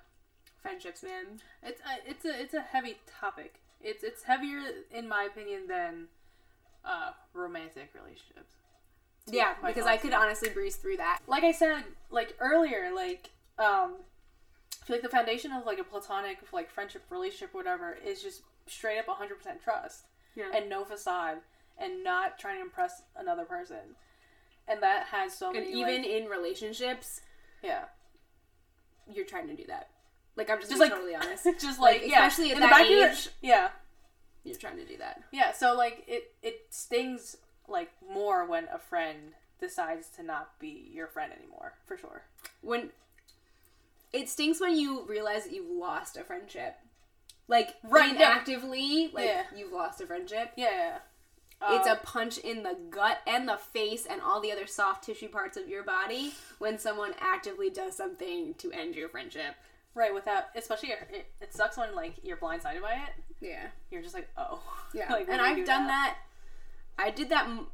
Friendships, 0.61 1.03
man. 1.03 1.41
It's 1.61 1.81
a, 1.81 2.09
it's 2.09 2.25
a 2.25 2.41
it's 2.41 2.53
a 2.53 2.61
heavy 2.61 2.97
topic. 3.19 3.55
It's 3.81 4.03
it's 4.03 4.23
heavier 4.23 4.61
in 4.91 5.07
my 5.09 5.23
opinion 5.23 5.67
than 5.67 6.07
uh, 6.85 7.11
romantic 7.33 7.91
relationships. 7.93 8.53
Yeah, 9.27 9.53
quite 9.55 9.73
because 9.75 9.87
I 9.87 9.97
could 9.97 10.13
honestly 10.13 10.49
breeze 10.49 10.75
through 10.77 10.97
that. 10.97 11.19
like 11.27 11.43
I 11.43 11.51
said, 11.51 11.83
like 12.09 12.35
earlier, 12.39 12.91
like 12.95 13.29
um, 13.59 13.95
I 14.81 14.85
feel 14.85 14.95
like 14.97 15.01
the 15.03 15.09
foundation 15.09 15.51
of 15.51 15.65
like 15.65 15.79
a 15.79 15.83
platonic 15.83 16.37
like 16.53 16.69
friendship, 16.69 17.03
relationship, 17.09 17.53
whatever, 17.53 17.97
is 18.05 18.21
just 18.21 18.41
straight 18.67 18.99
up 18.99 19.07
100 19.09 19.35
percent 19.37 19.61
trust 19.61 20.05
Yeah. 20.35 20.51
and 20.55 20.69
no 20.69 20.85
facade 20.85 21.39
and 21.77 22.03
not 22.03 22.37
trying 22.39 22.57
to 22.57 22.61
impress 22.61 23.01
another 23.17 23.43
person, 23.45 23.95
and 24.67 24.81
that 24.83 25.07
has 25.07 25.33
so 25.37 25.47
And 25.47 25.55
many 25.59 25.71
even 25.73 26.01
like- 26.03 26.05
in 26.11 26.25
relationships, 26.29 27.19
yeah, 27.61 27.85
you're 29.11 29.25
trying 29.25 29.47
to 29.47 29.55
do 29.55 29.65
that. 29.67 29.89
Like 30.35 30.49
I'm 30.49 30.57
just, 30.59 30.69
Just 30.71 30.79
like- 30.81 30.91
totally 30.91 31.15
honest. 31.15 31.43
just 31.59 31.79
like, 31.79 32.01
Like, 32.01 32.09
yeah, 32.11 32.25
especially 32.27 32.51
at 32.51 32.57
in 32.57 32.61
the 32.61 32.67
that 32.67 32.81
of 32.81 32.89
your- 32.89 33.09
age. 33.09 33.29
yeah, 33.41 33.69
You're 34.43 34.55
trying 34.57 34.77
to 34.77 34.85
do 34.85 34.97
that. 34.97 35.23
yeah. 35.31 35.51
So 35.53 35.75
like 35.75 36.03
it 36.07 36.33
it 36.41 36.65
stings 36.69 37.37
like 37.67 37.91
more 38.11 38.45
when 38.45 38.67
a 38.73 38.77
friend 38.79 39.33
decides 39.59 40.09
to 40.17 40.23
not 40.23 40.59
be 40.59 40.89
your 40.93 41.07
friend 41.07 41.31
anymore, 41.31 41.73
for 41.85 41.95
sure. 41.97 42.23
When 42.61 42.89
it 44.11 44.29
stings 44.29 44.59
when 44.59 44.75
you 44.77 45.05
realize 45.05 45.43
that 45.45 45.53
you've 45.53 45.69
lost 45.69 46.17
a 46.17 46.23
friendship. 46.23 46.75
Like 47.47 47.75
Right, 47.83 48.17
yeah. 48.17 48.29
actively, 48.29 49.09
like 49.13 49.25
Yeah. 49.25 49.43
you've 49.55 49.71
lost 49.73 50.01
a 50.01 50.05
friendship. 50.07 50.51
Yeah. 50.55 50.99
It's 51.69 51.87
a 51.87 51.95
punch 52.03 52.37
in 52.37 52.63
the 52.63 52.77
gut 52.89 53.19
and 53.27 53.47
the 53.47 53.57
face 53.57 54.05
and 54.05 54.21
all 54.21 54.41
the 54.41 54.51
other 54.51 54.67
soft 54.67 55.03
tissue 55.03 55.27
parts 55.29 55.55
of 55.57 55.67
your 55.69 55.83
body 55.83 56.33
when 56.59 56.77
someone 56.77 57.13
actively 57.19 57.69
does 57.69 57.95
something 57.95 58.53
to 58.55 58.71
end 58.71 58.95
your 58.95 59.09
friendship. 59.09 59.55
right 59.95 60.13
without, 60.13 60.45
especially 60.55 60.89
it, 60.89 61.27
it 61.41 61.53
sucks 61.53 61.77
when 61.77 61.93
like 61.95 62.15
you're 62.23 62.37
blindsided 62.37 62.81
by 62.81 62.93
it. 62.93 63.23
Yeah. 63.41 63.67
You're 63.91 64.01
just 64.01 64.13
like, 64.15 64.29
oh, 64.37 64.59
Yeah. 64.93 65.11
Like, 65.11 65.27
and 65.29 65.41
I've 65.41 65.55
do 65.57 65.65
done 65.65 65.87
that. 65.87 66.17
I 66.97 67.09
did 67.11 67.29
that 67.29 67.45
m- 67.45 67.67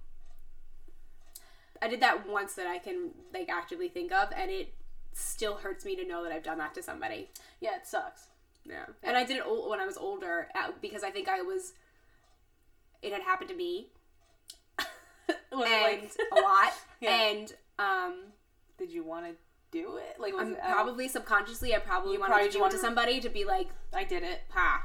I 1.82 1.88
did 1.88 2.02
that 2.02 2.28
once 2.28 2.54
that 2.56 2.68
I 2.68 2.78
can 2.78 3.12
like 3.34 3.50
actively 3.50 3.88
think 3.88 4.12
of 4.12 4.30
and 4.36 4.52
it 4.52 4.74
still 5.14 5.56
hurts 5.56 5.86
me 5.86 5.96
to 5.96 6.06
know 6.06 6.24
that 6.24 6.32
I've 6.32 6.44
done 6.44 6.58
that 6.58 6.74
to 6.76 6.84
somebody. 6.84 7.30
Yeah, 7.62 7.76
it 7.78 7.88
sucks. 7.88 8.24
Yeah. 8.66 8.86
And 9.04 9.16
I 9.18 9.24
did 9.26 9.38
it 9.38 9.44
ol- 9.46 9.70
when 9.70 9.80
I 9.80 9.86
was 9.86 9.98
older 9.98 10.48
uh, 10.56 10.72
because 10.82 11.04
I 11.04 11.10
think 11.10 11.28
I 11.30 11.42
was 11.42 11.74
it 13.02 13.12
had 13.14 13.22
happened 13.22 13.50
to 13.50 13.56
me 13.56 13.88
and 14.80 15.60
like, 15.60 16.12
a 16.32 16.36
lot 16.36 16.74
Yeah. 17.02 17.12
and 17.32 17.54
um 17.78 18.14
did 18.78 18.92
you 18.92 19.04
want 19.04 19.26
to 19.26 19.34
do 19.72 19.98
it? 19.98 20.20
Like, 20.20 20.34
I'm 20.38 20.54
it 20.54 20.60
probably 20.64 21.08
subconsciously 21.08 21.76
I 21.76 21.80
probably 21.80 22.14
You 22.14 22.20
wanted 22.20 22.32
probably 22.32 22.50
to 22.50 22.58
do 22.58 22.66
it 22.66 22.72
to 22.72 22.78
somebody 22.78 23.20
to 23.20 23.30
be 23.30 23.46
like 23.46 23.68
I 23.94 24.04
did 24.04 24.24
it. 24.24 24.42
ha 24.50 24.84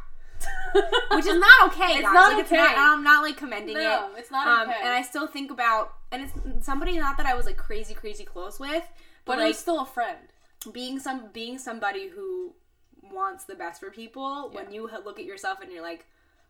which 1.12 1.24
is 1.26 1.38
not 1.38 1.68
okay 1.68 1.94
It's 1.94 2.02
guys. 2.02 2.12
not 2.12 2.32
like, 2.32 2.42
It's 2.42 2.52
okay. 2.52 2.60
not, 2.60 2.76
I'm 2.76 3.02
not 3.04 3.22
like 3.22 3.36
commending 3.36 3.76
it 3.76 4.00
it's 4.18 4.30
not 4.30 4.46
um, 4.46 4.68
okay. 4.68 4.78
and 4.82 4.90
I 4.90 5.00
still 5.02 5.26
think 5.26 5.50
about, 5.50 5.94
and 6.12 6.22
it's 6.22 6.66
somebody 6.66 6.98
not 6.98 7.16
that 7.16 7.24
I 7.26 7.34
was 7.34 7.46
like 7.46 7.56
crazy, 7.56 7.94
crazy 7.94 8.24
close 8.24 8.58
with, 8.60 8.82
but, 9.24 9.36
but 9.36 9.38
like 9.38 9.48
was 9.48 9.58
still 9.58 9.80
a 9.80 9.86
friend. 9.86 10.18
being 10.72 10.98
some 10.98 11.28
being 11.32 11.56
somebody 11.56 12.08
who 12.08 12.54
wants 13.12 13.44
the 13.44 13.54
best 13.54 13.80
for 13.80 13.90
people. 13.90 14.50
When 14.52 14.70
you 14.72 14.90
look 15.04 15.18
at 15.18 15.24
yourself 15.24 15.60
and 15.62 15.70
you're 15.72 15.82
like, 15.82 16.04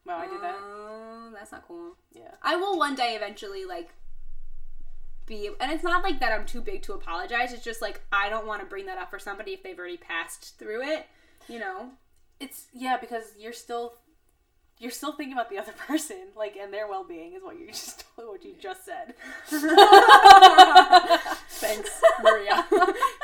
Wow, 0.07 0.19
I 0.19 0.27
did 0.27 0.41
that. 0.43 0.57
"Oh, 0.61 1.31
that's 1.33 1.53
not 1.53 1.67
cool. 1.67 1.97
Yeah. 2.13 2.33
I 2.43 2.57
will 2.57 2.79
one 2.79 2.95
day 2.95 3.15
eventually 3.17 3.65
like 3.65 3.91
be, 5.27 5.49
and 5.59 5.73
it's 5.73 5.83
not 5.85 6.03
like 6.03 6.21
that 6.21 6.33
I'm 6.33 6.45
too 6.45 6.61
big 6.61 6.83
to 6.83 6.93
apologize. 6.93 7.53
It's 7.53 7.65
just 7.65 7.81
like 7.81 8.03
I 8.13 8.29
don't 8.29 8.47
want 8.47 8.61
to 8.61 8.67
bring 8.67 8.87
that 8.87 8.99
up 8.99 9.11
for 9.11 9.19
somebody 9.19 9.53
if 9.53 9.63
they've 9.63 9.79
already 9.79 9.97
passed 9.97 10.59
through 10.59 10.83
it. 10.83 11.07
You 11.49 11.59
know, 11.61 11.91
It's 12.41 12.67
yeah 12.75 12.97
because 12.99 13.33
you're 13.39 13.53
still 13.55 13.95
you're 14.79 14.91
still 14.91 15.13
thinking 15.13 15.33
about 15.33 15.49
the 15.51 15.59
other 15.59 15.73
person, 15.87 16.17
like 16.37 16.57
and 16.57 16.73
their 16.73 16.87
well 16.89 17.05
being 17.05 17.33
is 17.35 17.43
what 17.43 17.59
you 17.59 17.67
just 17.73 18.05
what 18.17 18.45
you 18.45 18.55
just 18.61 18.85
said. 18.85 19.15
Thanks, 21.49 21.91
Maria. 22.23 22.67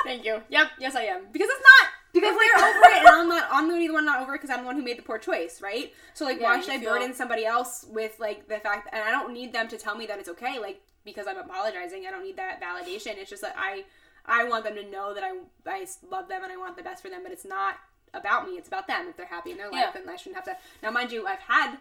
Thank 0.04 0.24
you. 0.24 0.40
Yep, 0.48 0.66
yes 0.78 0.96
I 0.96 1.02
am. 1.02 1.26
Because 1.32 1.48
it's 1.50 1.62
not 1.62 1.88
because 2.20 2.36
they're 2.38 2.68
over 2.68 2.78
it 2.78 2.98
and 2.98 3.08
I'm 3.08 3.28
not 3.34 3.48
I'm 3.50 3.68
the 3.68 3.74
only 3.74 3.90
one 3.90 4.04
not 4.04 4.20
over 4.22 4.34
it 4.34 4.38
because 4.40 4.50
I'm 4.50 4.60
the 4.60 4.66
one 4.66 4.76
who 4.76 4.82
made 4.82 4.98
the 4.98 5.02
poor 5.02 5.18
choice, 5.18 5.60
right? 5.60 5.92
So 6.14 6.24
like 6.24 6.40
Yeah, 6.40 6.44
why 6.54 6.60
should 6.60 6.70
I 6.74 6.78
feel- 6.80 6.90
burden 6.92 7.14
somebody 7.14 7.44
else 7.46 7.84
with 7.88 8.18
like 8.20 8.48
the 8.48 8.58
fact 8.58 8.88
and 8.92 9.02
I 9.02 9.10
don't 9.10 9.32
need 9.32 9.52
them 9.52 9.68
to 9.68 9.76
tell 9.76 9.96
me 9.96 10.06
that 10.06 10.18
it's 10.18 10.28
okay, 10.30 10.58
like 10.58 10.80
because 11.04 11.26
I'm 11.26 11.38
apologizing. 11.38 12.04
I 12.06 12.10
don't 12.10 12.22
need 12.22 12.36
that 12.36 12.60
validation. 12.60 13.16
It's 13.16 13.30
just 13.30 13.42
that 13.42 13.54
I 13.58 13.84
I 14.26 14.44
want 14.44 14.64
them 14.64 14.74
to 14.74 14.84
know 14.90 15.14
that 15.14 15.24
I 15.24 15.32
I 15.66 15.86
love 16.10 16.28
them 16.28 16.42
and 16.44 16.52
I 16.52 16.56
want 16.56 16.76
the 16.76 16.82
best 16.82 17.02
for 17.02 17.08
them, 17.08 17.22
but 17.22 17.32
it's 17.32 17.44
not 17.46 17.76
about 18.12 18.46
me, 18.48 18.54
it's 18.58 18.68
about 18.68 18.86
them. 18.86 19.06
If 19.08 19.16
they're 19.16 19.26
happy 19.26 19.50
in 19.52 19.56
their 19.56 19.70
life 19.70 19.80
Yeah. 19.94 20.00
then 20.00 20.08
I 20.08 20.16
shouldn't 20.16 20.36
have 20.36 20.44
to 20.44 20.56
now 20.82 20.90
mind 20.90 21.10
you, 21.12 21.26
I've 21.26 21.38
had 21.40 21.76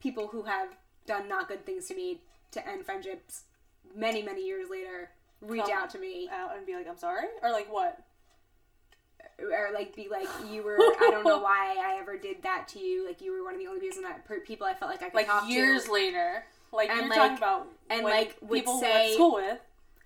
people 0.00 0.28
who 0.28 0.42
have 0.44 0.68
done 1.06 1.28
not 1.28 1.48
good 1.48 1.66
things 1.66 1.86
to 1.88 1.94
me 1.94 2.20
to 2.52 2.66
end 2.68 2.84
friendships 2.86 3.42
many, 3.94 4.22
many 4.22 4.44
years 4.46 4.68
later 4.70 5.10
reach 5.40 5.62
Come 5.64 5.72
out 5.76 5.90
to 5.90 5.98
me 5.98 6.28
Out 6.32 6.56
and 6.56 6.64
be 6.64 6.74
like, 6.74 6.88
I'm 6.88 6.96
sorry, 6.96 7.26
or 7.42 7.50
like 7.50 7.70
what? 7.72 7.98
Or 9.40 9.70
like 9.74 9.94
be 9.96 10.08
like 10.10 10.28
you 10.50 10.62
were 10.62 10.76
I 10.78 11.08
don't 11.10 11.24
know 11.24 11.38
why 11.42 11.76
I 11.78 11.98
ever 12.00 12.16
did 12.16 12.42
that 12.42 12.68
to 12.68 12.78
you 12.78 13.06
like 13.06 13.20
you 13.20 13.32
were 13.32 13.44
one 13.44 13.54
of 13.54 13.60
the 13.60 13.66
only 13.66 13.80
people 13.80 14.02
that 14.02 14.44
people 14.46 14.66
I 14.66 14.74
felt 14.74 14.90
like 14.90 15.02
I 15.02 15.06
could 15.06 15.14
Like 15.14 15.26
talk 15.26 15.48
years 15.48 15.84
to 15.84 15.92
later, 15.92 16.44
like 16.72 16.90
And, 16.90 17.00
you're 17.00 17.08
like- 17.10 17.18
talking 17.18 17.36
about 17.38 17.66
and, 17.90 18.04
like, 18.04 18.36
would 18.40 18.58
people 18.60 18.78
say- 18.80 19.12
school 19.14 19.34
with. 19.34 19.58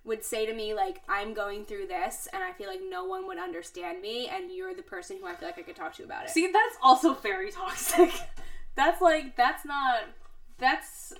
would 0.04 0.24
say 0.24 0.46
to 0.46 0.54
me 0.54 0.72
like 0.74 1.02
I'm 1.08 1.34
going 1.34 1.64
through 1.66 1.86
this 1.88 2.28
and 2.32 2.42
I 2.42 2.52
feel 2.52 2.68
like 2.68 2.80
no 2.88 3.04
one 3.04 3.26
would 3.26 3.38
understand 3.38 4.00
me 4.00 4.28
and 4.28 4.50
you're 4.50 4.74
the 4.74 4.82
person 4.82 5.18
who 5.20 5.26
I 5.26 5.34
feel 5.34 5.48
like 5.48 5.58
I 5.58 5.62
could 5.62 5.76
talk 5.76 5.94
to 5.96 6.04
about 6.04 6.24
it. 6.24 6.30
See, 6.30 6.46
that's 6.50 6.76
also 6.82 7.12
very 7.14 7.50
toxic. 7.50 8.10
that's 8.74 9.00
like 9.02 9.36
that's 9.36 9.64
not 9.66 10.04
that's 10.58 11.12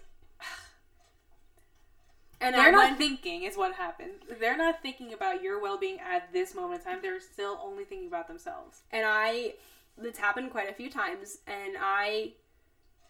and 2.40 2.54
they're 2.54 2.70
not 2.72 2.78
went- 2.90 2.98
thinking 2.98 3.42
is 3.44 3.56
what 3.56 3.74
happens. 3.74 4.22
They're 4.40 4.56
not 4.56 4.80
thinking 4.82 5.12
about 5.12 5.42
your 5.42 5.60
well 5.60 5.78
being 5.78 5.98
at 6.00 6.32
this 6.32 6.54
moment 6.54 6.82
in 6.84 6.92
time. 6.92 6.98
They're 7.02 7.20
still 7.20 7.60
only 7.62 7.84
thinking 7.84 8.08
about 8.08 8.28
themselves. 8.28 8.82
and 8.92 9.04
I 9.06 9.54
it's 10.00 10.18
happened 10.18 10.50
quite 10.52 10.70
a 10.70 10.72
few 10.74 10.88
times 10.90 11.38
and 11.48 11.76
I 11.80 12.32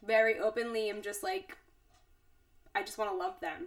very 0.03 0.39
openly 0.39 0.89
am 0.89 1.03
just 1.03 1.22
like 1.22 1.57
I 2.74 2.83
just 2.83 2.97
want 2.99 3.11
to 3.11 3.16
love 3.16 3.39
them. 3.41 3.66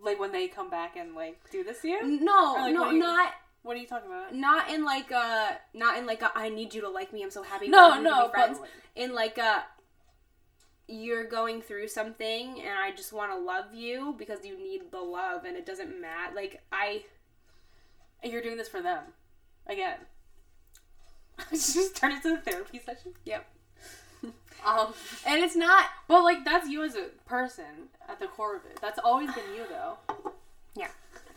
Like 0.00 0.20
when 0.20 0.30
they 0.32 0.46
come 0.46 0.70
back 0.70 0.96
and 0.96 1.14
like 1.14 1.38
do 1.50 1.64
this 1.64 1.80
to 1.82 1.88
you. 1.88 2.06
No, 2.20 2.54
like, 2.58 2.74
no, 2.74 2.82
what 2.82 2.92
you- 2.92 2.98
not 3.00 3.32
What 3.62 3.76
are 3.76 3.80
you 3.80 3.86
talking 3.88 4.08
about? 4.08 4.32
not 4.34 4.70
in 4.70 4.84
like 4.84 5.10
a 5.10 5.58
not 5.74 5.98
in 5.98 6.06
like 6.06 6.22
a 6.22 6.30
I 6.36 6.48
need 6.50 6.72
you 6.74 6.82
to 6.82 6.88
like 6.88 7.12
me. 7.12 7.22
I'm 7.24 7.30
so 7.30 7.42
happy. 7.42 7.68
No, 7.68 8.00
no, 8.00 8.26
be 8.28 8.32
friends. 8.34 8.58
but 8.60 8.68
in 8.94 9.14
like 9.14 9.38
a 9.38 9.64
you're 10.88 11.24
going 11.24 11.60
through 11.60 11.86
something 11.88 12.60
and 12.60 12.78
I 12.78 12.92
just 12.92 13.12
want 13.12 13.30
to 13.32 13.38
love 13.38 13.74
you 13.74 14.14
because 14.18 14.44
you 14.44 14.56
need 14.58 14.90
the 14.90 15.00
love 15.00 15.44
and 15.44 15.56
it 15.56 15.66
doesn't 15.66 16.00
matter. 16.00 16.34
Like 16.34 16.62
I 16.72 17.02
you're 18.24 18.42
doing 18.42 18.56
this 18.56 18.68
for 18.68 18.80
them 18.82 19.04
again. 19.66 19.98
Just 21.50 21.94
turn 21.96 22.12
it 22.12 22.22
to 22.22 22.34
a 22.34 22.36
therapy 22.38 22.78
session. 22.84 23.12
yep. 23.24 23.46
Um, 24.66 24.92
And 25.24 25.40
it's 25.44 25.54
not 25.54 25.86
but 26.08 26.24
like 26.24 26.44
that's 26.44 26.68
you 26.68 26.82
as 26.82 26.96
a 26.96 27.06
person 27.26 27.90
at 28.08 28.18
the 28.18 28.26
core 28.26 28.56
of 28.56 28.64
it. 28.64 28.78
That's 28.80 28.98
always 28.98 29.32
been 29.32 29.44
you 29.56 29.64
though. 29.68 29.98
yeah. 30.74 30.88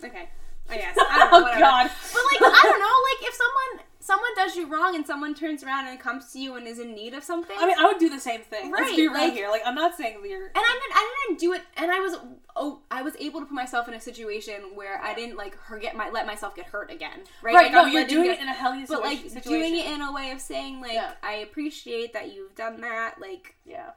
Okay. 0.04 0.30
I 0.72 0.78
guess. 0.78 0.95
I 0.99 1.17
don't 1.17 1.32
know, 1.32 1.38
Oh 1.38 1.41
whatever. 1.43 1.59
God. 1.59 1.91
But 2.13 2.22
like 2.32 2.53
I 2.53 2.61
don't 2.63 2.80
know, 2.80 2.97
like 3.09 3.30
if 3.30 3.36
someone 3.36 3.86
someone 3.99 4.32
does 4.36 4.55
you 4.55 4.67
wrong 4.67 4.95
and 4.95 5.05
someone 5.05 5.34
turns 5.36 5.63
around 5.63 5.86
and 5.88 5.99
comes 5.99 6.32
to 6.34 6.39
you 6.39 6.55
and 6.55 6.67
is 6.67 6.80
in 6.80 6.93
need 6.95 7.13
of 7.13 7.24
something. 7.24 7.55
I 7.59 7.67
mean, 7.67 7.76
I 7.78 7.86
would 7.86 7.99
do 7.99 8.09
the 8.09 8.19
same 8.19 8.41
thing. 8.41 8.72
Let's 8.72 8.89
Right, 8.89 8.95
be 8.95 9.07
real 9.07 9.13
like- 9.13 9.34
here. 9.34 9.47
Like, 9.49 9.61
I'm 9.63 9.76
not 9.76 9.95
saying 9.95 10.22
that 10.22 10.28
you're. 10.28 10.47
and 10.47 10.51
I 10.55 10.80
didn't, 10.82 10.95
I 10.95 11.15
didn't 11.28 11.39
do 11.39 11.53
it, 11.53 11.61
and 11.78 11.91
I 11.91 11.99
was, 11.99 12.15
oh, 12.55 12.82
I 12.89 13.03
was 13.03 13.15
able 13.19 13.39
to 13.41 13.45
put 13.45 13.53
myself 13.53 13.88
in 13.88 13.93
a 13.93 14.01
situation 14.01 14.55
where 14.74 14.99
I 15.01 15.13
didn't 15.13 15.38
like 15.38 15.55
her 15.59 15.78
get 15.78 15.95
my 15.95 16.09
let 16.09 16.26
myself 16.26 16.55
get 16.55 16.65
hurt 16.65 16.91
again, 16.91 17.19
right? 17.43 17.53
Right, 17.53 17.63
Like, 17.65 17.72
no, 17.74 17.84
I'm 17.86 17.93
you're 17.93 18.07
doing 18.07 18.32
it- 18.32 18.39
it 18.39 18.41
in 18.41 18.47
a 18.47 18.53
hell 18.53 18.72
healthy 18.74 18.88
but 18.89 18.99
situa- 19.01 19.03
like 19.03 19.19
situation. 19.30 19.51
doing 19.51 19.76
it 19.78 19.86
in 19.86 20.01
a 20.01 20.11
way 20.11 20.32
of 20.32 20.41
saying 20.41 20.82
like 20.82 20.93
Yeah. 20.93 21.13
I 21.22 21.34
appreciate 21.36 22.11
that 22.13 22.34
you've 22.34 22.55
done 22.55 22.82
that. 22.82 23.22
Like 23.22 23.55
Yeah. 23.65 23.91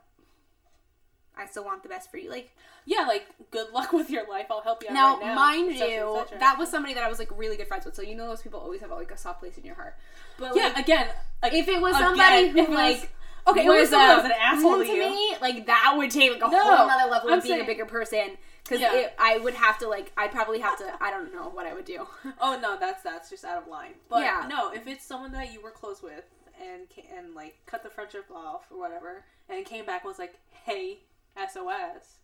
I 1.37 1.47
still 1.47 1.65
want 1.65 1.83
the 1.83 1.89
best 1.89 2.11
for 2.11 2.17
you. 2.19 2.31
Like 2.31 2.55
Yeah, 2.87 3.01
like, 3.07 3.27
good 3.51 3.71
luck 3.73 3.93
with 3.99 4.11
your 4.11 4.29
life. 4.29 4.47
I'll 4.51 4.61
help 4.63 4.83
you 4.83 4.89
out 4.91 4.95
now, 4.95 5.17
right 5.19 5.27
now. 5.27 5.35
mind 5.35 5.75
you, 5.75 6.25
that 6.39 6.59
was 6.59 6.71
somebody 6.71 6.95
that 6.95 7.03
I 7.03 7.09
was 7.09 7.19
like 7.19 7.31
really 7.37 7.57
good 7.57 7.69
friends 7.69 7.85
with. 7.85 7.95
So 7.95 8.03
you 8.03 8.15
know 8.15 8.27
those 8.29 8.43
people 8.43 8.61
always 8.61 8.81
have 8.81 8.91
like 8.91 9.11
a 9.11 9.17
soft 9.19 9.41
place 9.41 9.57
in 9.59 9.65
your 9.65 9.75
heart. 9.75 9.95
But 10.39 10.55
Yeah, 10.57 10.65
like, 10.75 10.79
again. 10.79 11.09
like, 11.43 11.53
if 11.55 11.69
it 11.69 11.81
was 11.81 11.97
somebody 11.97 12.47
if 12.47 12.53
who 12.53 12.61
was- 12.63 12.69
like 12.71 13.11
Okay, 13.47 13.67
it 13.67 13.69
was 13.69 13.91
that 13.91 14.17
was 14.17 14.25
an 14.25 14.33
asshole 14.41 14.79
to 14.79 14.87
you. 14.87 15.01
me, 15.01 15.37
like 15.43 15.67
that 15.67 15.93
would 15.99 16.11
take 16.11 16.33
like 16.33 16.41
a 16.43 16.51
No, 16.51 16.63
whole 16.77 16.87
nother 16.89 17.11
level 17.11 17.31
I'm 17.31 17.39
of 17.39 17.45
being 17.45 17.57
saying- 17.57 17.65
a 17.65 17.67
bigger 17.67 17.85
person. 17.85 18.39
Because 18.63 18.81
Yeah. 18.81 19.11
I 19.19 19.37
would 19.37 19.53
have 19.53 19.77
to 19.81 19.89
like, 19.89 20.11
I'd 20.17 20.31
probably 20.31 20.61
have 20.61 20.79
to. 20.79 20.91
I 20.99 21.11
don't 21.11 21.35
know 21.35 21.51
what 21.51 21.67
I 21.67 21.75
would 21.75 21.85
do. 21.85 22.07
Oh 22.41 22.59
no, 22.59 22.79
that's 22.81 23.03
that's 23.03 23.29
just 23.29 23.45
out 23.45 23.59
of 23.63 23.69
line. 23.69 23.93
But 24.09 24.23
Yeah. 24.23 24.47
no, 24.49 24.71
if 24.73 24.87
it's 24.87 25.05
someone 25.05 25.33
that 25.33 25.53
you 25.53 25.61
were 25.61 25.71
close 25.71 26.03
with 26.03 26.25
and 26.59 26.87
and 27.15 27.35
like 27.35 27.57
cut 27.67 27.83
the 27.83 27.91
friendship 27.91 28.25
off 28.35 28.65
or 28.71 28.79
whatever, 28.79 29.25
and 29.51 29.67
came 29.67 29.85
back 29.85 30.05
and 30.05 30.09
was 30.09 30.19
like, 30.19 30.37
"Hey, 30.65 31.01
SOS," 31.37 32.19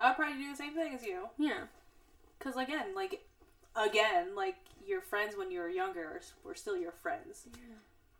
I 0.00 0.08
would 0.08 0.16
probably 0.16 0.42
do 0.42 0.50
the 0.50 0.56
same 0.56 0.74
thing 0.74 0.94
as 0.94 1.04
you. 1.04 1.28
yeah. 1.38 1.64
Cause 2.40 2.56
again, 2.56 2.94
like, 2.94 3.24
again, 3.74 4.34
like 4.34 4.56
your 4.86 5.00
friends 5.00 5.36
when 5.36 5.50
you 5.50 5.60
were 5.60 5.68
younger 5.68 6.20
were 6.42 6.54
still 6.54 6.76
your 6.76 6.92
friends. 6.92 7.46
Yeah. 7.52 7.76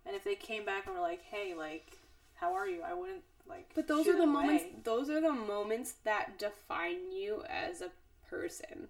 And 0.07 0.17
if 0.17 0.25
they 0.25 0.35
came 0.35 0.65
back 0.65 0.87
and 0.87 0.95
were 0.95 1.01
like, 1.03 1.23
"Hey, 1.23 1.55
like, 1.55 1.99
how 2.35 2.55
are 2.55 2.67
you?" 2.69 2.83
I 2.83 2.95
wouldn't 2.95 3.25
like. 3.47 3.71
But 3.75 3.87
those 3.89 4.07
are 4.09 4.17
the 4.17 4.27
moments. 4.27 4.65
away. 4.65 4.77
Those 4.85 5.11
are 5.11 5.21
the 5.21 5.33
moments 5.33 5.93
that 6.05 6.39
define 6.39 7.13
you 7.13 7.43
as 7.49 7.81
a 7.83 7.91
person. 8.29 8.89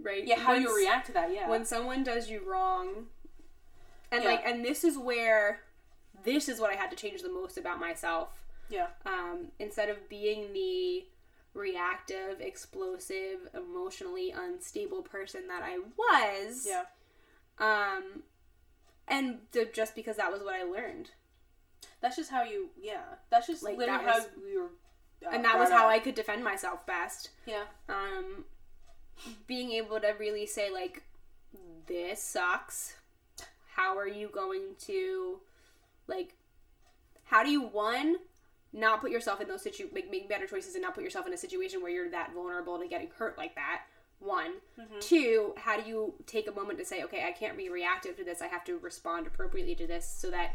Right? 0.00 0.26
Yeah, 0.26 0.38
how 0.40 0.52
When 0.52 0.62
you 0.62 0.76
react 0.76 1.06
to 1.06 1.12
that, 1.12 1.32
yeah. 1.32 1.48
when 1.48 1.64
someone 1.64 2.02
does 2.02 2.28
you 2.28 2.40
wrong 2.46 3.06
and 4.10 4.24
Yeah. 4.24 4.30
like 4.30 4.42
and 4.44 4.64
this 4.64 4.84
is 4.84 4.98
where 4.98 5.60
this 6.24 6.48
is 6.48 6.60
what 6.60 6.70
i 6.70 6.74
had 6.74 6.90
to 6.90 6.96
change 6.96 7.22
the 7.22 7.28
most 7.30 7.56
about 7.56 7.78
myself 7.80 8.41
yeah. 8.72 8.88
um, 9.06 9.48
instead 9.60 9.88
of 9.88 10.08
being 10.08 10.52
the 10.52 11.04
reactive 11.54 12.40
explosive 12.40 13.38
emotionally 13.54 14.30
unstable 14.32 15.02
person 15.02 15.42
that 15.48 15.62
i 15.62 15.78
was 15.98 16.66
Yeah. 16.66 16.84
um 17.58 18.22
and 19.06 19.38
th- 19.52 19.72
just 19.74 19.94
because 19.94 20.16
that 20.16 20.32
was 20.32 20.42
what 20.42 20.54
i 20.54 20.62
learned 20.62 21.10
That's 22.00 22.16
just 22.16 22.30
how 22.30 22.42
you 22.42 22.70
yeah. 22.80 23.02
That's 23.30 23.46
just 23.46 23.62
Like, 23.62 23.76
literally 23.76 24.04
that 24.04 24.12
how 24.14 24.18
was- 24.20 24.28
we 24.42 24.58
were 24.58 24.70
uh, 25.26 25.30
and 25.34 25.44
that 25.44 25.58
was 25.58 25.68
how 25.70 25.84
up. 25.86 25.92
i 25.92 25.98
could 25.98 26.14
defend 26.14 26.42
myself 26.42 26.86
best 26.86 27.30
Yeah. 27.46 27.64
um 27.88 28.44
being 29.46 29.70
able 29.72 30.00
to 30.00 30.12
really 30.18 30.46
say 30.46 30.70
like 30.70 31.02
this 31.86 32.22
sucks 32.22 32.94
how 33.76 33.96
are 33.98 34.08
you 34.08 34.28
going 34.32 34.74
to 34.86 35.38
like 36.06 36.34
how 37.24 37.42
do 37.44 37.50
you 37.50 37.60
one 37.62 38.16
not 38.72 39.00
put 39.00 39.10
yourself 39.10 39.40
in 39.40 39.48
those 39.48 39.62
situ 39.62 39.88
like 39.94 40.10
make 40.10 40.28
better 40.28 40.46
choices 40.46 40.74
and 40.74 40.82
not 40.82 40.94
put 40.94 41.04
yourself 41.04 41.26
in 41.26 41.32
a 41.32 41.38
situation 41.38 41.82
where 41.82 41.90
you're 41.90 42.10
that 42.10 42.32
vulnerable 42.32 42.78
to 42.78 42.86
getting 42.86 43.08
hurt 43.18 43.36
like 43.36 43.54
that. 43.54 43.82
One. 44.18 44.52
Mm-hmm. 44.80 45.00
Two 45.00 45.54
how 45.56 45.80
do 45.80 45.88
you 45.88 46.14
take 46.26 46.48
a 46.48 46.52
moment 46.52 46.78
to 46.78 46.84
say 46.84 47.02
okay 47.04 47.24
i 47.26 47.32
can't 47.32 47.56
be 47.56 47.68
reactive 47.68 48.16
to 48.16 48.24
this. 48.24 48.40
I 48.40 48.46
have 48.46 48.64
to 48.64 48.78
respond 48.78 49.26
appropriately 49.26 49.74
to 49.76 49.86
this 49.86 50.08
so 50.08 50.30
that 50.30 50.52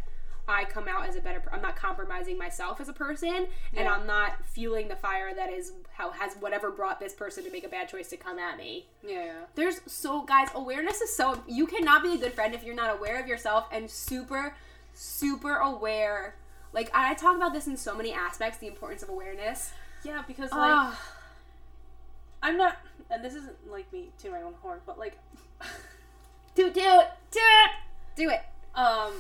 i 0.48 0.64
come 0.64 0.88
out 0.88 1.06
as 1.06 1.18
a 1.18 1.20
better 1.20 1.44
i'm 1.52 1.62
not 1.62 1.76
compromising 1.76 2.38
myself 2.38 2.80
as 2.80 2.88
a 2.88 2.94
person 2.94 3.48
and 3.76 3.86
i'm 3.86 4.08
not 4.08 4.34
fueling 4.46 4.88
the 4.88 4.96
fire 4.96 5.34
that 5.36 5.52
is 5.52 5.74
how 5.92 6.10
has 6.12 6.36
whatever 6.36 6.72
brought 6.72 7.00
this 7.00 7.14
person 7.14 7.44
to 7.44 7.52
make 7.52 7.66
a 7.66 7.68
bad 7.68 7.90
choice 7.90 8.08
to 8.08 8.18
come 8.18 8.40
at 8.40 8.58
me. 8.58 8.86
Yeah, 9.06 9.26
yeah. 9.26 9.34
there's 9.56 9.82
so 9.88 10.22
guys 10.22 10.48
awareness 10.56 11.02
is 11.02 11.14
so 11.14 11.44
you 11.48 11.68
cannot 11.68 12.04
be 12.04 12.14
a 12.14 12.18
good 12.18 12.34
friend 12.34 12.56
if 12.56 12.64
you're 12.64 12.76
not 12.76 12.96
aware 12.96 13.20
of 13.20 13.28
yourself 13.28 13.68
and 13.72 13.90
super 13.90 14.56
super 14.94 15.58
aware 15.58 16.36
like 16.74 16.90
i 16.94 17.14
talk 17.14 17.36
about 17.36 17.54
this 17.54 17.68
in 17.68 17.78
so 17.78 17.96
many 17.96 18.12
aspects 18.14 18.58
the 18.60 18.68
importance 18.68 19.04
of 19.04 19.10
awareness 19.10 19.72
Yeah, 20.04 20.24
because 20.28 20.52
like 20.52 20.72
Ugh. 20.72 20.96
I'm 22.44 22.58
not 22.58 22.78
and 23.10 23.24
this 23.24 23.36
isn't 23.36 23.72
like 23.72 23.92
me 23.92 24.10
to 24.20 24.30
my 24.32 24.42
own 24.42 24.54
horn, 24.62 24.80
but 24.86 25.00
like 25.00 25.18
do 26.56 26.70
do 26.72 26.82
it 26.82 27.10
do 27.32 27.40
it 27.40 27.72
do 28.16 28.30
it 28.30 28.42
um 28.76 29.14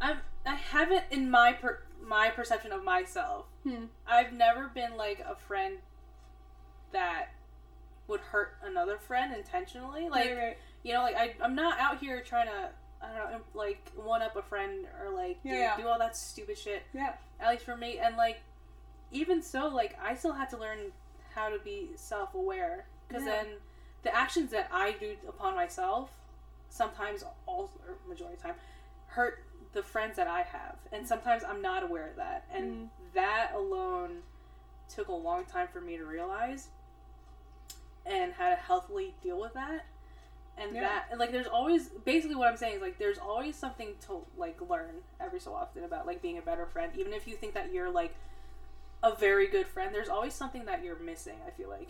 I'm 0.00 0.18
I 0.46 0.54
haven't 0.54 1.04
in 1.10 1.30
my 1.30 1.52
per, 1.52 1.80
my 2.02 2.30
perception 2.30 2.72
of 2.72 2.82
myself. 2.82 3.46
Hmm. 3.64 3.86
I've 4.06 4.32
never 4.32 4.68
been 4.68 4.96
like 4.96 5.20
a 5.20 5.36
friend 5.36 5.78
that 6.92 7.26
would 8.06 8.20
hurt 8.20 8.56
another 8.64 8.96
friend 8.98 9.34
intentionally. 9.34 10.08
Like 10.08 10.58
you 10.82 10.94
know, 10.94 11.02
like 11.02 11.16
I 11.16 11.34
I'm 11.42 11.54
not 11.54 11.78
out 11.78 11.98
here 11.98 12.22
trying 12.22 12.46
to 12.46 12.70
I 13.02 13.16
don't 13.16 13.30
know, 13.32 13.40
like 13.54 13.90
one 13.96 14.22
up 14.22 14.36
a 14.36 14.42
friend 14.42 14.86
or 15.00 15.10
like 15.10 15.42
do, 15.42 15.48
Yeah, 15.50 15.54
yeah. 15.54 15.76
do 15.76 15.88
all 15.88 15.98
that 15.98 16.16
stupid 16.16 16.58
shit. 16.58 16.82
yeah 16.92 17.14
At 17.40 17.50
least 17.50 17.64
for 17.64 17.76
me, 17.76 17.98
and 17.98 18.16
like 18.16 18.40
even 19.12 19.40
so, 19.42 19.68
like 19.68 19.96
I 20.02 20.14
still 20.14 20.32
had 20.32 20.50
to 20.50 20.56
learn 20.58 20.78
how 21.34 21.48
to 21.48 21.58
be 21.60 21.90
self 21.96 22.34
aware 22.34 22.86
because 23.06 23.24
Yeah. 23.24 23.42
then 23.42 23.46
the 24.02 24.14
actions 24.14 24.50
that 24.50 24.68
I 24.72 24.92
do 24.92 25.16
upon 25.28 25.54
myself 25.54 26.10
sometimes 26.70 27.24
all 27.46 27.70
or 27.86 27.94
majority 28.08 28.34
of 28.36 28.42
the 28.42 28.48
time 28.48 28.56
hurt 29.06 29.42
the 29.72 29.82
friends 29.82 30.16
that 30.16 30.26
I 30.26 30.42
have, 30.42 30.76
and 30.92 31.06
sometimes 31.06 31.44
I'm 31.44 31.62
not 31.62 31.82
aware 31.82 32.08
of 32.08 32.16
that, 32.16 32.44
and 32.52 32.64
Mm. 32.86 32.88
that 33.14 33.52
alone 33.54 34.22
took 34.88 35.08
a 35.08 35.12
long 35.12 35.44
time 35.44 35.68
for 35.68 35.80
me 35.80 35.96
to 35.98 36.04
realize 36.04 36.68
and 38.06 38.32
how 38.32 38.48
to 38.50 38.56
healthily 38.56 39.14
deal 39.22 39.38
with 39.38 39.52
that 39.54 39.84
and 40.60 40.74
Yeah. 40.74 40.80
that 40.82 41.06
and 41.10 41.18
like 41.20 41.30
there's 41.32 41.46
always 41.46 41.88
basically 42.04 42.34
what 42.36 42.48
i'm 42.48 42.56
saying 42.56 42.76
is 42.76 42.82
like 42.82 42.98
there's 42.98 43.18
always 43.18 43.56
something 43.56 43.94
to 44.06 44.24
like 44.36 44.58
learn 44.68 44.96
every 45.20 45.40
so 45.40 45.54
often 45.54 45.84
about 45.84 46.06
like 46.06 46.20
being 46.22 46.38
a 46.38 46.42
better 46.42 46.66
friend. 46.66 46.92
Even 46.96 47.12
if 47.12 47.26
you 47.28 47.34
think 47.36 47.54
that 47.54 47.72
you're 47.72 47.90
like 47.90 48.14
a 49.02 49.14
very 49.14 49.46
good 49.46 49.66
friend 49.66 49.94
there's 49.94 50.08
always 50.08 50.34
something 50.34 50.64
that 50.64 50.82
you're 50.84 50.98
missing 50.98 51.36
i 51.46 51.50
feel 51.50 51.68
like. 51.68 51.88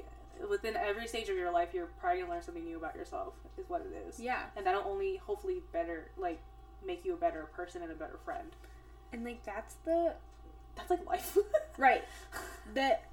Within 0.49 0.77
every 0.77 1.09
stage 1.09 1.29
of 1.29 1.37
your 1.37 1.51
life 1.51 1.71
you're 1.73 1.89
probably 2.01 2.21
gonna 2.21 2.33
learn 2.33 2.43
something 2.43 2.64
new 2.64 2.77
about 2.77 2.95
yourself 2.95 3.35
is 3.57 3.69
what 3.69 3.81
it 3.81 3.93
is. 4.09 4.21
Yeah. 4.21 4.43
And 4.57 4.64
that'll 4.66 4.85
only 4.87 5.16
hopefully 5.16 5.62
better 5.73 6.11
like 6.16 6.41
make 6.87 7.05
you 7.05 7.14
a 7.14 7.16
better 7.16 7.49
person 7.57 7.83
and 7.83 7.91
a 7.91 7.95
better 7.97 8.19
friend. 8.25 8.51
And 9.12 9.25
like 9.25 9.43
that's 9.45 9.75
the 9.85 10.14
that's 10.77 10.91
like 10.91 11.05
life. 11.07 11.37
Right. 11.79 12.05
That 12.75 13.05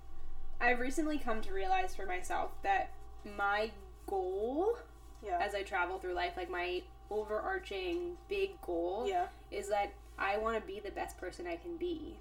i've 0.61 0.79
recently 0.79 1.17
come 1.17 1.41
to 1.41 1.51
realize 1.53 1.95
for 1.95 2.05
myself 2.05 2.51
that 2.63 2.91
my 3.37 3.71
goal 4.07 4.77
yeah 5.25 5.39
as 5.41 5.55
i 5.55 5.61
travel 5.63 5.97
through 5.97 6.13
life 6.13 6.33
like 6.37 6.49
my 6.49 6.81
overarching 7.11 8.17
big 8.29 8.59
goal 8.61 9.05
yeah 9.07 9.25
is 9.51 9.69
that 9.69 9.91
I 10.17 10.37
want 10.37 10.55
to 10.59 10.65
be 10.65 10.79
the 10.79 10.91
best 10.91 11.17
person 11.17 11.45
I 11.45 11.57
can 11.57 11.75
be. 11.75 12.15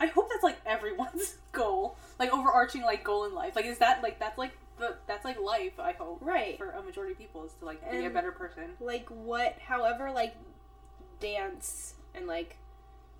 I 0.00 0.06
hope 0.06 0.30
that's 0.30 0.42
like 0.42 0.56
everyone's 0.64 1.36
goal, 1.52 1.96
like 2.18 2.32
overarching 2.32 2.80
like 2.82 3.04
goal 3.04 3.26
in 3.26 3.34
life. 3.34 3.54
Like, 3.54 3.66
is 3.66 3.76
that 3.78 4.02
like 4.02 4.18
that's 4.18 4.38
like 4.38 4.52
the 4.78 4.96
that's 5.06 5.22
like 5.24 5.38
life? 5.38 5.78
I 5.78 5.92
hope 5.92 6.18
Right. 6.22 6.56
for 6.56 6.70
a 6.70 6.82
majority 6.82 7.12
of 7.12 7.18
people 7.18 7.44
is 7.44 7.52
to 7.60 7.66
like 7.66 7.82
be 7.90 8.06
a 8.06 8.10
better 8.10 8.32
person. 8.32 8.64
Like 8.80 9.06
what, 9.10 9.56
however, 9.60 10.10
like 10.10 10.34
dance 11.20 11.94
and 12.14 12.26
like 12.26 12.56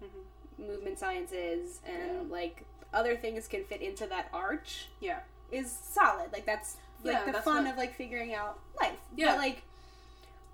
Mhm. 0.03 0.66
movement 0.66 0.99
sciences 0.99 1.80
and 1.84 2.12
Yeah. 2.28 2.32
like 2.32 2.64
other 2.95 3.14
things 3.16 3.47
can 3.47 3.64
fit 3.64 3.82
into 3.82 4.07
that 4.07 4.28
arch 4.32 4.89
Yeah, 5.01 5.20
is 5.51 5.70
solid. 5.70 6.32
Like 6.32 6.47
that's 6.47 6.78
like 7.05 7.14
Yeah, 7.26 7.32
the 7.32 7.38
fun 7.40 7.64
what- 7.64 7.72
of 7.72 7.78
like 7.78 7.94
figuring 7.94 8.34
out 8.34 8.59
life. 8.80 8.99
Yeah. 9.16 9.32
But 9.32 9.38
like 9.38 9.62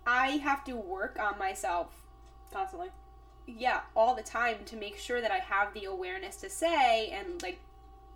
I 0.06 0.28
have 0.38 0.64
to 0.64 0.74
work 0.76 1.18
on 1.20 1.38
myself 1.38 1.88
constantly. 2.52 2.88
yeah 3.46 3.80
all 3.96 4.14
the 4.14 4.22
time 4.22 4.56
to 4.66 4.76
make 4.76 4.96
sure 4.98 5.20
that 5.20 5.30
i 5.32 5.38
have 5.38 5.72
the 5.74 5.84
awareness 5.84 6.36
to 6.36 6.48
say 6.50 7.08
and 7.08 7.42
like 7.42 7.58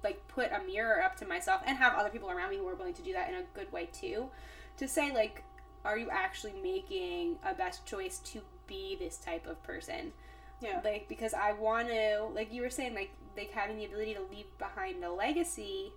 like 0.05 0.21
put 0.29 0.53
a 0.53 0.61
mirror 0.65 1.03
up 1.03 1.17
to 1.17 1.27
myself 1.27 1.61
and 1.67 1.79
have 1.79 1.95
other 1.95 2.11
people 2.11 2.31
around 2.31 2.51
me 2.51 2.57
who 2.59 2.69
are 2.69 2.75
willing 2.77 2.95
to 2.95 3.03
do 3.03 3.13
that 3.13 3.29
in 3.31 3.35
a 3.35 3.43
good 3.55 3.71
way 3.73 3.89
too 3.93 4.29
to 4.77 4.87
say 4.87 5.13
like 5.13 5.43
are 5.85 5.99
you 5.99 6.09
actually 6.11 6.53
making 6.63 7.37
a 7.45 7.55
best 7.55 7.85
choice 7.87 8.19
to 8.19 8.41
be 8.69 8.95
this 9.01 9.17
type 9.17 9.47
of 9.49 9.61
person 9.65 10.13
Yeah, 10.61 10.81
like 10.85 11.09
because 11.09 11.33
i 11.35 11.53
want 11.53 11.89
to 11.89 12.25
like 12.35 12.53
you 12.53 12.61
were 12.63 12.71
saying 12.71 12.95
like 12.95 13.11
like 13.37 13.51
having 13.53 13.79
the 13.79 13.87
ability 13.87 14.15
to 14.15 14.23
leave 14.31 14.47
behind 14.59 15.03
a 15.03 15.11
legacy 15.11 15.93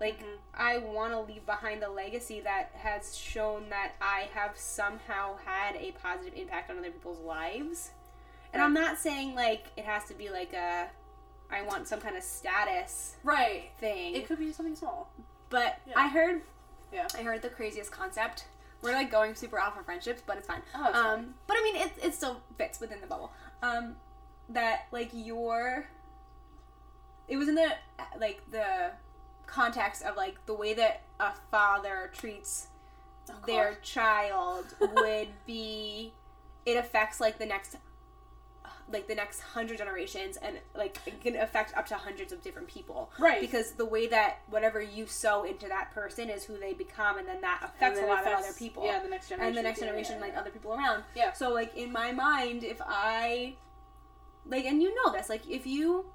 like 0.00 0.20
Mhm. 0.20 0.38
i 0.54 0.78
want 0.78 1.12
to 1.12 1.20
leave 1.20 1.44
behind 1.46 1.82
a 1.82 1.90
legacy 1.90 2.40
that 2.40 2.70
has 2.74 3.16
shown 3.16 3.68
that 3.70 3.92
i 4.00 4.28
have 4.34 4.56
somehow 4.56 5.36
had 5.44 5.74
a 5.76 5.92
positive 5.92 6.34
impact 6.38 6.70
on 6.70 6.78
other 6.78 6.90
people's 6.90 7.18
lives 7.20 7.90
and 8.52 8.62
i'm 8.62 8.72
not 8.74 8.98
saying 8.98 9.34
like 9.34 9.66
it 9.76 9.84
has 9.84 10.04
to 10.04 10.14
be 10.14 10.28
like 10.30 10.52
a 10.52 10.88
i 11.50 11.62
want 11.62 11.88
some 11.88 12.00
kind 12.00 12.16
of 12.16 12.22
status 12.22 13.16
right. 13.24 13.70
thing 13.80 14.14
It 14.14 14.26
could 14.26 14.38
be 14.38 14.52
something 14.52 14.76
small. 14.76 15.10
but 15.50 15.78
Yeah. 15.86 15.94
i 15.96 16.08
heard 16.08 16.42
Yeah. 16.92 17.08
i 17.14 17.22
heard 17.22 17.42
the 17.42 17.50
craziest 17.50 17.90
concept 17.90 18.44
we're 18.82 18.92
like 18.92 19.10
going 19.10 19.34
super 19.34 19.58
off 19.58 19.74
for 19.74 19.82
friendships 19.82 20.22
but 20.24 20.36
it's 20.38 20.46
fine 20.46 20.62
Oh, 20.74 20.88
it's 20.88 20.96
um 20.96 21.34
but 21.48 21.56
i 21.58 21.62
mean 21.62 21.76
it, 21.76 21.92
it 22.02 22.14
still 22.14 22.40
fits 22.56 22.78
within 22.80 23.00
the 23.00 23.06
bubble 23.08 23.32
um 23.62 23.96
that 24.50 24.86
like 24.92 25.10
your 25.12 25.88
it 27.26 27.36
was 27.36 27.48
in 27.48 27.54
the 27.56 27.72
like 28.18 28.40
the 28.50 28.92
context 29.48 30.02
of 30.04 30.16
like 30.16 30.44
the 30.46 30.54
way 30.54 30.74
that 30.74 31.02
a 31.20 31.32
father 31.50 32.10
treats 32.14 32.68
Oh, 33.30 33.34
their 33.46 33.74
child 33.82 34.74
would 34.80 35.28
be 35.46 36.12
it 36.64 36.76
affects 36.78 37.20
like 37.20 37.38
the 37.38 37.44
next 37.46 37.76
like 38.90 39.06
the 39.06 39.14
next 39.14 39.40
hundred 39.40 39.76
generations 39.76 40.38
and 40.38 40.56
like 40.74 40.98
it 41.04 41.20
can 41.20 41.36
affect 41.36 41.76
up 41.76 41.86
to 41.88 41.94
hundreds 41.94 42.32
of 42.32 42.40
different 42.42 42.68
people 42.68 43.10
Right. 43.18 43.38
because 43.38 43.72
the 43.72 43.84
way 43.84 44.06
that 44.06 44.38
whatever 44.48 44.80
you 44.80 45.06
sow 45.06 45.44
into 45.44 45.68
that 45.68 45.92
person 45.92 46.30
is 46.30 46.44
who 46.44 46.56
they 46.58 46.72
become 46.72 47.18
and 47.18 47.28
then 47.28 47.42
that 47.42 47.60
affects 47.62 47.98
then 48.00 48.08
a 48.08 48.10
lot 48.12 48.20
affects- 48.22 48.40
of 48.40 48.48
other 48.48 48.58
people 48.58 48.86
Yeah, 48.86 49.02
the 49.02 49.10
next 49.10 49.28
generation. 49.28 49.48
and 49.48 49.58
the 49.58 49.62
next 49.62 49.80
yeah, 49.80 49.86
generation 49.88 50.14
yeah, 50.16 50.20
like 50.22 50.32
yeah. 50.32 50.40
other 50.40 50.50
people 50.50 50.72
around 50.72 51.02
Yeah. 51.14 51.32
so 51.34 51.52
like 51.52 51.76
in 51.76 51.92
my 51.92 52.12
mind 52.12 52.64
if 52.64 52.80
i 52.80 53.56
like 54.46 54.64
and 54.64 54.82
you 54.82 54.94
know 55.04 55.12
this 55.12 55.28
like 55.28 55.46
if 55.50 55.66
you 55.66 56.06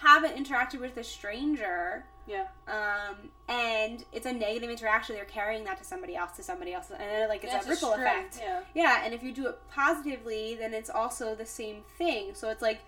haven't 0.00 0.36
interacted 0.36 0.80
with 0.80 0.96
a 0.98 1.04
stranger 1.04 2.04
Yeah. 2.26 2.46
um 2.68 3.30
and 3.48 4.04
it's 4.12 4.26
a 4.26 4.32
negative 4.32 4.68
interaction 4.70 5.14
they're 5.16 5.24
carrying 5.24 5.64
that 5.64 5.78
to 5.78 5.84
somebody 5.84 6.14
else 6.16 6.32
to 6.36 6.42
somebody 6.42 6.72
else 6.74 6.90
and 6.90 7.00
then 7.00 7.28
like 7.28 7.44
it's 7.44 7.52
Yeah, 7.52 7.64
a 7.64 7.68
ripple 7.68 7.92
string, 7.92 8.02
effect 8.06 8.38
Yeah. 8.40 8.60
yeah 8.74 9.02
and 9.04 9.14
if 9.14 9.22
you 9.22 9.32
do 9.32 9.46
it 9.48 9.58
positively 9.70 10.54
then 10.54 10.74
it's 10.74 10.90
also 10.90 11.34
the 11.34 11.46
same 11.46 11.82
thing 11.98 12.34
so 12.34 12.50
it's 12.50 12.62
like 12.62 12.80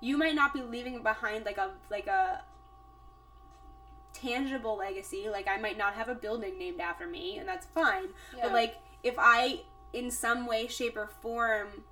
you 0.00 0.16
might 0.16 0.34
not 0.34 0.52
be 0.52 0.62
leaving 0.62 1.02
behind 1.02 1.44
like 1.44 1.58
a 1.58 1.70
like 1.90 2.06
a 2.06 2.42
tangible 4.12 4.76
legacy 4.76 5.28
like 5.30 5.48
i 5.48 5.56
might 5.56 5.78
not 5.78 5.94
have 5.94 6.08
a 6.08 6.14
building 6.14 6.58
named 6.58 6.80
after 6.80 7.06
me 7.06 7.38
and 7.38 7.48
that's 7.48 7.66
fine 7.74 8.08
Yeah. 8.36 8.44
but 8.44 8.52
like 8.52 8.76
if 9.02 9.14
i 9.18 9.62
in 9.92 10.10
some 10.10 10.46
way 10.46 10.66
shape 10.68 10.96
or 10.96 11.08
form 11.20 11.82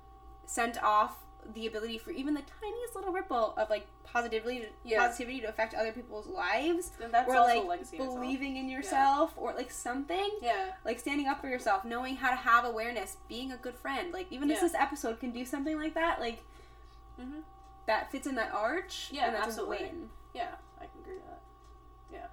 sent 0.45 0.81
off 0.81 1.17
the 1.53 1.67
ability 1.67 1.97
for 1.97 2.11
even 2.11 2.33
the 2.33 2.41
tiniest 2.61 2.95
little 2.95 3.11
ripple 3.11 3.53
of 3.57 3.69
like 3.69 3.87
positivity 4.03 4.59
to, 4.61 4.65
Yeah. 4.83 4.99
positivity 5.05 5.41
to 5.41 5.47
affect 5.49 5.73
other 5.73 5.91
people's 5.91 6.27
lives 6.27 6.91
Then 6.99 7.11
that's 7.11 7.27
or 7.29 7.35
also 7.37 7.59
like 7.59 7.67
legacy 7.67 7.95
in 7.97 8.01
itself. 8.03 8.19
believing 8.19 8.57
in 8.57 8.69
yourself 8.69 9.33
or 9.37 9.53
like 9.53 9.71
something 9.71 10.29
Yeah. 10.41 10.73
like 10.85 10.99
standing 10.99 11.27
up 11.27 11.41
for 11.41 11.47
yourself 11.47 11.83
knowing 11.85 12.15
how 12.17 12.29
to 12.29 12.35
have 12.35 12.65
awareness 12.65 13.17
being 13.27 13.51
a 13.51 13.57
good 13.57 13.75
friend 13.75 14.13
like 14.13 14.27
even 14.31 14.49
if 14.51 14.61
this 14.61 14.73
episode 14.75 15.19
can 15.19 15.31
do 15.31 15.45
something 15.45 15.77
like 15.77 15.93
that 15.95 16.19
like 16.19 16.43
Mhm. 17.19 17.43
that 17.87 18.11
fits 18.11 18.27
in 18.27 18.35
that 18.35 18.51
arch 18.53 19.09
Yeah, 19.11 19.25
and 19.27 19.35
that's 19.35 19.47
absolutely. 19.47 19.77
win 19.85 20.09
Yeah, 20.33 20.55
I 20.79 20.85
can 20.85 20.99
agree 21.01 21.15
with 21.15 21.25
that. 21.25 21.41
Yeah. 22.11 22.27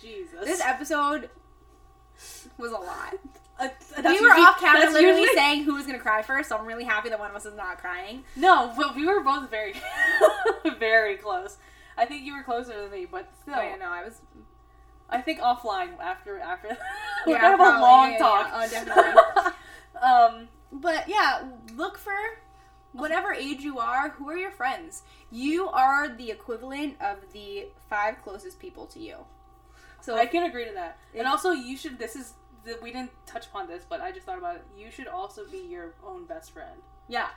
Jesus. 0.00 0.44
this 0.44 0.60
episode 0.60 1.30
was 2.56 2.70
a 2.72 2.76
lot 2.78 3.14
Uh, 3.60 3.68
we 3.96 4.02
were 4.04 4.10
usually- 4.10 4.30
off 4.42 4.60
camera 4.60 4.90
literally 4.90 5.20
usually- 5.22 5.34
saying 5.34 5.64
who 5.64 5.74
was 5.74 5.84
gonna 5.86 5.98
cry 5.98 6.22
first 6.22 6.48
so 6.48 6.56
i'm 6.56 6.64
really 6.66 6.84
happy 6.84 7.08
that 7.08 7.18
one 7.18 7.28
of 7.30 7.36
us 7.36 7.44
is 7.44 7.54
not 7.56 7.78
crying 7.78 8.22
No, 8.36 8.72
but 8.76 8.94
we 8.94 9.04
were 9.06 9.20
both 9.20 9.50
very, 9.50 9.74
very 10.78 11.16
close. 11.16 11.56
I 11.96 12.04
think 12.04 12.24
you 12.24 12.34
were 12.36 12.42
closer 12.44 12.80
than 12.80 12.90
me, 12.92 13.06
but 13.10 13.28
still, 13.42 13.54
oh 13.56 13.60
yeah 13.62 13.76
no 13.76 13.86
i 13.86 14.04
was 14.04 14.20
I 15.10 15.20
think 15.22 15.40
offline 15.40 15.98
after 16.00 16.38
after 16.38 16.68
we're 17.26 17.32
Yeah, 17.34 17.40
gonna 17.40 17.48
have 17.48 17.58
probably, 17.58 17.78
a 17.78 17.82
long 17.82 18.12
yeah, 18.12 18.18
talk. 18.18 18.46
yeah. 18.48 18.60
Oh, 18.62 18.68
definitely. 18.70 19.52
um, 20.02 20.48
But 20.70 21.08
yeah, 21.08 21.44
look 21.74 21.96
for 21.96 22.12
whatever 22.92 23.32
age 23.32 23.60
you 23.62 23.78
are, 23.78 24.10
who 24.10 24.28
are 24.28 24.36
your 24.36 24.50
friends? 24.50 25.02
You 25.30 25.68
are 25.70 26.08
the 26.08 26.30
equivalent 26.30 26.96
of 27.00 27.32
the 27.32 27.68
five 27.88 28.22
closest 28.22 28.58
people 28.60 28.84
to 28.86 28.98
you. 29.00 29.16
So 30.02 30.16
I 30.16 30.26
can 30.26 30.42
agree 30.44 30.66
to 30.66 30.72
that. 30.74 30.98
And 31.14 31.26
also, 31.26 31.52
you 31.52 31.76
should. 31.78 31.98
This 31.98 32.14
is 32.14 32.34
the, 32.64 32.78
we 32.82 32.92
didn't 32.92 33.10
touch 33.26 33.46
upon 33.46 33.66
this, 33.68 33.84
but 33.88 34.00
I 34.00 34.10
just 34.12 34.26
thought 34.26 34.38
about 34.38 34.56
it. 34.56 34.62
You 34.76 34.90
should 34.90 35.06
also 35.08 35.44
be 35.46 35.58
your 35.58 35.94
own 36.06 36.24
best 36.24 36.50
friend. 36.52 36.80
yeah, 37.08 37.28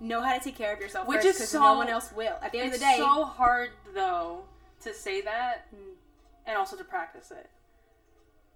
know 0.00 0.20
how 0.22 0.36
to 0.36 0.42
take 0.42 0.56
care 0.56 0.72
of 0.72 0.80
yourself 0.80 1.06
Which 1.08 1.16
first 1.22 1.26
is 1.28 1.34
because 1.36 1.48
so- 1.50 1.60
no 1.60 1.74
one 1.74 1.88
else 1.88 2.12
will. 2.12 2.36
At 2.40 2.52
the 2.52 2.58
end 2.60 2.68
It's 2.68 2.76
of 2.76 2.80
the 2.80 2.86
day, 2.86 2.96
so 2.98 3.24
hard 3.24 3.70
though 3.94 4.44
to 4.82 4.94
say 4.94 5.20
that 5.22 5.66
Mm. 5.74 5.94
and 6.46 6.56
also 6.56 6.76
to 6.76 6.84
practice 6.84 7.30
it. 7.32 7.50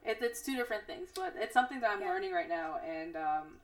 it. 0.05 0.19
It's 0.21 0.41
two 0.43 0.57
different 0.57 0.87
things, 0.87 1.11
but 1.15 1.35
it's 1.37 1.53
something 1.53 1.81
that 1.81 1.91
I'm 1.91 2.01
Yeah. 2.01 2.09
learning 2.09 2.33
right 2.33 2.49
now, 2.49 2.79
and 2.87 3.17
um, 3.17 3.59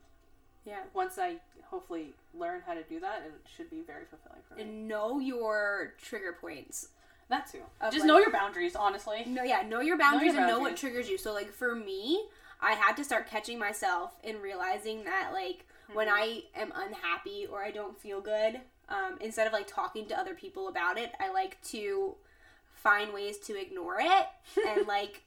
yeah, 0.64 0.81
once 0.93 1.18
I 1.18 1.37
hopefully 1.66 2.14
learn 2.35 2.62
how 2.66 2.74
to 2.74 2.83
do 2.83 2.99
that, 3.01 3.22
it 3.22 3.33
should 3.49 3.70
be 3.70 3.81
very 3.83 4.05
fulfilling 4.07 4.43
for 4.49 4.55
me. 4.55 4.62
and 4.62 4.89
know 4.89 5.18
your 5.20 5.95
trigger 5.99 6.33
points. 6.33 6.89
That 7.29 7.51
too. 7.51 7.62
Just 7.85 7.99
like- 8.01 8.05
know 8.07 8.18
your 8.18 8.31
boundaries, 8.33 8.74
honestly. 8.76 9.24
No, 9.26 9.43
yeah, 9.43 9.62
know 9.62 9.81
your 9.81 9.99
boundaries 9.99 10.35
and 10.35 10.47
know 10.47 10.59
what 10.61 10.76
triggers 10.76 11.09
you. 11.09 11.18
So, 11.18 11.33
like 11.33 11.53
for 11.53 11.74
me, 11.74 12.24
I 12.61 12.72
had 12.72 12.97
to 12.97 13.05
start 13.05 13.29
catching 13.29 13.59
myself 13.59 14.12
and 14.24 14.43
realizing 14.43 15.05
that, 15.05 15.31
like, 15.33 15.66
when 15.93 16.09
Mhm. 16.09 16.12
I 16.12 16.45
am 16.55 16.72
unhappy 16.74 17.47
or 17.47 17.62
I 17.64 17.70
don't 17.70 17.99
feel 17.99 18.20
good, 18.20 18.61
um, 18.89 19.16
instead 19.20 19.47
of 19.47 19.53
like 19.53 19.66
talking 19.66 20.07
to 20.09 20.18
other 20.18 20.35
people 20.35 20.68
about 20.68 20.99
it, 20.99 21.12
I 21.20 21.29
like 21.31 21.61
to 21.64 22.16
find 22.74 23.12
ways 23.12 23.39
to 23.41 23.55
ignore 23.61 23.99
it. 24.01 24.26
and 24.66 24.87
like, 24.87 25.22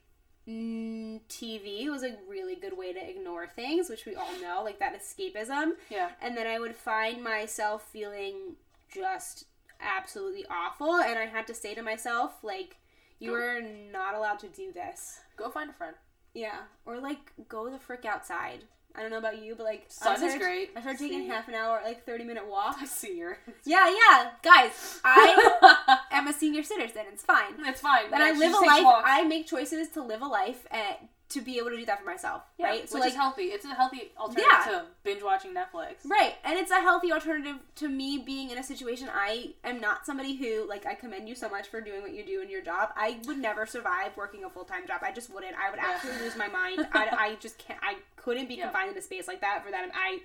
TV 1.28 1.88
was 1.88 2.02
a 2.02 2.16
really 2.28 2.56
good 2.56 2.76
way 2.76 2.92
to 2.92 3.00
ignore 3.10 3.46
things, 3.46 3.88
which 3.88 4.04
we 4.06 4.14
all 4.14 4.32
know, 4.40 4.62
like 4.62 4.78
that 4.80 4.94
escapism. 5.00 5.72
Yeah. 5.88 6.10
And 6.20 6.36
then 6.36 6.46
I 6.46 6.58
would 6.58 6.74
find 6.76 7.22
myself 7.22 7.88
feeling 7.90 8.56
just 8.92 9.44
absolutely 9.82 10.44
awful, 10.50 10.94
and 10.96 11.18
I 11.18 11.26
had 11.26 11.46
to 11.48 11.54
say 11.54 11.74
to 11.74 11.82
myself, 11.82 12.32
like, 12.42 12.76
you 13.18 13.34
are 13.34 13.60
not 13.92 14.14
allowed 14.14 14.38
to 14.40 14.48
do 14.48 14.72
this. 14.72 15.20
Go 15.36 15.50
find 15.50 15.70
a 15.70 15.72
friend. 15.72 15.94
Yeah, 16.34 16.60
or 16.86 16.98
like 16.98 17.32
go 17.48 17.70
the 17.70 17.78
frick 17.78 18.04
outside. 18.04 18.60
I 18.94 19.00
don't 19.00 19.10
know 19.10 19.18
about 19.18 19.42
you, 19.42 19.54
but 19.54 19.64
like 19.64 19.84
Sun 19.88 20.12
I 20.12 20.14
is 20.14 20.20
started, 20.20 20.40
great. 20.40 20.70
I 20.76 20.80
started 20.80 20.98
taking 20.98 21.26
half 21.26 21.48
an 21.48 21.54
hour, 21.54 21.80
like 21.84 22.04
thirty 22.04 22.24
minute 22.24 22.46
walk. 22.46 22.76
I 22.80 22.86
see 22.86 23.18
her. 23.20 23.38
Yeah, 23.64 23.88
yeah, 23.88 24.30
guys, 24.42 25.00
I 25.04 25.98
am 26.10 26.26
a 26.28 26.32
senior 26.32 26.62
citizen. 26.62 27.02
It's 27.12 27.22
fine. 27.22 27.54
it's 27.60 27.80
fine. 27.80 28.10
But 28.10 28.20
Yeah, 28.20 28.26
I 28.26 28.32
live 28.32 28.52
a 28.54 28.64
life. 28.64 29.02
I 29.04 29.24
make 29.24 29.46
choices 29.46 29.88
to 29.90 30.02
live 30.02 30.20
a 30.22 30.26
life 30.26 30.66
and 30.70 30.96
to 31.32 31.40
be 31.40 31.58
able 31.58 31.70
to 31.70 31.76
do 31.76 31.84
that 31.86 31.98
for 32.00 32.04
myself. 32.06 32.42
Yeah, 32.58 32.66
right. 32.66 32.90
which 32.90 33.04
is 33.04 33.14
healthy. 33.14 33.44
It's 33.44 33.64
a 33.64 33.74
healthy 33.74 34.10
alternative 34.18 34.44
Yeah. 34.66 34.72
to 34.72 34.84
binge 35.04 35.22
watching 35.22 35.54
Netflix. 35.54 36.04
Right, 36.04 36.34
and 36.44 36.58
it's 36.58 36.70
a 36.70 36.80
healthy 36.80 37.12
alternative 37.12 37.56
to 37.76 37.88
me 37.88 38.18
being 38.18 38.50
in 38.50 38.58
a 38.58 38.62
situation. 38.62 39.08
I 39.12 39.54
am 39.64 39.80
not 39.80 40.04
somebody 40.06 40.34
who, 40.36 40.66
like, 40.68 40.86
I 40.86 40.94
commend 40.94 41.28
you 41.28 41.34
so 41.34 41.48
much 41.48 41.68
for 41.68 41.80
doing 41.80 42.02
what 42.02 42.14
you 42.14 42.24
do 42.24 42.40
in 42.40 42.48
your 42.50 42.62
job. 42.62 42.90
I 42.96 43.18
would 43.26 43.38
never 43.38 43.66
survive 43.66 44.16
working 44.16 44.44
a 44.44 44.50
full 44.50 44.64
time 44.64 44.86
job. 44.86 45.00
I 45.02 45.12
just 45.12 45.32
wouldn't. 45.32 45.54
I 45.56 45.70
would 45.70 45.78
Yeah. 45.78 45.92
absolutely 45.94 46.22
lose 46.24 46.36
my 46.36 46.48
mind. 46.48 46.86
I, 46.92 47.08
I 47.18 47.34
just 47.40 47.58
can't. 47.58 47.78
I 47.82 47.96
couldn't 48.16 48.48
be 48.48 48.56
confined 48.56 48.92
in 48.92 48.98
a 48.98 49.02
space 49.02 49.26
like 49.28 49.40
that 49.40 49.64
for 49.64 49.70
that. 49.70 49.88
I, 49.94 50.20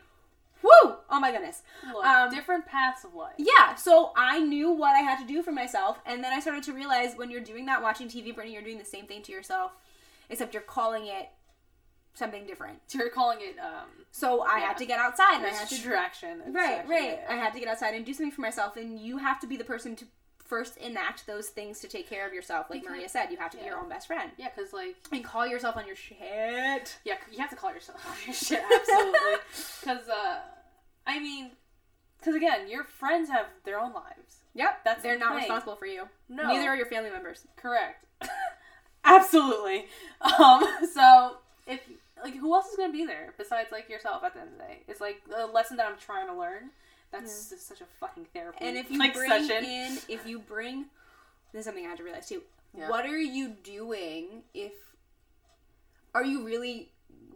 whoo! 0.62 0.96
Oh 1.10 1.20
my 1.20 1.32
goodness. 1.32 1.62
Look, 1.94 2.06
Um, 2.06 2.30
different 2.30 2.66
paths 2.66 3.04
of 3.04 3.14
life. 3.14 3.34
Yeah, 3.38 3.76
so 3.76 4.12
I 4.16 4.40
knew 4.40 4.72
what 4.72 4.96
I 4.96 5.00
had 5.00 5.20
to 5.20 5.26
do 5.26 5.42
for 5.44 5.52
myself, 5.52 6.00
and 6.06 6.24
then 6.24 6.34
I 6.34 6.40
started 6.40 6.64
to 6.64 6.74
realize 6.74 7.16
when 7.16 7.30
you're 7.32 7.42
doing 7.42 7.66
that, 7.68 7.82
watching 7.82 8.08
TV, 8.08 8.34
Brittany, 8.34 8.54
you're 8.54 8.64
doing 8.64 8.78
the 8.78 8.86
same 8.86 9.06
thing 9.06 9.22
to 9.24 9.32
yourself, 9.32 9.72
except 10.30 10.54
you're 10.54 10.64
calling 10.64 11.06
it 11.08 11.30
something 12.14 12.46
different. 12.48 12.80
You're 12.92 13.10
calling 13.10 13.40
it 13.42 13.58
um, 13.60 13.90
So 14.12 14.42
I 14.42 14.58
Yeah. 14.60 14.68
had 14.70 14.78
to 14.78 14.86
get 14.86 15.00
outside, 15.00 15.36
and 15.38 15.46
I 15.46 15.50
had 15.50 15.68
to 15.70 15.76
distraction. 15.76 16.42
and 16.46 16.54
Right, 16.56 16.88
right. 16.88 17.20
yeah. 17.22 17.26
I 17.30 17.36
had 17.36 17.54
to 17.54 17.60
get 17.60 17.68
outside 17.68 17.94
and 17.94 18.06
do 18.06 18.14
something 18.14 18.32
for 18.32 18.42
myself, 18.42 18.76
and 18.78 19.00
you 19.00 19.18
have 19.20 19.40
to 19.42 19.48
be 19.48 19.56
the 19.58 19.64
person 19.64 19.96
to 19.98 20.06
first 20.40 20.78
enact 20.78 21.28
those 21.28 21.50
things 21.50 21.80
to 21.82 21.88
take 21.90 22.10
care 22.10 22.26
of 22.26 22.34
yourself. 22.34 22.68
Like 22.70 22.82
You 22.84 22.90
Maria 22.90 23.10
said, 23.10 23.30
you 23.32 23.38
have 23.38 23.52
to 23.52 23.58
be 23.58 23.66
your 23.66 23.78
own 23.78 23.90
best 23.90 24.08
friend 24.08 24.32
Yeah, 24.38 24.48
because 24.56 24.72
like 24.74 24.96
and 25.12 25.22
call 25.24 25.46
yourself 25.46 25.76
on 25.76 25.86
your 25.86 25.96
shit. 25.98 26.98
yeah, 27.04 27.16
you 27.32 27.38
have 27.40 27.50
to 27.50 27.56
call 27.58 27.74
yourself 27.74 28.00
on 28.10 28.16
your 28.26 28.34
shit 28.34 28.64
absolutely. 28.74 29.36
Because 29.82 30.08
uh, 30.10 30.40
I 31.06 31.20
mean, 31.20 31.52
because 32.18 32.34
again, 32.36 32.68
your 32.70 32.86
friends 32.86 33.30
have 33.30 33.48
their 33.66 33.78
own 33.80 33.94
lives. 33.94 34.38
Yep, 34.56 34.80
That's 34.86 35.04
they're 35.04 35.16
the 35.16 35.20
not 35.20 35.30
thing. 35.34 35.40
responsible 35.40 35.76
for 35.76 35.86
you. 35.86 36.08
No, 36.30 36.48
Neither 36.48 36.70
are 36.70 36.76
your 36.78 36.86
family 36.88 37.10
members. 37.12 37.46
correct. 37.58 38.06
absolutely. 39.08 39.86
Um, 40.22 40.64
so 40.94 41.38
if 41.66 41.82
like 42.24 42.36
who 42.36 42.54
else 42.54 42.68
is 42.68 42.76
gonna 42.76 42.94
be 42.94 43.06
there 43.06 43.34
besides 43.38 43.72
like 43.72 43.90
yourself 43.90 44.24
at 44.24 44.34
the 44.34 44.42
end 44.42 44.50
of 44.54 44.58
the 44.58 44.64
day? 44.64 44.80
It's 44.88 45.02
like 45.02 45.22
a 45.36 45.46
lesson 45.46 45.78
that 45.78 45.88
I'm 45.88 45.98
trying 45.98 46.28
to 46.28 46.34
learn. 46.34 46.72
That's 47.12 47.50
just 47.50 47.68
such 47.68 47.82
a 47.82 47.86
fucking 48.00 48.28
therapy. 48.34 48.58
And 48.62 48.78
if 48.78 48.92
you 48.92 49.00
like 49.00 49.14
bring 49.14 49.30
session. 49.30 49.64
in, 49.64 49.98
if 50.10 50.28
you 50.28 50.40
bring, 50.40 50.86
this 51.54 51.62
is 51.62 51.66
something 51.66 51.86
I 51.86 51.90
had 51.90 51.98
to 52.00 52.04
realize 52.04 52.28
too. 52.28 52.42
Yeah. 52.78 52.90
What 52.90 53.06
are 53.06 53.18
you 53.18 53.56
doing 53.64 54.44
if? 54.54 54.74
Are 56.14 56.26
you 56.26 56.46
really 56.46 56.92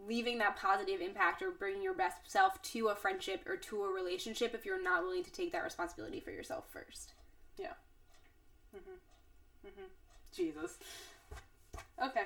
leaving 0.06 0.38
that 0.38 0.56
positive 0.56 1.00
impact 1.00 1.42
or 1.42 1.50
bringing 1.50 1.82
your 1.82 1.94
best 1.94 2.18
self 2.26 2.60
to 2.62 2.88
a 2.88 2.94
friendship 2.94 3.48
or 3.48 3.56
to 3.56 3.84
a 3.84 3.88
relationship 3.88 4.54
if 4.54 4.66
you're 4.66 4.82
not 4.82 5.02
willing 5.04 5.22
to 5.22 5.32
take 5.32 5.52
that 5.52 5.64
responsibility 5.64 6.20
for 6.20 6.30
yourself 6.30 6.64
first? 6.70 7.12
Yeah. 7.56 7.74
Mm-hmm. 8.76 9.68
Mm-hmm. 9.68 9.86
Jesus. 10.34 10.78
Okay. 12.02 12.22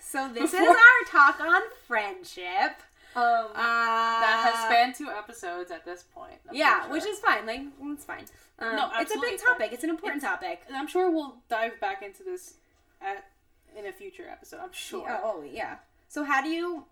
So 0.00 0.28
this 0.32 0.54
is 0.54 0.60
our 0.68 1.04
talk 1.10 1.40
on 1.40 1.62
friendship. 1.86 2.80
Um, 3.14 3.22
Uh, 3.24 3.54
that 3.54 4.52
has 4.52 4.64
spanned 4.66 4.94
two 4.94 5.08
episodes 5.10 5.70
at 5.70 5.84
this 5.84 6.02
point. 6.14 6.34
I'm 6.48 6.54
yeah, 6.54 6.80
pretty 6.80 6.92
which 6.92 7.06
is 7.06 7.18
fine. 7.18 7.46
Like 7.46 7.62
it's 7.82 8.04
fine. 8.04 8.24
Um, 8.58 8.76
No, 8.76 8.90
it's 8.96 9.14
a 9.14 9.18
big 9.20 9.40
topic. 9.40 9.72
It's 9.72 9.84
an 9.84 9.90
important 9.90 10.22
It's- 10.22 10.30
topic. 10.38 10.62
And 10.68 10.76
I'm 10.76 10.86
sure 10.86 11.10
we'll 11.10 11.36
dive 11.48 11.80
back 11.80 12.02
into 12.02 12.22
this 12.22 12.54
at 13.00 13.24
in 13.76 13.86
a 13.86 13.92
future 13.92 14.28
episode. 14.30 14.60
I'm 14.60 14.72
sure. 14.72 15.06
Oh, 15.10 15.36
oh, 15.38 15.42
yeah. 15.42 15.76
So 16.08 16.24
how 16.24 16.40
do 16.42 16.48
you, 16.48 16.84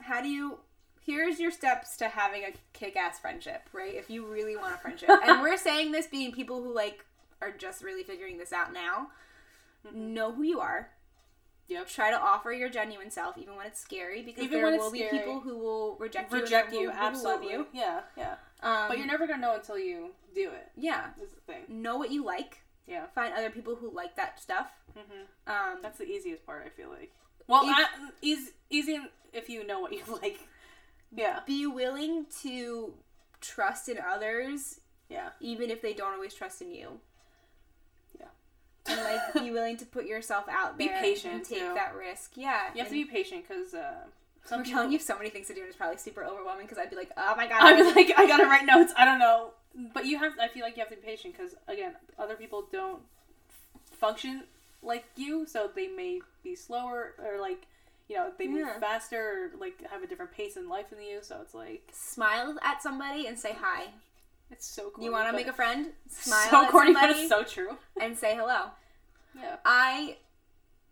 how 0.00 0.20
do 0.20 0.28
you? 0.28 0.58
Here's 1.04 1.38
your 1.40 1.50
steps 1.50 1.96
to 1.98 2.08
having 2.08 2.42
a 2.44 2.52
kick-ass 2.72 3.18
friendship, 3.20 3.62
right? 3.72 3.94
If 3.94 4.10
you 4.10 4.26
really 4.26 4.56
want 4.56 4.74
a 4.74 4.78
friendship, 4.78 5.08
and 5.08 5.40
we're 5.42 5.56
saying 5.56 5.92
this 5.92 6.06
being 6.06 6.32
people 6.32 6.62
who 6.62 6.72
like 6.74 7.04
are 7.40 7.50
just 7.52 7.82
really 7.82 8.02
figuring 8.02 8.36
this 8.38 8.52
out 8.52 8.72
now. 8.72 9.08
Know 9.92 10.32
who 10.32 10.42
you 10.42 10.60
are. 10.60 10.90
Yep. 11.68 11.88
Try 11.88 12.10
to 12.10 12.18
offer 12.18 12.50
your 12.52 12.68
genuine 12.70 13.10
self, 13.10 13.36
even 13.36 13.54
when 13.56 13.66
it's 13.66 13.78
scary, 13.80 14.22
because 14.22 14.42
Even 14.44 14.62
there 14.62 14.78
will 14.78 14.90
be 14.90 15.00
scary. 15.00 15.18
people 15.18 15.40
who 15.40 15.58
will 15.58 15.96
reject 15.98 16.32
you, 16.32 16.40
Reject 16.40 16.72
you, 16.72 16.78
will 16.78 16.86
be 16.86 16.92
who 16.92 16.98
love 17.02 17.12
absolutely. 17.12 17.50
you. 17.52 17.66
Yeah, 17.74 18.00
yeah. 18.16 18.34
Um, 18.62 18.88
But 18.88 18.96
you're 18.98 19.06
never 19.06 19.26
gonna 19.26 19.42
know 19.42 19.54
until 19.54 19.78
you 19.78 20.10
do 20.34 20.50
it. 20.50 20.70
yeah. 20.76 21.08
Is 21.22 21.32
the 21.32 21.40
thing. 21.52 21.64
Know 21.68 21.96
what 21.98 22.10
you 22.10 22.24
like. 22.24 22.62
Yeah. 22.86 23.04
Find 23.14 23.34
other 23.34 23.50
people 23.50 23.74
who 23.76 23.90
like 23.90 24.16
that 24.16 24.40
stuff. 24.40 24.68
Mm-hmm. 24.98 25.50
Um, 25.74 25.78
That's 25.82 25.98
the 25.98 26.06
easiest 26.06 26.46
part. 26.46 26.64
I 26.64 26.70
feel 26.70 26.88
like. 26.88 27.12
Well, 27.46 27.64
If- 27.64 27.76
I, 27.76 27.86
easy, 28.22 28.50
easy 28.70 28.98
if 29.34 29.50
you 29.50 29.66
know 29.66 29.80
what 29.80 29.92
you 29.92 30.02
like. 30.22 30.38
Yeah. 31.14 31.40
be 31.46 31.66
willing 31.66 32.26
to 32.42 32.94
trust 33.40 33.88
in 33.90 33.98
others 33.98 34.80
Yeah. 35.10 35.30
even 35.40 35.70
if 35.70 35.80
they 35.82 35.92
don't 35.94 36.14
always 36.14 36.34
trust 36.34 36.60
in 36.62 36.72
you. 36.72 37.00
And 38.88 39.00
like 39.04 39.34
be 39.34 39.50
willing 39.58 39.76
to 39.76 39.86
put 39.86 40.06
yourself 40.06 40.44
out 40.50 40.78
there. 40.78 40.88
Be 40.88 40.94
patient, 40.94 41.34
and 41.34 41.44
take 41.44 41.58
too. 41.60 41.74
that 41.74 41.94
risk 41.94 42.32
yeah 42.36 42.68
You 42.74 42.78
have 42.80 42.88
to 42.88 42.94
be 42.94 43.04
patient 43.04 43.44
because 43.46 43.74
uh, 43.74 43.94
some 44.44 44.58
we're 44.60 44.64
people. 44.64 44.76
telling 44.78 44.92
you 44.92 44.98
so 44.98 45.16
many 45.16 45.30
things 45.30 45.46
to 45.48 45.54
do 45.54 45.60
and 45.60 45.68
it's 45.68 45.76
probably 45.76 45.98
super 45.98 46.24
overwhelming 46.24 46.64
because 46.66 46.78
i'd 46.78 46.88
be 46.90 46.96
like 46.96 47.10
oh 47.16 47.34
my 47.36 47.46
god 47.46 47.60
I 47.62 47.72
was 47.80 47.94
like, 47.94 48.12
I 48.16 48.26
gotta 48.26 48.46
write 48.46 48.64
notes. 48.66 48.92
I 48.96 49.04
don't 49.04 49.18
know, 49.18 49.50
but 49.94 50.06
you 50.06 50.18
have. 50.18 50.32
I 50.40 50.48
feel 50.48 50.62
like 50.62 50.76
you 50.76 50.80
have 50.80 50.90
to 50.90 50.96
be 50.96 51.02
patient 51.02 51.34
because 51.36 51.54
again, 51.68 51.92
other 52.18 52.34
people 52.34 52.66
don't 52.72 53.02
function 53.92 54.44
like 54.82 55.04
you, 55.16 55.46
so 55.46 55.70
they 55.74 55.88
may 55.88 56.20
be 56.42 56.54
slower 56.54 57.14
or 57.18 57.40
like 57.40 57.66
you 58.08 58.16
know 58.16 58.32
they 58.38 58.46
move 58.48 58.66
Yeah. 58.66 58.78
faster, 58.78 59.50
or, 59.54 59.58
like 59.58 59.74
have 59.90 60.02
a 60.02 60.06
different 60.06 60.32
pace 60.32 60.56
in 60.56 60.68
life 60.68 60.90
than 60.90 61.02
you. 61.02 61.18
So 61.22 61.38
it's 61.42 61.54
like 61.54 61.88
Smile 61.92 62.56
at 62.62 62.82
somebody 62.82 63.26
and 63.26 63.38
say 63.38 63.54
hi. 63.60 63.86
It's 64.50 64.66
so 64.66 64.90
cool. 64.90 65.04
You 65.04 65.12
want 65.12 65.28
to 65.28 65.32
make 65.36 65.46
a 65.46 65.52
friend? 65.52 65.88
Smile 66.08 66.50
so 66.50 66.70
corny, 66.70 66.92
but 66.92 67.10
it's 67.10 67.28
so 67.28 67.42
true. 67.42 67.76
and 68.00 68.16
say 68.16 68.34
hello. 68.34 68.66
Yeah. 69.36 69.56
I 69.64 70.16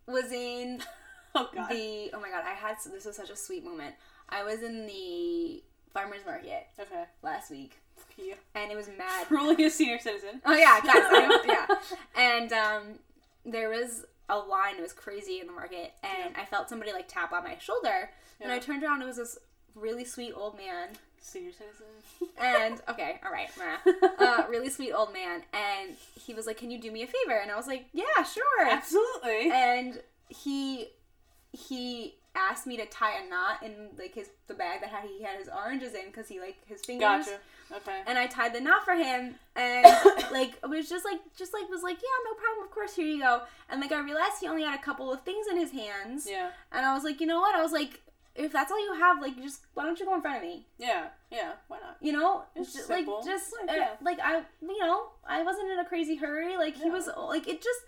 was 0.07 0.31
in 0.33 0.83
Oh 1.35 1.51
god. 1.55 1.71
the 1.71 2.11
oh 2.15 2.21
my 2.21 2.31
god, 2.31 2.45
I 2.47 2.55
had 2.55 2.77
this 2.91 3.05
was 3.05 3.17
such 3.17 3.31
a 3.31 3.37
sweet 3.37 3.65
moment. 3.65 3.95
I 4.29 4.43
was 4.43 4.63
in 4.63 4.87
the 4.87 5.63
farmers 5.93 6.21
market 6.27 6.67
okay. 6.79 7.05
last 7.23 7.51
week 7.51 7.79
you. 8.17 8.35
and 8.55 8.71
it 8.71 8.77
was 8.77 8.89
mad. 8.97 9.27
Truly 9.27 9.65
a 9.65 9.71
senior 9.71 9.99
citizen. 9.99 10.41
Oh 10.45 10.55
yeah, 10.55 10.81
guys, 10.81 10.95
I, 10.97 11.43
yeah. 11.47 12.21
And 12.23 12.53
um, 12.53 12.83
there 13.45 13.69
was 13.69 14.05
a 14.29 14.39
line. 14.39 14.77
It 14.79 14.83
was 14.83 14.93
crazy 14.93 15.41
in 15.41 15.47
the 15.47 15.53
market, 15.53 15.93
and 16.03 16.35
I 16.37 16.45
felt 16.45 16.69
somebody 16.69 16.93
like 16.93 17.09
tap 17.09 17.33
on 17.33 17.45
my 17.45 17.59
shoulder, 17.59 18.11
and 18.41 18.51
I 18.51 18.59
turned 18.59 18.83
around. 18.83 19.03
It 19.03 19.07
was 19.07 19.17
this 19.17 19.39
really 19.75 20.05
sweet 20.05 20.33
old 20.35 20.57
man, 20.57 20.89
Senior 21.21 21.51
citizen. 21.53 21.87
and 22.39 22.81
okay, 22.89 23.21
all 23.25 23.33
right, 23.33 23.49
uh, 24.19 24.45
really 24.49 24.71
sweet 24.71 24.93
old 24.93 25.13
man, 25.13 25.43
and 25.53 25.97
he 26.25 26.35
was 26.35 26.47
like, 26.47 26.57
"Can 26.57 26.71
you 26.71 26.79
do 26.81 26.91
me 26.93 27.03
a 27.03 27.07
favor?" 27.07 27.37
And 27.37 27.51
I 27.51 27.57
was 27.57 27.67
like, 27.67 27.87
"Yeah, 27.93 28.23
sure." 28.23 28.69
Absolutely. 28.71 29.51
And 29.51 30.01
he 30.29 30.89
he 31.53 32.15
asked 32.35 32.67
me 32.67 32.77
to 32.77 32.85
tie 32.87 33.19
a 33.25 33.29
knot 33.29 33.63
in 33.63 33.89
like 33.99 34.15
his 34.15 34.29
the 34.47 34.55
bag 34.55 34.81
that 34.83 34.91
had, 34.91 35.09
he 35.09 35.23
had 35.23 35.39
his 35.39 35.49
oranges 35.49 35.95
in 35.95 36.07
because 36.07 36.29
he 36.29 36.39
like 36.39 36.57
his 36.67 36.83
fingers 36.85 37.01
Gotcha. 37.27 37.39
Okay. 37.75 38.03
and 38.07 38.19
I 38.19 38.27
tied 38.27 38.55
the 38.55 38.61
knot 38.61 38.85
for 38.85 38.95
him, 38.95 39.35
and 39.57 39.85
like 40.33 40.53
it 40.63 40.69
was 40.69 40.89
just 40.89 41.05
like 41.05 41.21
just 41.37 41.53
like 41.53 41.69
was 41.71 41.83
like 41.83 41.97
yeah 41.97 42.25
no 42.31 42.35
problem 42.35 42.65
of 42.67 42.71
course 42.71 42.95
here 42.95 43.07
you 43.07 43.21
go, 43.21 43.43
and 43.69 43.81
like 43.81 43.91
I 43.93 44.01
realized 44.01 44.35
he 44.41 44.49
only 44.49 44.63
had 44.63 44.79
a 44.79 44.83
couple 44.83 45.13
of 45.13 45.23
things 45.23 45.47
in 45.51 45.57
his 45.57 45.73
hands, 45.73 46.29
Yeah. 46.31 46.51
and 46.73 46.87
I 46.87 46.95
was 46.95 47.03
like 47.05 47.21
you 47.21 47.27
know 47.27 47.41
what 47.41 47.55
I 47.55 47.63
was 47.63 47.73
like 47.73 48.01
if 48.39 48.53
that's 48.53 48.71
all 48.71 48.85
you 48.85 48.95
have 48.95 49.21
like 49.21 49.37
just 49.43 49.61
why 49.75 49.85
don't 49.85 49.99
you 49.99 50.07
go 50.07 50.15
in 50.15 50.21
front 50.23 50.37
of 50.39 50.43
me 50.43 50.67
Yeah. 50.79 51.09
Yeah. 51.31 51.53
Why 51.69 51.79
not? 51.81 51.97
you 52.01 52.13
know 52.13 52.45
It's 52.55 52.73
Just, 52.75 52.91
like 52.91 53.07
just 53.25 53.53
Like, 53.61 53.71
uh, 53.71 53.81
yeah. 53.81 53.89
like 54.03 54.19
I 54.23 54.43
you 54.63 54.79
know 54.81 55.09
I 55.27 55.43
wasn't 55.43 55.71
in 55.71 55.79
a 55.79 55.85
crazy 55.85 56.17
hurry 56.17 56.57
like 56.57 56.77
he 56.77 56.85
No. 56.89 56.95
was 56.95 57.09
like 57.17 57.47
it 57.49 57.63
just. 57.63 57.81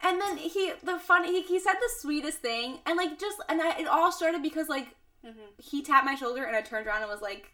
And 0.00 0.20
then 0.20 0.36
he, 0.36 0.72
the 0.84 0.96
fun, 1.00 1.24
he, 1.24 1.42
he 1.42 1.58
said 1.58 1.72
the 1.72 1.90
sweetest 1.98 2.38
thing, 2.38 2.78
and 2.86 2.96
like 2.96 3.18
just, 3.18 3.38
and 3.48 3.60
I, 3.60 3.76
it 3.80 3.88
all 3.88 4.12
started 4.12 4.44
because 4.44 4.68
like 4.68 4.86
hmm 5.24 5.32
he 5.60 5.82
tapped 5.82 6.04
my 6.06 6.14
shoulder, 6.14 6.44
and 6.44 6.54
I 6.54 6.60
turned 6.60 6.86
around 6.86 7.02
and 7.02 7.10
was 7.10 7.20
like, 7.20 7.50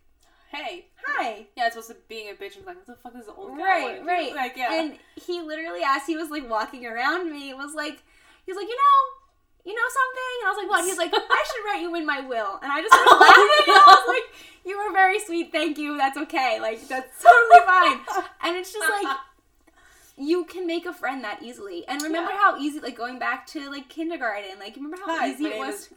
Hey. 0.51 0.85
"Hi," 1.07 1.47
Yeah, 1.57 1.69
it's 1.69 1.75
supposed 1.75 1.89
to 1.89 1.97
being 2.07 2.29
a 2.29 2.35
bitch 2.35 2.59
and 2.59 2.67
like, 2.67 2.77
what 2.77 2.87
the 2.87 2.97
fuck 2.97 3.15
is 3.19 3.25
the 3.27 3.33
old 3.35 3.57
guy? 3.57 3.65
Right, 3.65 4.05
right. 4.05 4.35
Like, 4.35 4.59
yeah. 4.59 4.79
And 4.79 4.99
he 5.27 5.41
literally, 5.41 5.81
as 5.87 6.05
he 6.07 6.17
was 6.19 6.29
like 6.29 6.47
walking 6.51 6.85
around 6.85 7.33
me, 7.33 7.55
was 7.55 7.73
like, 7.75 8.03
he's 8.45 8.57
like, 8.57 8.69
you 8.69 8.77
know, 8.77 9.01
you 9.65 9.75
know 9.75 9.89
something? 9.89 10.35
And 10.41 10.47
I 10.47 10.51
was 10.51 10.59
like, 10.59 10.69
what? 10.71 10.85
He's 10.85 10.99
like, 10.99 11.13
I 11.15 11.45
should 11.47 11.65
write 11.67 11.83
you 11.83 11.95
in 11.95 12.05
my 12.07 12.21
will. 12.21 12.59
And 12.63 12.71
I 12.73 12.81
just 12.83 12.93
started 12.95 13.17
laughing. 13.17 13.65
And 13.69 13.77
I 13.77 13.85
was 13.87 14.09
like, 14.09 14.41
you 14.67 14.79
were 14.79 14.93
very 14.93 15.21
sweet. 15.21 15.53
Thank 15.53 15.79
you. 15.79 15.97
That's 15.97 16.17
okay. 16.19 16.59
Like, 16.61 16.87
that's 16.89 17.23
totally 17.23 17.67
fine. 17.67 17.99
And 18.43 18.57
it's 18.57 18.73
just 18.73 18.89
like, 19.03 19.17
you 20.17 20.45
can 20.45 20.67
make 20.67 20.87
a 20.87 20.93
friend 20.93 21.25
that 21.25 21.43
easily. 21.43 21.87
And 21.89 22.01
remember 22.03 22.31
Yeah. 22.31 22.39
how 22.39 22.59
easy, 22.59 22.81
like 22.81 22.97
going 22.97 23.19
back 23.19 23.47
to 23.49 23.69
like 23.71 23.89
kindergarten, 23.89 24.59
like 24.61 24.77
remember 24.77 24.97
how 25.05 25.19
Hi, 25.19 25.31
easy 25.31 25.47
it 25.47 25.59
was. 25.59 25.75
is. 25.75 25.91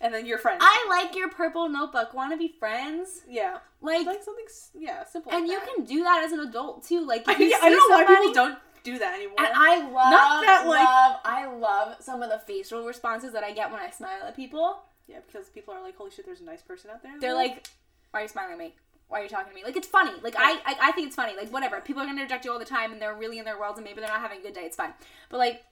And 0.00 0.12
then 0.12 0.26
your 0.26 0.38
friend. 0.38 0.58
I 0.60 0.86
like 0.88 1.14
your 1.16 1.30
purple 1.30 1.68
notebook. 1.68 2.12
Want 2.14 2.32
to 2.32 2.36
be 2.36 2.48
friends? 2.58 3.22
yeah. 3.28 3.58
Like, 3.80 4.06
Like 4.06 4.22
something. 4.22 4.44
Yeah. 4.74 5.04
Simple. 5.04 5.30
and 5.32 5.46
like 5.46 5.52
you 5.52 5.60
can 5.76 5.84
do 5.84 6.02
that 6.04 6.24
as 6.24 6.32
an 6.32 6.40
adult 6.40 6.84
too. 6.86 7.06
Like, 7.06 7.24
I, 7.28 7.32
I 7.34 7.36
don't 7.70 7.90
know 7.90 7.96
why 7.96 8.04
people 8.06 8.32
don't 8.32 8.58
do 8.84 8.98
that 8.98 9.14
anymore. 9.14 9.36
And 9.38 9.48
I 9.52 9.78
love, 9.78 10.44
that, 10.44 10.64
like- 10.68 10.84
love, 10.84 11.20
I 11.24 11.46
love 11.46 11.96
some 12.00 12.22
of 12.22 12.30
the 12.30 12.38
facial 12.38 12.84
responses 12.86 13.32
that 13.32 13.42
I 13.42 13.52
get 13.52 13.72
when 13.72 13.80
I 13.80 13.90
smile 13.90 14.22
at 14.26 14.36
people. 14.36 14.82
yeah, 15.08 15.18
because 15.26 15.48
people 15.48 15.74
are 15.74 15.82
like, 15.82 15.96
holy 15.96 16.10
shit, 16.12 16.24
there's 16.26 16.40
a 16.40 16.44
nice 16.44 16.62
person 16.62 16.90
out 16.90 17.02
there. 17.02 17.18
They're 17.18 17.34
like, 17.34 17.66
"Why 18.10 18.20
are 18.20 18.22
you 18.22 18.28
smiling 18.28 18.52
at 18.52 18.58
me? 18.58 18.74
Why 19.08 19.20
are 19.20 19.22
you 19.24 19.28
talking 19.28 19.48
to 19.50 19.54
me?" 19.54 19.64
Like 19.64 19.76
it's 19.76 19.88
funny. 19.88 20.12
Like 20.22 20.34
I, 20.38 20.52
I, 20.64 20.76
I 20.82 20.92
think 20.92 21.08
it's 21.08 21.16
funny. 21.16 21.34
Like 21.36 21.50
whatever. 21.52 21.80
People 21.80 22.02
are 22.02 22.06
gonna 22.06 22.22
reject 22.22 22.44
you 22.44 22.52
all 22.52 22.58
the 22.58 22.64
time, 22.64 22.92
and 22.92 23.00
they're 23.02 23.14
really 23.14 23.38
in 23.38 23.44
their 23.44 23.58
worlds, 23.58 23.78
and 23.78 23.84
maybe 23.86 24.00
they're 24.00 24.08
not 24.08 24.20
having 24.20 24.38
a 24.40 24.42
good 24.42 24.54
day. 24.54 24.62
It's 24.62 24.76
fine. 24.76 24.92
But 25.28 25.38
like, 25.38 25.62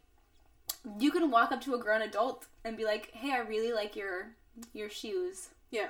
you 0.99 1.11
can 1.11 1.31
walk 1.31 1.53
up 1.53 1.61
to 1.63 1.75
a 1.75 1.79
grown 1.79 2.03
adult 2.03 2.47
and 2.65 2.77
be 2.77 2.85
like, 2.85 3.11
"Hey, 3.13 3.33
I 3.33 3.39
really 3.39 3.73
like 3.73 3.95
your 3.97 4.35
your 4.73 4.91
shoes." 4.91 5.49
Yeah. 5.71 5.89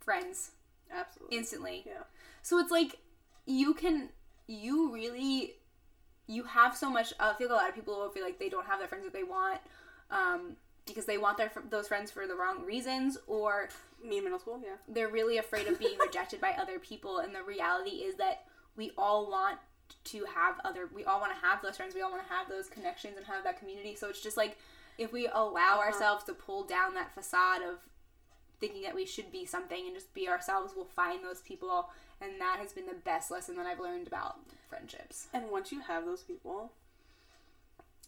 Friends 0.00 0.50
absolutely. 0.92 1.36
instantly. 1.38 1.82
Yeah. 1.86 2.02
So 2.42 2.58
it's 2.58 2.70
like 2.70 2.98
you 3.46 3.72
can 3.74 4.10
you 4.46 4.92
really 4.92 5.54
you 6.26 6.44
have 6.44 6.76
so 6.76 6.90
much. 6.90 7.12
I 7.20 7.34
feel 7.34 7.48
like 7.48 7.58
a 7.58 7.62
lot 7.62 7.68
of 7.68 7.74
people 7.74 7.96
will 7.96 8.10
feel 8.10 8.24
like 8.24 8.38
they 8.38 8.48
don't 8.48 8.66
have 8.66 8.80
the 8.80 8.86
friends 8.86 9.04
that 9.04 9.12
they 9.12 9.24
want 9.24 9.60
um, 10.10 10.56
because 10.86 11.04
they 11.04 11.18
want 11.18 11.36
their 11.36 11.50
those 11.70 11.88
friends 11.88 12.10
for 12.10 12.26
the 12.26 12.34
wrong 12.34 12.64
reasons, 12.64 13.18
or 13.26 13.68
Me 14.02 14.18
in 14.18 14.24
middle 14.24 14.38
school. 14.38 14.60
Yeah. 14.62 14.76
they're 14.88 15.08
really 15.08 15.38
afraid 15.38 15.66
of 15.66 15.78
being 15.78 15.98
rejected 16.06 16.40
by 16.40 16.52
other 16.52 16.78
people. 16.78 17.18
And 17.18 17.34
the 17.34 17.42
reality 17.42 17.96
is 17.96 18.16
that 18.16 18.44
we 18.76 18.92
all 18.96 19.30
want 19.30 19.58
to 20.04 20.24
have 20.34 20.60
other. 20.64 20.88
We 20.94 21.04
all 21.04 21.20
want 21.20 21.32
to 21.34 21.46
have 21.46 21.62
those 21.62 21.76
friends. 21.76 21.94
We 21.94 22.02
all 22.02 22.10
want 22.10 22.26
to 22.26 22.32
have 22.32 22.48
those 22.48 22.68
connections 22.68 23.16
and 23.16 23.26
have 23.26 23.44
that 23.44 23.58
community. 23.58 23.94
So 23.94 24.08
it's 24.08 24.22
just 24.22 24.36
like 24.36 24.56
if 24.98 25.12
we 25.12 25.28
allow 25.32 25.78
ourselves 25.80 26.24
to 26.24 26.34
pull 26.34 26.64
down 26.64 26.94
that 26.94 27.12
facade 27.14 27.62
of 27.62 27.78
thinking 28.60 28.82
that 28.82 28.94
we 28.94 29.04
should 29.04 29.30
be 29.32 29.44
something 29.44 29.86
and 29.86 29.94
just 29.94 30.14
be 30.14 30.28
ourselves, 30.28 30.72
we'll 30.74 30.84
find 30.84 31.22
those 31.24 31.40
people. 31.42 31.90
And 32.20 32.40
that 32.40 32.58
has 32.58 32.72
been 32.72 32.86
the 32.86 32.94
best 32.94 33.30
lesson 33.30 33.56
that 33.56 33.66
I've 33.66 33.80
learned 33.80 34.06
about 34.06 34.36
friendships. 34.68 35.28
And 35.32 35.50
once 35.50 35.72
you 35.72 35.80
have 35.80 36.04
those 36.04 36.22
people, 36.22 36.72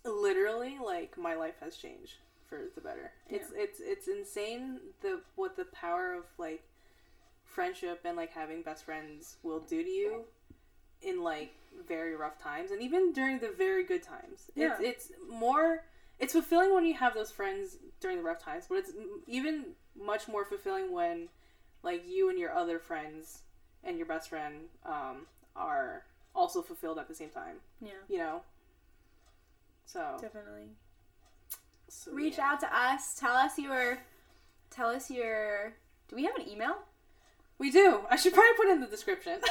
literally, 0.05 0.79
like 0.85 1.19
my 1.19 1.35
life 1.35 1.57
has 1.61 1.77
changed 1.77 2.15
for 2.49 2.63
the 2.75 2.81
better. 2.81 3.13
It's 3.29 3.51
it's 3.55 3.81
it's 3.81 4.09
insane 4.09 4.79
the 5.03 5.21
what 5.35 5.57
the 5.57 5.65
power 5.67 6.15
of 6.15 6.25
like 6.39 6.63
friendship 7.45 8.01
and 8.05 8.17
like 8.17 8.33
having 8.33 8.63
best 8.63 8.85
friends 8.85 9.37
will 9.43 9.61
do 9.61 9.83
to 9.83 9.89
you 9.89 10.25
in 11.03 11.23
like 11.23 11.55
very 11.87 12.15
rough 12.15 12.39
times 12.39 12.71
and 12.71 12.81
even 12.83 13.13
during 13.13 13.39
the 13.39 13.51
very 13.57 13.85
good 13.85 14.03
times. 14.03 14.51
Yeah. 14.55 14.77
It's 14.81 15.11
it's 15.11 15.13
more 15.29 15.85
it's 16.19 16.33
fulfilling 16.33 16.75
when 16.75 16.87
you 16.87 16.95
have 16.95 17.15
those 17.15 17.31
friends 17.31 17.77
during 18.01 18.19
the 18.19 18.23
rough 18.23 18.43
times, 18.43 18.67
but 18.69 18.77
it's 18.79 18.93
even 19.27 19.67
much 20.01 20.29
more 20.29 20.45
fulfilling 20.45 20.93
when 20.93 21.29
like 21.83 22.05
you 22.07 22.31
and 22.31 22.39
your 22.39 22.53
other 22.53 22.79
friends 22.79 23.43
and 23.85 23.97
your 23.99 24.07
best 24.07 24.29
friend 24.29 24.55
um, 24.85 25.27
are 25.55 26.03
also 26.35 26.63
fulfilled 26.63 26.99
at 26.99 27.09
the 27.09 27.15
same 27.15 27.31
time. 27.31 27.57
Yeah, 27.81 27.91
You 28.09 28.19
know. 28.19 28.43
So, 29.87 30.19
definitely. 30.21 30.71
so 31.89 32.11
Reach 32.13 32.39
yeah. 32.39 32.53
out 32.53 32.61
to 32.61 32.77
us. 32.77 33.15
Tell 33.19 33.35
us 33.35 33.59
your. 33.59 33.99
Tell 34.71 34.89
us 34.89 35.11
your. 35.11 35.73
Do 36.09 36.17
we 36.17 36.25
have 36.25 36.37
an 36.37 36.49
email? 36.49 36.77
We 37.59 37.71
do. 37.71 38.01
I 38.11 38.17
should 38.17 38.35
probably 38.35 38.53
put 38.57 38.67
it 38.69 38.73
in 38.73 38.81
the 38.81 38.87
description. 38.87 39.39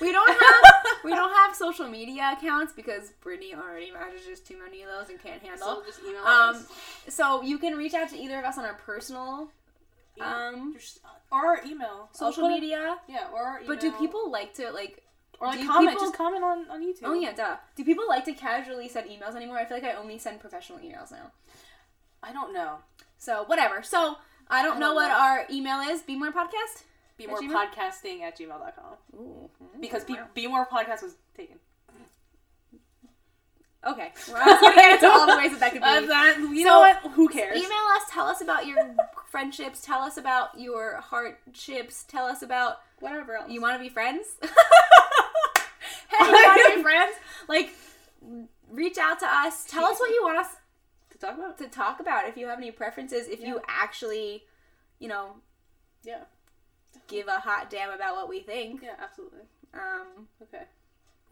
We 0.00 0.12
don't 0.12 0.28
have 0.30 0.72
we 1.04 1.10
don't 1.10 1.32
have 1.34 1.56
social 1.56 1.88
media 1.88 2.36
accounts 2.38 2.72
because 2.72 3.10
Brittany 3.20 3.52
already 3.54 3.90
manages 3.90 4.38
too 4.38 4.56
many 4.56 4.82
of 4.82 4.88
those 4.88 5.10
and 5.10 5.20
can't 5.20 5.42
handle. 5.42 5.66
so 5.66 5.82
just 5.84 6.00
email 6.08 6.22
Um, 6.24 6.54
us. 6.54 6.68
So 7.08 7.42
you 7.42 7.58
can 7.58 7.74
reach 7.76 7.94
out 7.94 8.08
to 8.10 8.16
either 8.16 8.38
of 8.38 8.44
us 8.44 8.58
on 8.58 8.64
our 8.64 8.74
personal 8.74 9.50
um 10.20 10.76
or 11.30 11.38
our 11.46 11.60
email. 11.66 12.08
Social 12.12 12.44
put 12.44 12.54
media. 12.54 12.98
yeah, 13.08 13.28
or 13.32 13.60
But 13.66 13.80
do 13.80 13.92
people 13.92 14.30
like 14.30 14.54
to 14.54 14.70
like? 14.72 15.02
or 15.40 15.46
like 15.48 15.64
comment? 15.66 15.90
people- 15.90 16.04
Just 16.06 16.16
comment 16.16 16.42
on 16.42 16.68
on 16.70 16.82
YouTube. 16.82 17.04
Oh 17.04 17.14
yeah, 17.14 17.32
duh. 17.32 17.56
Do 17.76 17.84
people 17.84 18.04
like 18.08 18.24
to 18.24 18.32
casually 18.32 18.88
send 18.88 19.08
emails 19.08 19.34
anymore? 19.36 19.58
I 19.58 19.64
feel 19.64 19.76
like 19.76 19.84
I 19.84 19.92
only 19.92 20.18
send 20.18 20.40
professional 20.40 20.78
emails 20.80 21.10
now. 21.12 21.30
I 22.22 22.32
don't 22.32 22.52
know. 22.52 22.78
So 23.18 23.44
whatever. 23.44 23.82
So 23.82 24.16
I 24.48 24.62
don't 24.62 24.76
I 24.76 24.80
know 24.80 24.86
don't 24.88 24.94
what 24.96 25.08
know. 25.08 25.18
our 25.18 25.46
email 25.50 25.80
is. 25.80 26.02
Be 26.02 26.16
more 26.16 26.32
podcast. 26.32 26.82
Be 27.16 27.26
more 27.26 27.40
podcasting 27.40 28.22
at 28.22 28.38
gmail.com. 28.38 28.94
Ooh. 29.20 29.50
Because 29.80 30.04
be, 30.04 30.16
be 30.34 30.46
more 30.46 30.66
podcast 30.66 31.02
was 31.02 31.16
taken. 31.36 31.56
Okay. 33.86 34.12
Well, 34.28 34.36
I 34.42 34.46
was 34.46 34.60
gonna 34.60 34.74
get 34.74 34.94
into 34.94 35.08
all 35.08 35.26
the 35.26 35.36
ways 35.36 35.50
that 35.52 35.60
that 35.60 35.72
could 35.72 35.82
be. 35.82 35.86
Uh, 35.88 36.00
that, 36.06 36.38
you 36.38 36.62
So, 36.62 36.68
know 36.68 36.80
what? 36.80 36.96
Who 37.12 37.28
cares? 37.28 37.56
Email 37.56 37.70
us. 37.96 38.02
Tell 38.10 38.26
us 38.26 38.40
about 38.40 38.66
your 38.66 38.78
friendships. 39.30 39.80
Tell 39.84 40.00
us 40.00 40.16
about 40.16 40.58
your 40.58 40.96
hardships. 40.96 42.04
Tell 42.04 42.26
us 42.26 42.42
about 42.42 42.80
Whatever 43.00 43.36
else. 43.36 43.50
you 43.50 43.60
want 43.62 43.76
to 43.76 43.82
be 43.82 43.88
friends. 43.88 44.26
hey, 44.42 44.48
you 46.20 46.32
want 46.32 46.70
to 46.70 46.76
be 46.76 46.82
friends? 46.82 47.16
Like, 47.48 47.70
reach 48.70 48.98
out 48.98 49.20
to 49.20 49.26
us. 49.26 49.64
Tell 49.66 49.84
us 49.84 49.98
what 50.00 50.10
you 50.10 50.22
want 50.24 50.38
us 50.38 50.48
to 51.12 51.18
talk 51.18 51.36
about? 51.38 51.58
to 51.58 51.68
talk 51.68 52.00
about. 52.00 52.26
If 52.28 52.36
you 52.36 52.46
have 52.48 52.58
any 52.58 52.72
preferences, 52.72 53.28
if 53.28 53.40
you 53.40 53.60
actually, 53.68 54.42
you 54.98 55.06
know, 55.08 55.34
Yeah. 56.02 56.24
give 57.06 57.28
a 57.28 57.38
hot 57.38 57.70
damn 57.70 57.90
about 57.90 58.16
what 58.16 58.28
we 58.28 58.40
think. 58.40 58.82
Yeah, 58.82 58.94
absolutely. 59.00 59.42
Um, 59.72 60.26
Okay. 60.42 60.64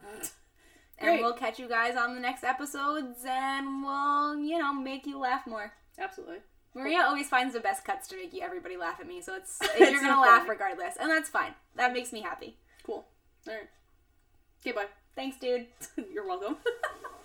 and 0.99 1.19
we'll 1.21 1.33
catch 1.33 1.59
you 1.59 1.67
guys 1.67 1.95
on 1.95 2.13
the 2.15 2.21
next 2.21 2.43
episodes, 2.43 3.19
and 3.27 3.83
we'll, 3.83 4.37
you 4.39 4.57
know, 4.57 4.73
make 4.73 5.05
you 5.05 5.17
laugh 5.19 5.45
more. 5.47 5.73
Absolutely. 5.99 6.37
Maria 6.75 7.01
always 7.01 7.27
finds 7.27 7.53
the 7.53 7.59
best 7.59 7.83
cuts 7.83 8.07
to 8.09 8.15
make 8.15 8.33
you 8.33 8.41
everybody 8.41 8.77
laugh 8.77 8.99
at 8.99 9.07
me, 9.07 9.21
so 9.21 9.35
it's 9.35 9.57
It's 9.61 9.79
you're 9.91 10.01
gonna 10.01 10.21
laugh 10.21 10.39
funny. 10.41 10.49
regardless, 10.51 10.95
and 10.99 11.09
that's 11.09 11.29
fine. 11.29 11.53
That 11.75 11.93
makes 11.93 12.11
me 12.13 12.21
happy. 12.21 12.57
Cool. 12.83 13.05
All 13.47 13.53
right. 13.53 13.69
Okay, 14.61 14.71
bye. 14.73 14.85
Thanks, 15.15 15.37
dude. 15.37 15.65
You're 16.13 16.27
welcome. 16.27 16.57